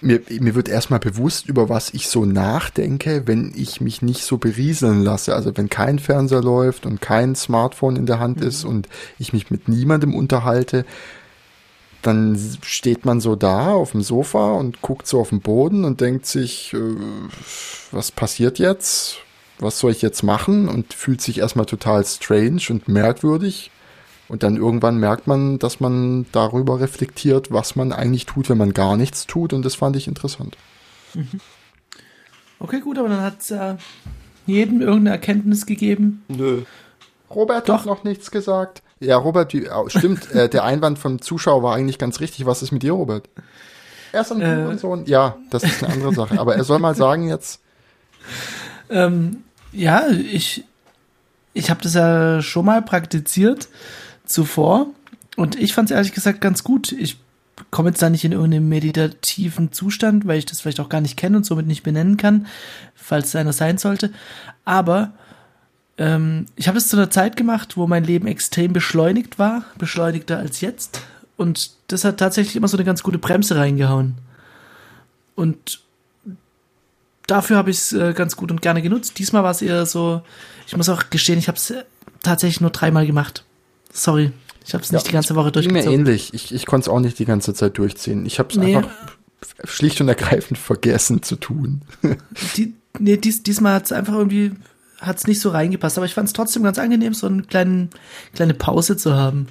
mir, 0.00 0.20
mir 0.28 0.54
wird 0.54 0.68
erstmal 0.68 1.00
bewusst, 1.00 1.48
über 1.48 1.68
was 1.68 1.92
ich 1.92 2.08
so 2.08 2.24
nachdenke, 2.24 3.22
wenn 3.26 3.52
ich 3.56 3.80
mich 3.80 4.02
nicht 4.02 4.24
so 4.24 4.38
berieseln 4.38 5.02
lasse. 5.02 5.34
Also 5.34 5.56
wenn 5.56 5.68
kein 5.68 5.98
Fernseher 5.98 6.42
läuft 6.42 6.86
und 6.86 7.00
kein 7.00 7.34
Smartphone 7.34 7.96
in 7.96 8.06
der 8.06 8.20
Hand 8.20 8.40
mhm. 8.40 8.46
ist 8.46 8.64
und 8.64 8.88
ich 9.18 9.32
mich 9.32 9.50
mit 9.50 9.68
niemandem 9.68 10.14
unterhalte, 10.14 10.84
dann 12.02 12.38
steht 12.62 13.04
man 13.04 13.20
so 13.20 13.34
da 13.34 13.72
auf 13.72 13.92
dem 13.92 14.02
Sofa 14.02 14.52
und 14.52 14.82
guckt 14.82 15.06
so 15.06 15.20
auf 15.20 15.30
den 15.30 15.40
Boden 15.40 15.84
und 15.84 16.00
denkt 16.00 16.26
sich, 16.26 16.72
äh, 16.74 16.96
was 17.90 18.12
passiert 18.12 18.58
jetzt? 18.58 19.18
Was 19.58 19.80
soll 19.80 19.90
ich 19.90 20.02
jetzt 20.02 20.22
machen? 20.22 20.68
Und 20.68 20.94
fühlt 20.94 21.20
sich 21.20 21.38
erstmal 21.38 21.66
total 21.66 22.04
strange 22.04 22.62
und 22.70 22.88
merkwürdig. 22.88 23.70
Und 24.28 24.42
dann 24.42 24.56
irgendwann 24.56 24.98
merkt 24.98 25.26
man, 25.26 25.58
dass 25.58 25.80
man 25.80 26.26
darüber 26.32 26.80
reflektiert, 26.80 27.50
was 27.50 27.76
man 27.76 27.92
eigentlich 27.92 28.26
tut, 28.26 28.48
wenn 28.50 28.58
man 28.58 28.74
gar 28.74 28.96
nichts 28.96 29.26
tut. 29.26 29.52
Und 29.52 29.64
das 29.64 29.74
fand 29.74 29.96
ich 29.96 30.06
interessant. 30.06 30.56
Mhm. 31.14 31.40
Okay, 32.60 32.80
gut, 32.80 32.98
aber 32.98 33.08
dann 33.08 33.22
hat 33.22 33.40
es 33.40 33.48
ja 33.48 33.78
jedem 34.46 34.80
irgendeine 34.80 35.10
Erkenntnis 35.10 35.66
gegeben. 35.66 36.24
Nö. 36.28 36.62
Robert 37.30 37.68
Doch. 37.68 37.80
hat 37.80 37.86
noch 37.86 38.04
nichts 38.04 38.30
gesagt. 38.30 38.82
Ja, 39.00 39.16
Robert, 39.16 39.54
wie, 39.54 39.68
stimmt, 39.88 40.30
äh, 40.32 40.48
der 40.48 40.64
Einwand 40.64 40.98
vom 40.98 41.20
Zuschauer 41.20 41.62
war 41.62 41.76
eigentlich 41.76 41.98
ganz 41.98 42.20
richtig. 42.20 42.46
Was 42.46 42.62
ist 42.62 42.72
mit 42.72 42.82
dir, 42.82 42.92
Robert? 42.92 43.28
Er 44.12 44.22
ist 44.22 44.32
ein 44.32 44.40
äh, 44.40 44.66
und 44.68 44.80
so. 44.80 44.94
Ja, 45.06 45.36
das 45.50 45.64
ist 45.64 45.82
eine 45.84 45.92
andere 45.92 46.14
Sache. 46.14 46.38
Aber 46.40 46.56
er 46.56 46.64
soll 46.64 46.78
mal 46.78 46.94
sagen 46.94 47.28
jetzt. 47.28 47.60
Ähm, 48.90 49.44
ja, 49.72 50.08
ich, 50.08 50.64
ich 51.52 51.70
habe 51.70 51.82
das 51.82 51.94
ja 51.94 52.42
schon 52.42 52.64
mal 52.64 52.82
praktiziert 52.82 53.68
zuvor 54.24 54.86
und 55.36 55.56
ich 55.56 55.74
fand 55.74 55.90
es 55.90 55.96
ehrlich 55.96 56.12
gesagt 56.12 56.40
ganz 56.40 56.64
gut. 56.64 56.92
Ich 56.92 57.18
komme 57.70 57.90
jetzt 57.90 58.02
da 58.02 58.10
nicht 58.10 58.24
in 58.24 58.32
irgendeinen 58.32 58.68
meditativen 58.68 59.72
Zustand, 59.72 60.26
weil 60.26 60.38
ich 60.38 60.46
das 60.46 60.60
vielleicht 60.60 60.80
auch 60.80 60.88
gar 60.88 61.00
nicht 61.00 61.16
kenne 61.16 61.36
und 61.36 61.44
somit 61.44 61.66
nicht 61.66 61.82
benennen 61.82 62.16
kann, 62.16 62.46
falls 62.94 63.28
es 63.28 63.36
einer 63.36 63.52
sein 63.52 63.78
sollte. 63.78 64.10
Aber 64.64 65.12
ähm, 65.98 66.46
ich 66.54 66.68
habe 66.68 66.78
es 66.78 66.88
zu 66.88 66.96
einer 66.96 67.10
Zeit 67.10 67.36
gemacht, 67.36 67.76
wo 67.76 67.86
mein 67.86 68.04
Leben 68.04 68.26
extrem 68.28 68.72
beschleunigt 68.72 69.38
war, 69.38 69.64
beschleunigter 69.78 70.38
als 70.38 70.60
jetzt. 70.60 71.02
Und 71.36 71.72
das 71.88 72.04
hat 72.04 72.18
tatsächlich 72.18 72.56
immer 72.56 72.68
so 72.68 72.76
eine 72.76 72.84
ganz 72.84 73.02
gute 73.02 73.18
Bremse 73.18 73.56
reingehauen. 73.56 74.14
Und 75.34 75.80
dafür 77.26 77.56
habe 77.56 77.70
ich 77.70 77.78
es 77.78 77.92
äh, 77.92 78.12
ganz 78.12 78.36
gut 78.36 78.50
und 78.50 78.62
gerne 78.62 78.80
genutzt. 78.80 79.18
Diesmal 79.18 79.42
war 79.42 79.50
es 79.50 79.62
eher 79.62 79.86
so, 79.86 80.22
ich 80.66 80.76
muss 80.76 80.88
auch 80.88 81.10
gestehen, 81.10 81.38
ich 81.38 81.48
habe 81.48 81.58
es 81.58 81.74
tatsächlich 82.22 82.60
nur 82.60 82.70
dreimal 82.70 83.06
gemacht. 83.06 83.44
Sorry, 83.92 84.32
ich 84.64 84.74
habe 84.74 84.84
es 84.84 84.92
nicht 84.92 85.02
ja, 85.02 85.08
die 85.08 85.14
ganze 85.14 85.34
Woche 85.34 85.50
durchgezogen. 85.50 85.90
Mir 85.90 85.94
ähnlich. 85.94 86.32
Ich, 86.32 86.54
ich 86.54 86.66
konnte 86.66 86.84
es 86.84 86.88
auch 86.88 87.00
nicht 87.00 87.18
die 87.18 87.24
ganze 87.24 87.54
Zeit 87.54 87.78
durchziehen. 87.78 88.24
Ich 88.26 88.38
habe 88.38 88.50
es 88.50 88.56
nee. 88.56 88.76
einfach 88.76 88.90
schlicht 89.64 90.00
und 90.00 90.08
ergreifend 90.08 90.58
vergessen 90.58 91.22
zu 91.22 91.36
tun. 91.36 91.82
Die, 92.56 92.74
nee, 92.98 93.16
dies, 93.16 93.42
diesmal 93.42 93.74
hat 93.74 93.86
es 93.86 93.92
einfach 93.92 94.14
irgendwie 94.14 94.52
hat 95.00 95.16
es 95.16 95.26
nicht 95.26 95.40
so 95.40 95.50
reingepasst, 95.50 95.96
aber 95.96 96.06
ich 96.06 96.14
fand 96.14 96.28
es 96.28 96.32
trotzdem 96.32 96.62
ganz 96.62 96.78
angenehm, 96.78 97.14
so 97.14 97.26
eine 97.26 97.42
kleine, 97.42 97.88
kleine 98.34 98.54
Pause 98.54 98.96
zu 98.96 99.14
haben. 99.14 99.46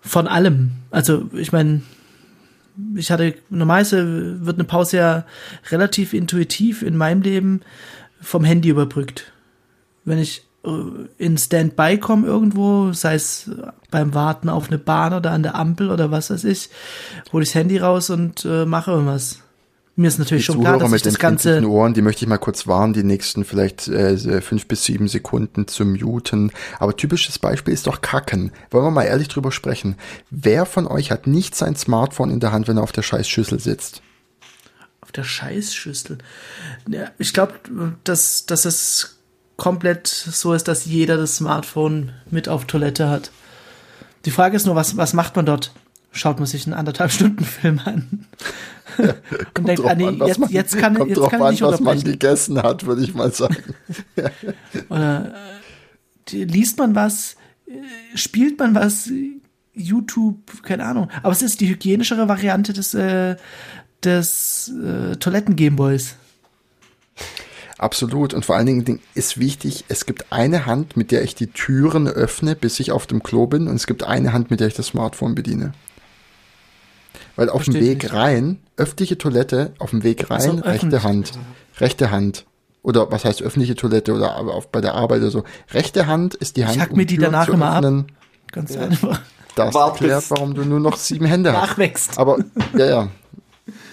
Von 0.00 0.26
allem. 0.26 0.72
Also, 0.90 1.28
ich 1.32 1.52
meine, 1.52 1.82
ich 2.94 3.10
hatte, 3.10 3.34
normalerweise 3.50 4.44
wird 4.44 4.56
eine 4.56 4.64
Pause 4.64 4.96
ja 4.96 5.24
relativ 5.70 6.12
intuitiv 6.12 6.82
in 6.82 6.96
meinem 6.96 7.22
Leben 7.22 7.60
vom 8.20 8.44
Handy 8.44 8.70
überbrückt. 8.70 9.32
Wenn 10.04 10.18
ich 10.18 10.44
äh, 10.64 10.70
in 11.18 11.36
Standby 11.38 11.98
komme 11.98 12.26
irgendwo, 12.26 12.92
sei 12.92 13.14
es 13.14 13.50
beim 13.90 14.14
Warten 14.14 14.48
auf 14.48 14.68
eine 14.68 14.78
Bahn 14.78 15.12
oder 15.12 15.32
an 15.32 15.42
der 15.42 15.54
Ampel 15.54 15.90
oder 15.90 16.10
was 16.10 16.30
weiß 16.30 16.44
ich, 16.44 16.70
hole 17.32 17.42
ich 17.42 17.50
das 17.50 17.56
Handy 17.56 17.78
raus 17.78 18.10
und 18.10 18.44
äh, 18.44 18.64
mache 18.64 18.92
irgendwas. 18.92 19.42
Mir 19.94 20.08
ist 20.08 20.18
natürlich 20.18 20.46
die 20.46 20.52
schon 20.52 20.56
Zuhörer 20.56 20.78
klar, 20.78 20.80
dass 20.80 20.90
mit 20.90 21.00
ich 21.00 21.02
das 21.02 21.18
ganze 21.18 21.68
Ohren, 21.68 21.92
die 21.92 22.00
möchte 22.00 22.24
ich 22.24 22.28
mal 22.28 22.38
kurz 22.38 22.66
warnen, 22.66 22.94
die 22.94 23.04
nächsten 23.04 23.44
vielleicht 23.44 23.88
äh, 23.88 24.40
fünf 24.40 24.66
bis 24.66 24.84
sieben 24.84 25.06
Sekunden 25.06 25.68
zu 25.68 25.84
muten. 25.84 26.50
Aber 26.78 26.96
typisches 26.96 27.38
Beispiel 27.38 27.74
ist 27.74 27.86
doch 27.86 28.00
Kacken. 28.00 28.52
Wollen 28.70 28.86
wir 28.86 28.90
mal 28.90 29.04
ehrlich 29.04 29.28
drüber 29.28 29.52
sprechen? 29.52 29.96
Wer 30.30 30.64
von 30.64 30.86
euch 30.86 31.10
hat 31.10 31.26
nicht 31.26 31.54
sein 31.54 31.76
Smartphone 31.76 32.30
in 32.30 32.40
der 32.40 32.52
Hand, 32.52 32.68
wenn 32.68 32.78
er 32.78 32.82
auf 32.82 32.92
der 32.92 33.02
Scheißschüssel 33.02 33.60
sitzt? 33.60 34.00
Auf 35.02 35.12
der 35.12 35.24
Scheißschüssel. 35.24 36.18
Ja, 36.88 37.10
ich 37.18 37.34
glaube, 37.34 37.54
dass, 38.04 38.46
dass 38.46 38.64
es 38.64 39.18
komplett 39.58 40.06
so 40.06 40.54
ist, 40.54 40.68
dass 40.68 40.86
jeder 40.86 41.18
das 41.18 41.36
Smartphone 41.36 42.12
mit 42.30 42.48
auf 42.48 42.64
Toilette 42.64 43.10
hat. 43.10 43.30
Die 44.24 44.30
Frage 44.30 44.56
ist 44.56 44.64
nur, 44.64 44.74
was, 44.74 44.96
was 44.96 45.12
macht 45.12 45.36
man 45.36 45.44
dort? 45.44 45.72
Schaut 46.12 46.38
man 46.38 46.46
sich 46.46 46.66
einen 46.66 46.74
anderthalb 46.74 47.10
Stunden 47.12 47.44
Film 47.44 47.80
an 47.84 48.26
und 49.58 49.66
denkt, 49.66 49.84
ah, 49.84 49.94
nee, 49.94 50.06
an, 50.06 50.18
jetzt, 50.26 50.38
man, 50.38 50.50
jetzt 50.50 50.78
kann, 50.78 50.94
kommt 50.94 51.08
jetzt 51.08 51.18
drauf 51.18 51.30
kann 51.30 51.42
an, 51.42 51.60
was 51.60 51.80
man 51.80 52.02
gegessen 52.02 52.62
hat, 52.62 52.86
würde 52.86 53.02
ich 53.02 53.14
mal 53.14 53.32
sagen. 53.32 53.56
Oder 54.88 55.34
äh, 56.30 56.44
liest 56.44 56.78
man 56.78 56.94
was, 56.94 57.36
äh, 57.66 57.72
spielt 58.16 58.58
man 58.58 58.74
was, 58.74 59.10
YouTube, 59.74 60.62
keine 60.62 60.84
Ahnung. 60.84 61.08
Aber 61.22 61.32
es 61.32 61.42
ist 61.42 61.60
die 61.60 61.68
hygienischere 61.68 62.28
Variante 62.28 62.72
des, 62.72 62.94
äh, 62.94 63.36
des 64.04 64.70
äh, 64.84 65.16
Toiletten-Gameboys. 65.16 66.16
Absolut. 67.78 68.32
Und 68.34 68.44
vor 68.44 68.56
allen 68.56 68.66
Dingen 68.66 69.00
ist 69.14 69.38
wichtig, 69.38 69.84
es 69.88 70.06
gibt 70.06 70.30
eine 70.30 70.66
Hand, 70.66 70.96
mit 70.96 71.10
der 71.10 71.22
ich 71.22 71.34
die 71.34 71.48
Türen 71.48 72.06
öffne, 72.06 72.54
bis 72.54 72.78
ich 72.78 72.92
auf 72.92 73.06
dem 73.06 73.22
Klo 73.22 73.46
bin, 73.46 73.66
und 73.66 73.74
es 73.74 73.86
gibt 73.86 74.04
eine 74.04 74.32
Hand, 74.32 74.50
mit 74.50 74.60
der 74.60 74.68
ich 74.68 74.74
das 74.74 74.88
Smartphone 74.88 75.34
bediene. 75.34 75.72
Weil 77.36 77.48
auf 77.48 77.64
Versteht 77.64 77.74
dem 77.76 77.88
Weg 77.88 78.02
nicht. 78.02 78.12
rein, 78.12 78.60
öffentliche 78.76 79.16
Toilette, 79.16 79.72
auf 79.78 79.90
dem 79.90 80.02
Weg 80.02 80.30
rein, 80.30 80.58
so, 80.58 80.64
rechte 80.64 81.02
Hand. 81.02 81.32
Rechte 81.78 82.10
Hand. 82.10 82.44
Oder 82.82 83.10
was 83.10 83.24
heißt 83.24 83.42
öffentliche 83.42 83.74
Toilette 83.74 84.12
oder 84.12 84.36
auf, 84.36 84.68
bei 84.70 84.80
der 84.80 84.94
Arbeit 84.94 85.20
oder 85.20 85.30
so. 85.30 85.44
Rechte 85.70 86.06
Hand 86.06 86.34
ist 86.34 86.56
die 86.56 86.64
Hand. 86.64 86.76
Ich 86.76 86.82
hack 86.82 86.90
um 86.90 86.96
mir 86.96 87.06
die 87.06 87.16
Tür 87.16 87.26
danach 87.26 87.48
immer 87.48 87.70
ab. 87.70 87.84
Ganz 88.50 88.74
ja. 88.74 88.82
einfach. 88.82 89.20
Das 89.54 89.74
Wart 89.74 90.00
erklärt, 90.00 90.24
warum 90.30 90.54
du 90.54 90.64
nur 90.64 90.80
noch 90.80 90.96
sieben 90.96 91.26
Hände 91.26 91.52
hast. 91.52 91.70
Nachwächst. 91.70 92.18
Aber, 92.18 92.38
ja, 92.76 92.86
ja. 92.86 93.08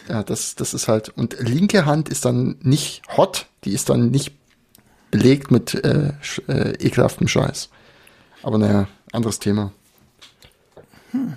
Ja, 0.08 0.24
das, 0.24 0.56
das 0.56 0.74
ist 0.74 0.88
halt, 0.88 1.10
und 1.10 1.38
linke 1.40 1.86
Hand 1.86 2.10
ist 2.10 2.26
dann 2.26 2.58
nicht 2.62 3.04
hot, 3.16 3.46
die 3.64 3.74
ist 3.74 3.90
dann 3.90 4.10
nicht 4.10 4.34
belegt 5.12 5.52
mit 5.52 5.76
äh, 5.76 6.14
äh, 6.48 6.72
ekelhaftem 6.84 7.28
Scheiß. 7.28 7.70
Aber 8.42 8.58
naja, 8.58 8.88
anderes 9.12 9.40
Thema. 9.40 9.72
Hm. 11.12 11.34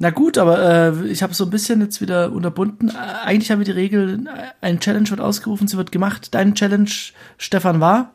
Na 0.00 0.10
gut, 0.10 0.38
aber 0.38 0.62
äh, 0.62 1.06
ich 1.08 1.24
habe 1.24 1.34
so 1.34 1.44
ein 1.44 1.50
bisschen 1.50 1.80
jetzt 1.80 2.00
wieder 2.00 2.30
unterbunden. 2.30 2.90
Äh, 2.90 3.26
eigentlich 3.26 3.50
haben 3.50 3.58
wir 3.58 3.64
die 3.64 3.72
Regel, 3.72 4.26
äh, 4.26 4.64
ein 4.64 4.78
Challenge 4.78 5.10
wird 5.10 5.20
ausgerufen, 5.20 5.66
sie 5.66 5.76
wird 5.76 5.90
gemacht. 5.90 6.34
Dein 6.34 6.54
Challenge, 6.54 6.90
Stefan, 7.36 7.80
war, 7.80 8.12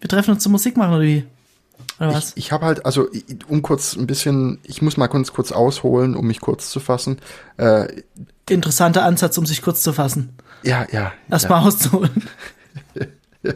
wir 0.00 0.08
treffen 0.08 0.30
uns 0.30 0.44
zur 0.44 0.52
Musik 0.52 0.76
machen, 0.76 0.94
oder 0.94 1.02
wie? 1.02 1.24
Oder 1.98 2.14
was? 2.14 2.30
Ich, 2.30 2.46
ich 2.46 2.52
habe 2.52 2.66
halt, 2.66 2.86
also 2.86 3.08
um 3.48 3.62
kurz 3.62 3.96
ein 3.96 4.06
bisschen, 4.06 4.60
ich 4.62 4.80
muss 4.80 4.96
mal 4.96 5.08
kurz, 5.08 5.32
kurz 5.32 5.50
ausholen, 5.50 6.14
um 6.14 6.26
mich 6.26 6.40
kurz 6.40 6.70
zu 6.70 6.78
fassen. 6.78 7.18
Äh, 7.56 8.02
Interessanter 8.48 9.04
Ansatz, 9.04 9.36
um 9.36 9.46
sich 9.46 9.60
kurz 9.60 9.82
zu 9.82 9.92
fassen. 9.92 10.36
Ja, 10.62 10.86
ja. 10.92 11.12
Erstmal 11.28 11.62
ja. 11.62 11.66
auszuholen. 11.66 12.22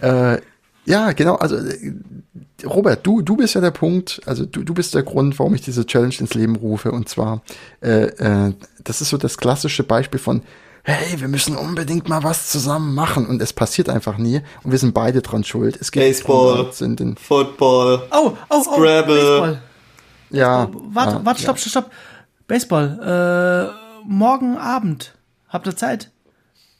äh, 0.00 0.38
ja, 0.86 1.12
genau, 1.12 1.34
also 1.34 1.58
Robert, 2.64 3.06
du, 3.06 3.20
du 3.20 3.36
bist 3.36 3.54
ja 3.54 3.60
der 3.60 3.70
Punkt, 3.70 4.20
also 4.24 4.46
du, 4.46 4.62
du 4.62 4.72
bist 4.72 4.94
der 4.94 5.02
Grund, 5.02 5.38
warum 5.38 5.54
ich 5.54 5.60
diese 5.60 5.84
Challenge 5.84 6.14
ins 6.18 6.34
Leben 6.34 6.56
rufe. 6.56 6.92
Und 6.92 7.08
zwar, 7.08 7.42
äh, 7.82 8.04
äh, 8.04 8.54
das 8.82 9.00
ist 9.00 9.10
so 9.10 9.18
das 9.18 9.36
klassische 9.36 9.82
Beispiel 9.82 10.18
von, 10.20 10.42
hey, 10.82 11.20
wir 11.20 11.28
müssen 11.28 11.56
unbedingt 11.56 12.08
mal 12.08 12.22
was 12.22 12.50
zusammen 12.50 12.94
machen. 12.94 13.26
Und 13.26 13.42
es 13.42 13.52
passiert 13.52 13.88
einfach 13.88 14.16
nie. 14.16 14.40
Und 14.62 14.70
wir 14.70 14.78
sind 14.78 14.94
beide 14.94 15.20
dran 15.20 15.44
schuld. 15.44 15.76
Es 15.80 15.92
gibt 15.92 16.06
Baseball, 16.06 16.72
sind 16.72 17.00
in 17.00 17.16
Football, 17.16 18.02
oh, 18.12 18.32
oh, 18.32 18.36
oh, 18.48 18.62
Scrabble. 18.62 19.16
Baseball. 19.16 19.62
Ja. 20.30 20.70
Warte, 20.72 21.20
warte, 21.24 21.42
stopp, 21.42 21.58
stopp, 21.58 21.70
stopp. 21.70 21.90
Baseball. 22.46 23.72
Äh, 23.74 24.06
morgen 24.08 24.56
Abend. 24.56 25.14
Habt 25.48 25.66
ihr 25.66 25.76
Zeit? 25.76 26.10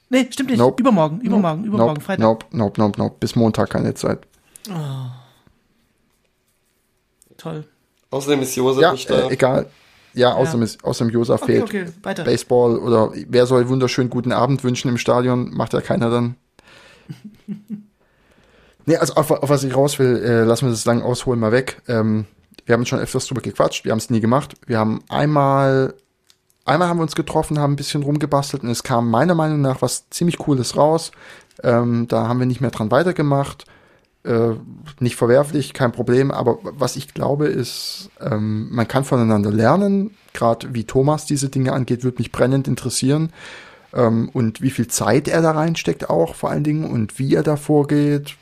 Nee, 0.08 0.28
stimmt 0.30 0.50
nicht. 0.50 0.58
Nope. 0.58 0.80
Übermorgen, 0.80 1.20
übermorgen, 1.20 1.62
nope. 1.62 1.68
übermorgen, 1.68 1.94
nope. 1.94 2.04
Freitag. 2.04 2.20
Nope, 2.20 2.46
nope, 2.52 2.80
nope, 2.80 2.98
nope. 2.98 3.16
Bis 3.18 3.34
Montag 3.34 3.70
keine 3.70 3.94
Zeit. 3.94 4.20
Oh. 4.70 4.72
Toll. 7.36 7.64
Außerdem 8.10 8.42
ist 8.42 8.54
Josef 8.54 8.82
ja, 8.82 8.92
nicht 8.92 9.10
da. 9.10 9.28
Äh, 9.28 9.32
egal. 9.32 9.66
Ja, 10.14 10.32
außerdem, 10.34 10.60
ja. 10.60 10.64
Ist, 10.64 10.84
außerdem 10.84 11.12
Josef 11.12 11.42
okay, 11.42 11.52
fehlt. 11.52 11.64
Okay, 11.64 11.86
weiter. 12.02 12.24
Baseball 12.24 12.78
oder 12.78 13.12
wer 13.28 13.46
soll 13.46 13.68
wunderschönen 13.68 14.08
guten 14.08 14.32
Abend 14.32 14.64
wünschen 14.64 14.88
im 14.88 14.96
Stadion? 14.96 15.50
Macht 15.54 15.74
ja 15.74 15.80
keiner 15.80 16.08
dann. 16.08 16.36
nee, 18.86 18.96
also 18.96 19.14
auf, 19.14 19.30
auf, 19.30 19.50
was 19.50 19.64
ich 19.64 19.76
raus 19.76 19.98
will, 19.98 20.22
äh, 20.24 20.44
lassen 20.44 20.66
wir 20.66 20.70
das 20.70 20.86
lang 20.86 21.02
ausholen 21.02 21.38
mal 21.38 21.52
weg. 21.52 21.82
Ähm, 21.88 22.24
wir 22.64 22.72
haben 22.72 22.86
schon 22.86 22.98
öfters 22.98 23.26
drüber 23.26 23.42
gequatscht, 23.42 23.84
wir 23.84 23.92
haben 23.92 23.98
es 23.98 24.10
nie 24.10 24.20
gemacht. 24.20 24.54
Wir 24.66 24.78
haben 24.78 25.02
einmal, 25.08 25.94
einmal 26.66 26.88
haben 26.88 26.98
wir 26.98 27.02
uns 27.02 27.14
getroffen, 27.14 27.58
haben 27.58 27.72
ein 27.72 27.76
bisschen 27.76 28.02
rumgebastelt 28.02 28.62
und 28.62 28.70
es 28.70 28.82
kam 28.82 29.10
meiner 29.10 29.34
Meinung 29.34 29.60
nach 29.60 29.82
was 29.82 30.10
ziemlich 30.10 30.38
Cooles 30.38 30.76
raus. 30.76 31.12
Ähm, 31.62 32.06
da 32.08 32.28
haben 32.28 32.38
wir 32.38 32.46
nicht 32.46 32.60
mehr 32.60 32.70
dran 32.70 32.90
weitergemacht 32.90 33.64
äh, 34.26 34.56
nicht 34.98 35.16
verwerflich, 35.16 35.72
kein 35.72 35.92
Problem. 35.92 36.30
Aber 36.30 36.58
was 36.62 36.96
ich 36.96 37.14
glaube 37.14 37.46
ist, 37.46 38.10
ähm, 38.20 38.68
man 38.70 38.88
kann 38.88 39.04
voneinander 39.04 39.50
lernen. 39.50 40.16
Gerade 40.32 40.74
wie 40.74 40.84
Thomas 40.84 41.24
diese 41.24 41.48
Dinge 41.48 41.72
angeht, 41.72 42.04
würde 42.04 42.18
mich 42.18 42.32
brennend 42.32 42.68
interessieren. 42.68 43.30
Ähm, 43.94 44.28
und 44.32 44.60
wie 44.60 44.70
viel 44.70 44.88
Zeit 44.88 45.28
er 45.28 45.42
da 45.42 45.52
reinsteckt 45.52 46.10
auch 46.10 46.34
vor 46.34 46.50
allen 46.50 46.64
Dingen 46.64 46.90
und 46.90 47.18
wie 47.18 47.34
er 47.34 47.42
da 47.42 47.56
vorgeht. 47.56 48.34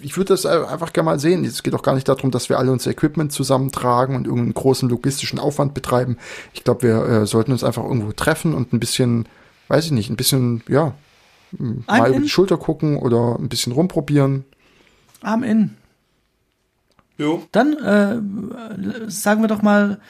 Ich 0.00 0.16
würde 0.16 0.34
das 0.34 0.46
einfach 0.46 0.92
gerne 0.92 1.06
mal 1.06 1.18
sehen. 1.18 1.44
Es 1.44 1.62
geht 1.62 1.74
auch 1.74 1.82
gar 1.82 1.94
nicht 1.94 2.08
darum, 2.08 2.30
dass 2.30 2.48
wir 2.48 2.58
alle 2.58 2.72
unser 2.72 2.90
Equipment 2.90 3.32
zusammentragen 3.32 4.16
und 4.16 4.26
irgendeinen 4.26 4.54
großen 4.54 4.88
logistischen 4.88 5.38
Aufwand 5.38 5.74
betreiben. 5.74 6.18
Ich 6.52 6.64
glaube, 6.64 6.82
wir 6.82 7.04
äh, 7.04 7.26
sollten 7.26 7.52
uns 7.52 7.64
einfach 7.64 7.84
irgendwo 7.84 8.12
treffen 8.12 8.54
und 8.54 8.72
ein 8.72 8.80
bisschen, 8.80 9.28
weiß 9.68 9.86
ich 9.86 9.92
nicht, 9.92 10.10
ein 10.10 10.16
bisschen, 10.16 10.62
ja, 10.68 10.94
mal 11.58 12.10
über 12.10 12.20
die 12.20 12.28
Schulter 12.28 12.56
gucken 12.56 12.96
oder 12.96 13.36
ein 13.38 13.48
bisschen 13.48 13.72
rumprobieren. 13.72 14.44
Arm 15.22 15.42
in. 15.42 15.76
Jo. 17.18 17.42
Dann 17.52 17.74
äh, 17.74 19.10
sagen 19.10 19.42
wir 19.42 19.48
doch 19.48 19.62
mal 19.62 20.00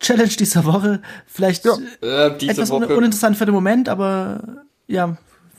Challenge 0.00 0.28
dieser 0.28 0.64
Woche. 0.64 1.00
Vielleicht 1.26 1.64
ja. 1.64 1.76
äh, 2.02 2.26
etwas 2.46 2.70
Woche. 2.70 2.96
uninteressant 2.96 3.36
für 3.36 3.46
den 3.46 3.54
Moment, 3.54 3.88
aber 3.88 4.64
ja, 4.88 5.16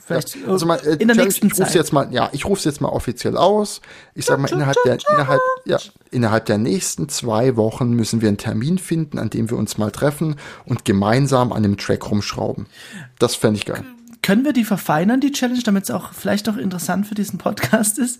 vielleicht 0.07 0.35
ja. 0.35 0.47
also 0.47 0.65
mal, 0.65 0.79
äh, 0.79 0.93
in 0.93 1.07
der 1.07 1.09
Challenge, 1.09 1.23
nächsten 1.25 1.47
ich 1.47 1.53
ruf's 1.53 1.67
Zeit. 1.67 1.75
jetzt 1.75 1.93
mal, 1.93 2.07
ja, 2.11 2.29
ich 2.31 2.45
rufe 2.45 2.59
es 2.59 2.65
jetzt 2.65 2.81
mal 2.81 2.89
offiziell 2.89 3.37
aus. 3.37 3.81
Ich 4.15 4.25
sage 4.25 4.41
mal 4.41 4.51
innerhalb 4.51 4.77
der 4.85 4.97
innerhalb 5.13 5.41
ja 5.65 5.77
innerhalb 6.11 6.45
der 6.45 6.57
nächsten 6.57 7.09
zwei 7.09 7.55
Wochen 7.55 7.91
müssen 7.91 8.21
wir 8.21 8.29
einen 8.29 8.37
Termin 8.37 8.77
finden, 8.77 9.19
an 9.19 9.29
dem 9.29 9.49
wir 9.49 9.57
uns 9.57 9.77
mal 9.77 9.91
treffen 9.91 10.37
und 10.65 10.85
gemeinsam 10.85 11.51
an 11.51 11.63
dem 11.63 11.77
Track 11.77 12.09
rumschrauben. 12.09 12.67
Das 13.19 13.35
fände 13.35 13.59
ich 13.59 13.65
geil. 13.65 13.83
Können 14.23 14.45
wir 14.45 14.53
die 14.53 14.65
verfeinern, 14.65 15.21
die 15.21 15.31
Challenge, 15.31 15.61
damit 15.63 15.83
es 15.83 15.91
auch 15.91 16.13
vielleicht 16.13 16.49
auch 16.49 16.57
interessant 16.57 17.07
für 17.07 17.15
diesen 17.15 17.37
Podcast 17.37 17.99
ist? 17.99 18.19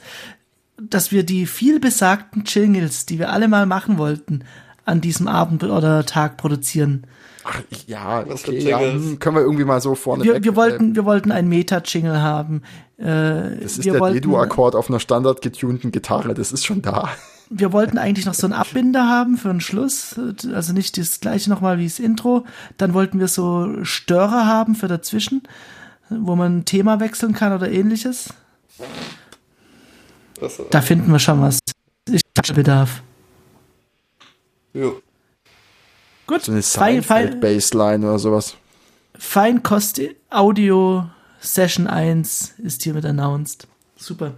dass 0.80 1.12
wir 1.12 1.24
die 1.24 1.46
viel 1.46 1.80
besagten 1.80 2.44
Jingles, 2.46 3.06
die 3.06 3.20
wir 3.20 3.32
alle 3.32 3.48
mal 3.48 3.66
machen 3.66 3.98
wollten, 3.98 4.44
an 4.88 5.02
diesem 5.02 5.28
Abend 5.28 5.64
oder 5.64 6.06
Tag 6.06 6.38
produzieren. 6.38 7.06
Ach, 7.44 7.62
ja, 7.86 8.26
okay, 8.28 8.60
ja, 8.60 8.80
hm, 8.80 9.20
können 9.20 9.36
wir 9.38 9.44
irgendwie 9.44 9.64
mal 9.64 9.80
so 9.80 9.96
vorne 9.96 10.24
wir, 10.24 10.44
wir 10.44 10.56
wollten, 10.56 10.96
wir 10.96 11.06
wollten 11.06 11.32
ein 11.32 11.48
Meta-Jingle 11.48 12.22
haben. 12.22 12.62
Äh, 12.98 13.60
das 13.62 13.78
ist 13.78 13.86
der 13.86 14.00
D-Dur-Akkord 14.00 14.76
auf 14.76 14.90
einer 14.90 15.00
standard 15.00 15.42
getunten 15.42 15.92
Gitarre, 15.92 16.34
das 16.34 16.52
ist 16.52 16.66
schon 16.66 16.82
da. 16.82 17.10
Wir 17.50 17.72
wollten 17.72 17.98
eigentlich 17.98 18.26
noch 18.26 18.34
so 18.34 18.46
einen 18.46 18.52
Abbinder 18.52 19.08
haben 19.08 19.38
für 19.38 19.50
einen 19.50 19.62
Schluss, 19.62 20.20
also 20.54 20.74
nicht 20.74 20.98
das 20.98 21.22
gleiche 21.22 21.50
nochmal 21.50 21.80
wie 21.80 21.86
das 21.86 21.98
Intro. 21.98 22.44
Dann 22.76 22.94
wollten 22.94 23.22
wir 23.22 23.30
so 23.30 23.86
Störer 23.86 24.46
haben 24.46 24.76
für 24.76 24.90
dazwischen, 24.90 25.44
wo 26.10 26.36
man 26.36 26.58
ein 26.58 26.66
Thema 26.66 27.00
wechseln 27.00 27.32
kann 27.32 27.54
oder 27.54 27.72
ähnliches. 27.72 28.34
Das, 30.42 30.62
da 30.70 30.82
finden 30.82 31.10
wir 31.10 31.20
schon 31.20 31.42
was. 31.42 31.60
Ich 32.12 32.22
Bedarf. 32.54 33.02
Jo. 34.78 35.02
Gut. 36.28 36.44
So 36.44 36.52
eine 36.52 36.62
Seinfeld-Baseline 36.62 38.06
oder 38.06 38.20
sowas. 38.20 38.56
Feinkost 39.18 40.00
Audio 40.30 41.10
Session 41.40 41.88
1 41.88 42.56
ist 42.64 42.84
hiermit 42.84 43.06
announced. 43.06 43.68
Super. 43.96 44.36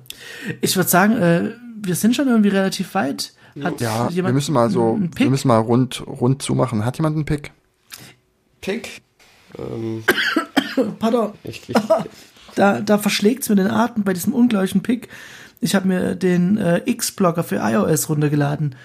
Ich 0.61 0.77
würde 0.77 0.89
sagen, 0.89 1.17
äh, 1.17 1.51
wir 1.81 1.95
sind 1.95 2.15
schon 2.15 2.27
irgendwie 2.29 2.49
relativ 2.49 2.93
weit. 2.93 3.33
Hat 3.61 3.81
ja, 3.81 4.07
wir 4.13 4.23
müssen 4.31 4.53
mal 4.53 4.69
so, 4.69 4.97
wir 5.15 5.29
müssen 5.29 5.49
mal 5.49 5.57
rund, 5.57 6.05
rund 6.07 6.41
zumachen. 6.41 6.85
Hat 6.85 6.97
jemand 6.97 7.15
einen 7.15 7.25
Pick? 7.25 7.51
Pick? 8.61 9.01
Ähm, 9.57 10.03
Pardon. 10.99 11.33
Ich, 11.43 11.67
ich, 11.67 11.75
da 12.55 12.79
da 12.79 12.97
verschlägt 12.97 13.43
es 13.43 13.49
mir 13.49 13.55
den 13.55 13.69
Atem 13.69 14.03
bei 14.03 14.13
diesem 14.13 14.33
ungleichen 14.33 14.81
Pick. 14.81 15.09
Ich 15.59 15.75
habe 15.75 15.89
mir 15.89 16.15
den 16.15 16.57
äh, 16.57 16.81
X-Blogger 16.85 17.43
für 17.43 17.57
iOS 17.57 18.07
runtergeladen. 18.07 18.75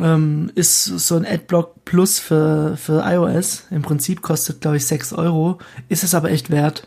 Ähm, 0.00 0.50
ist 0.54 0.84
so 0.84 1.16
ein 1.16 1.26
Adblock 1.26 1.84
Plus 1.84 2.18
für, 2.18 2.76
für 2.76 3.02
iOS. 3.04 3.64
Im 3.70 3.82
Prinzip 3.82 4.22
kostet, 4.22 4.60
glaube 4.60 4.76
ich, 4.76 4.86
6 4.86 5.12
Euro. 5.14 5.58
Ist 5.88 6.04
es 6.04 6.14
aber 6.14 6.30
echt 6.30 6.50
wert. 6.50 6.86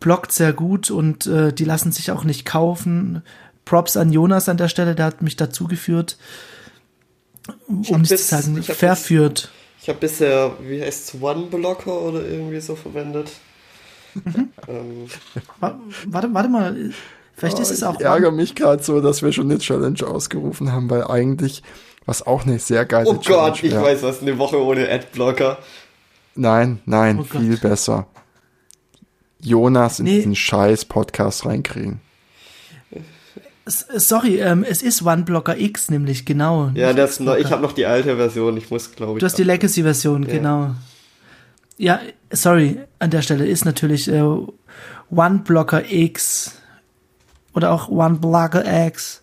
Blockt 0.00 0.32
sehr 0.32 0.52
gut 0.52 0.90
und 0.90 1.26
äh, 1.26 1.52
die 1.52 1.64
lassen 1.64 1.90
sich 1.90 2.10
auch 2.10 2.24
nicht 2.24 2.44
kaufen. 2.44 3.22
Props 3.64 3.96
an 3.96 4.12
Jonas 4.12 4.48
an 4.48 4.56
der 4.56 4.68
Stelle, 4.68 4.94
der 4.94 5.06
hat 5.06 5.22
mich 5.22 5.36
dazu 5.36 5.66
geführt. 5.66 6.16
Um 7.66 7.80
nicht 7.80 8.10
bis, 8.10 8.28
zu 8.28 8.36
sagen, 8.36 8.62
verführt. 8.62 9.50
Ich 9.82 9.88
habe 9.88 9.98
bisher, 9.98 10.52
wie 10.62 10.82
heißt 10.82 11.14
es, 11.14 11.20
One-Blocker 11.20 12.00
oder 12.00 12.24
irgendwie 12.24 12.60
so 12.60 12.76
verwendet. 12.76 13.30
Mhm. 14.14 14.50
ähm. 14.68 15.06
Warte, 15.60 16.32
warte 16.32 16.48
mal, 16.48 16.92
Vielleicht 17.38 17.58
oh, 17.58 17.62
ist 17.62 17.70
es 17.70 17.84
auch. 17.84 18.00
Ich 18.00 18.04
ärgere 18.04 18.32
mich 18.32 18.56
gerade 18.56 18.82
so, 18.82 19.00
dass 19.00 19.22
wir 19.22 19.30
schon 19.30 19.48
eine 19.48 19.60
Challenge 19.60 20.04
ausgerufen 20.04 20.72
haben, 20.72 20.90
weil 20.90 21.04
eigentlich, 21.04 21.62
was 22.04 22.26
auch 22.26 22.44
eine 22.44 22.58
sehr 22.58 22.84
geile 22.84 23.08
oh 23.08 23.16
Challenge 23.16 23.42
Oh 23.42 23.46
Gott, 23.50 23.62
ich 23.62 23.70
wär. 23.70 23.82
weiß 23.82 24.02
was, 24.02 24.22
eine 24.22 24.38
Woche 24.38 24.60
ohne 24.60 24.90
Adblocker. 24.90 25.58
Nein, 26.34 26.80
nein, 26.84 27.20
oh 27.20 27.22
viel 27.22 27.52
Gott. 27.52 27.60
besser. 27.60 28.06
Jonas 29.40 30.00
in 30.00 30.06
nee. 30.06 30.16
diesen 30.16 30.34
scheiß 30.34 30.86
Podcast 30.86 31.46
reinkriegen. 31.46 32.00
Sorry, 33.66 34.40
ähm, 34.40 34.64
es 34.68 34.82
ist 34.82 35.02
OneBlocker 35.02 35.58
X 35.58 35.90
nämlich, 35.90 36.24
genau. 36.24 36.72
Ja, 36.74 36.92
das 36.92 37.20
noch, 37.20 37.36
ich 37.36 37.52
habe 37.52 37.62
noch 37.62 37.72
die 37.72 37.86
alte 37.86 38.16
Version, 38.16 38.56
ich 38.56 38.68
muss 38.70 38.96
glaube 38.96 39.12
ich. 39.12 39.20
Du 39.20 39.26
hast 39.26 39.38
die 39.38 39.44
Legacy-Version, 39.44 40.24
ja. 40.24 40.28
genau. 40.28 40.74
Ja, 41.76 42.00
sorry, 42.32 42.80
an 42.98 43.10
der 43.10 43.22
Stelle 43.22 43.46
ist 43.46 43.64
natürlich 43.64 44.08
äh, 44.08 44.24
OneBlocker 45.10 45.84
X 45.88 46.58
oder 47.58 47.72
auch 47.72 47.88
One 47.88 48.18
Blogger 48.18 48.86
X. 48.86 49.22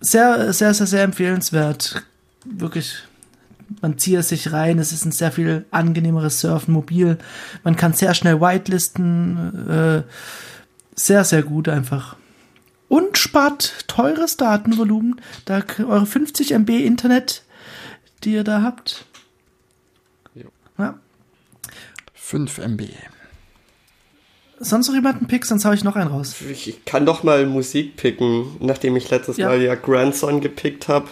Sehr, 0.00 0.52
sehr, 0.52 0.74
sehr, 0.74 0.86
sehr 0.88 1.04
empfehlenswert. 1.04 2.02
Wirklich, 2.44 2.96
man 3.80 3.98
zieht 3.98 4.16
es 4.16 4.30
sich 4.30 4.52
rein. 4.52 4.80
Es 4.80 4.90
ist 4.90 5.04
ein 5.04 5.12
sehr 5.12 5.30
viel 5.30 5.64
angenehmeres 5.70 6.40
Surfen 6.40 6.74
mobil. 6.74 7.18
Man 7.62 7.76
kann 7.76 7.92
sehr 7.92 8.14
schnell 8.14 8.40
whitelisten. 8.40 9.68
Äh, 9.68 10.02
sehr, 10.96 11.22
sehr 11.24 11.44
gut 11.44 11.68
einfach. 11.68 12.16
Und 12.88 13.16
spart 13.16 13.84
teures 13.86 14.36
Datenvolumen. 14.36 15.20
Da 15.44 15.62
eure 15.78 16.04
50 16.04 16.50
MB 16.50 16.84
Internet, 16.84 17.44
die 18.24 18.32
ihr 18.32 18.44
da 18.44 18.62
habt. 18.62 19.04
Ja. 20.34 20.98
5 22.14 22.58
MB. 22.58 22.88
Sonst 24.62 24.88
noch 24.88 24.94
jemanden 24.94 25.26
pick, 25.26 25.46
sonst 25.46 25.64
habe 25.64 25.74
ich 25.74 25.84
noch 25.84 25.96
einen 25.96 26.10
raus. 26.10 26.34
Ich 26.50 26.84
kann 26.84 27.06
doch 27.06 27.22
mal 27.22 27.46
Musik 27.46 27.96
picken, 27.96 28.56
nachdem 28.60 28.94
ich 28.94 29.08
letztes 29.08 29.38
ja. 29.38 29.48
Mal 29.48 29.62
ja 29.62 29.74
Grandson 29.74 30.42
gepickt 30.42 30.86
habe. 30.86 31.08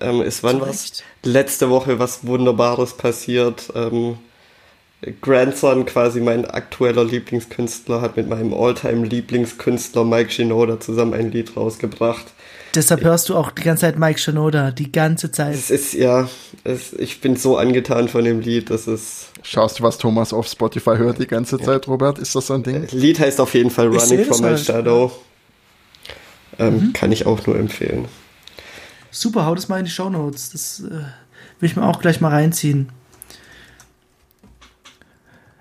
Ähm, 0.00 0.20
ist 0.20 0.42
wann 0.42 0.60
was? 0.60 1.02
Letzte 1.22 1.70
Woche 1.70 1.98
was 1.98 2.26
Wunderbares 2.26 2.98
passiert. 2.98 3.72
Ähm, 3.74 4.18
Grandson, 5.22 5.86
quasi 5.86 6.20
mein 6.20 6.44
aktueller 6.44 7.04
Lieblingskünstler, 7.04 8.02
hat 8.02 8.18
mit 8.18 8.28
meinem 8.28 8.52
Alltime 8.52 9.06
Lieblingskünstler 9.06 10.04
Mike 10.04 10.30
Shinoda 10.30 10.78
zusammen 10.78 11.14
ein 11.14 11.30
Lied 11.30 11.56
rausgebracht. 11.56 12.32
Deshalb 12.74 13.04
hörst 13.04 13.28
du 13.28 13.36
auch 13.36 13.52
die 13.52 13.62
ganze 13.62 13.82
Zeit 13.82 13.98
Mike 13.98 14.18
Shinoda, 14.18 14.72
die 14.72 14.90
ganze 14.90 15.30
Zeit. 15.30 15.54
Es 15.54 15.70
ist, 15.70 15.94
ja, 15.94 16.28
es, 16.64 16.92
ich 16.94 17.20
bin 17.20 17.36
so 17.36 17.56
angetan 17.56 18.08
von 18.08 18.24
dem 18.24 18.40
Lied, 18.40 18.70
das 18.70 18.88
ist. 18.88 19.28
Schaust 19.42 19.78
du, 19.78 19.84
was 19.84 19.98
Thomas 19.98 20.32
auf 20.32 20.48
Spotify 20.48 20.96
hört 20.96 21.20
die 21.20 21.26
ganze 21.26 21.58
Zeit, 21.58 21.86
Robert? 21.86 22.18
Ist 22.18 22.34
das 22.34 22.48
so 22.48 22.54
ein 22.54 22.62
Ding? 22.62 22.82
Das 22.82 22.92
äh, 22.92 22.96
Lied 22.96 23.20
heißt 23.20 23.40
auf 23.40 23.54
jeden 23.54 23.70
Fall 23.70 23.88
Running 23.88 24.24
from 24.24 24.40
My 24.40 24.48
halt. 24.48 24.60
Shadow. 24.60 25.12
Ähm, 26.58 26.74
mhm. 26.74 26.92
Kann 26.92 27.12
ich 27.12 27.26
auch 27.26 27.46
nur 27.46 27.56
empfehlen. 27.56 28.06
Super, 29.10 29.46
hau 29.46 29.54
das 29.54 29.68
mal 29.68 29.78
in 29.78 29.84
die 29.84 29.90
Show 29.90 30.10
Notes. 30.10 30.50
Das 30.50 30.80
äh, 30.80 30.90
will 31.60 31.68
ich 31.68 31.76
mir 31.76 31.84
auch 31.84 32.00
gleich 32.00 32.20
mal 32.20 32.30
reinziehen. 32.30 32.88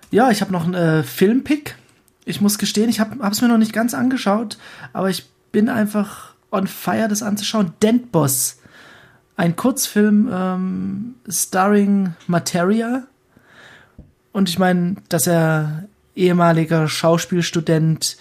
Ja, 0.09 0.31
ich 0.31 0.41
habe 0.41 0.51
noch 0.51 0.65
einen 0.65 0.73
äh, 0.73 1.03
Filmpick. 1.03 1.75
Ich 2.25 2.41
muss 2.41 2.57
gestehen, 2.57 2.89
ich 2.89 2.99
habe 2.99 3.17
es 3.29 3.41
mir 3.41 3.47
noch 3.49 3.57
nicht 3.57 3.73
ganz 3.73 3.93
angeschaut, 3.93 4.57
aber 4.93 5.09
ich 5.09 5.25
bin 5.51 5.69
einfach 5.69 6.32
on 6.53 6.67
fire, 6.67 7.07
das 7.07 7.23
anzuschauen. 7.23 7.73
Dent 7.81 8.11
Boss. 8.11 8.59
Ein 9.35 9.55
Kurzfilm 9.55 10.29
ähm, 10.31 11.15
starring 11.27 12.13
Materia. 12.27 13.03
Und 14.31 14.47
ich 14.49 14.59
meine, 14.59 14.95
dass 15.09 15.27
er 15.27 15.87
ehemaliger 16.15 16.87
Schauspielstudent, 16.87 18.17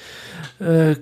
äh, 0.59 0.97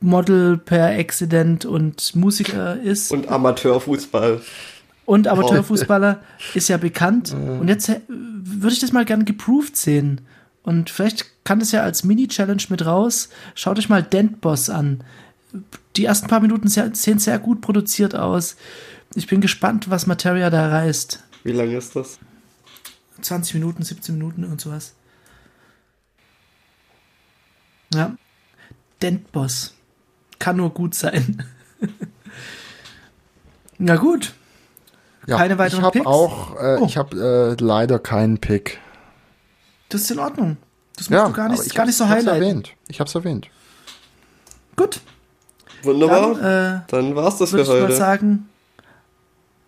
Model 0.00 0.58
per 0.58 0.98
Accident 0.98 1.64
und 1.64 2.14
Musiker 2.14 2.78
ist. 2.80 3.10
Und 3.10 3.28
Amateurfußball. 3.28 4.42
Und 5.06 5.28
Amateurfußballer 5.28 6.20
ist 6.54 6.68
ja 6.68 6.76
bekannt. 6.76 7.34
Und 7.34 7.68
jetzt 7.68 7.88
äh, 7.88 8.00
würde 8.08 8.74
ich 8.74 8.80
das 8.80 8.92
mal 8.92 9.06
gern 9.06 9.24
geproved 9.24 9.76
sehen. 9.76 10.20
Und 10.64 10.90
vielleicht 10.90 11.44
kann 11.44 11.60
das 11.60 11.72
ja 11.72 11.82
als 11.82 12.04
Mini-Challenge 12.04 12.62
mit 12.70 12.84
raus. 12.84 13.28
Schaut 13.54 13.78
euch 13.78 13.88
mal 13.88 14.02
Dent 14.02 14.40
Boss 14.40 14.70
an. 14.70 15.04
Die 15.94 16.06
ersten 16.06 16.26
paar 16.26 16.40
Minuten 16.40 16.68
sehen 16.68 17.18
sehr 17.18 17.38
gut 17.38 17.60
produziert 17.60 18.16
aus. 18.16 18.56
Ich 19.14 19.28
bin 19.28 19.40
gespannt, 19.40 19.90
was 19.90 20.06
Materia 20.06 20.50
da 20.50 20.68
reißt. 20.68 21.22
Wie 21.44 21.52
lange 21.52 21.76
ist 21.76 21.94
das? 21.94 22.18
20 23.20 23.54
Minuten, 23.54 23.84
17 23.84 24.16
Minuten 24.16 24.44
und 24.44 24.60
sowas. 24.60 24.94
Ja. 27.92 28.16
Dent 29.02 29.30
Boss. 29.30 29.74
Kann 30.38 30.56
nur 30.56 30.70
gut 30.70 30.94
sein. 30.94 31.44
Na 33.78 33.96
gut. 33.96 34.32
Ja, 35.26 35.36
Keine 35.36 35.58
weiteren 35.58 35.80
ich 35.80 35.84
habe 35.84 36.06
auch, 36.06 36.56
äh, 36.56 36.78
oh. 36.80 36.86
ich 36.86 36.96
habe 36.96 37.56
äh, 37.58 37.62
leider 37.62 37.98
keinen 37.98 38.38
Pick. 38.38 38.80
Das 39.94 40.02
ist 40.02 40.10
in 40.10 40.18
Ordnung. 40.18 40.56
Das 40.96 41.08
musst 41.08 41.22
ja, 41.22 41.28
du 41.28 41.32
gar 41.32 41.48
nicht, 41.48 41.72
gar 41.72 41.86
nicht 41.86 41.96
so 41.96 42.08
highlighten. 42.08 42.42
Erwähnt. 42.42 42.72
Ich 42.88 42.98
habe 42.98 43.06
es 43.06 43.14
erwähnt. 43.14 43.48
Gut. 44.74 45.00
Wunderbar. 45.84 46.34
Dann, 46.34 46.78
äh, 46.78 46.80
Dann 46.88 47.14
war's 47.14 47.38
das 47.38 47.50
für 47.50 47.58
heute. 47.58 47.76
Ich 47.76 47.82
mal 47.90 47.92
sagen, 47.92 48.48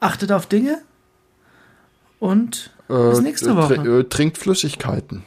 achtet 0.00 0.32
auf 0.32 0.46
Dinge 0.46 0.82
und 2.18 2.72
äh, 2.88 3.10
bis 3.10 3.20
nächste 3.20 3.56
Woche. 3.56 3.76
Tr 3.76 4.00
äh, 4.00 4.04
trinkt 4.04 4.36
Flüssigkeiten. 4.36 5.22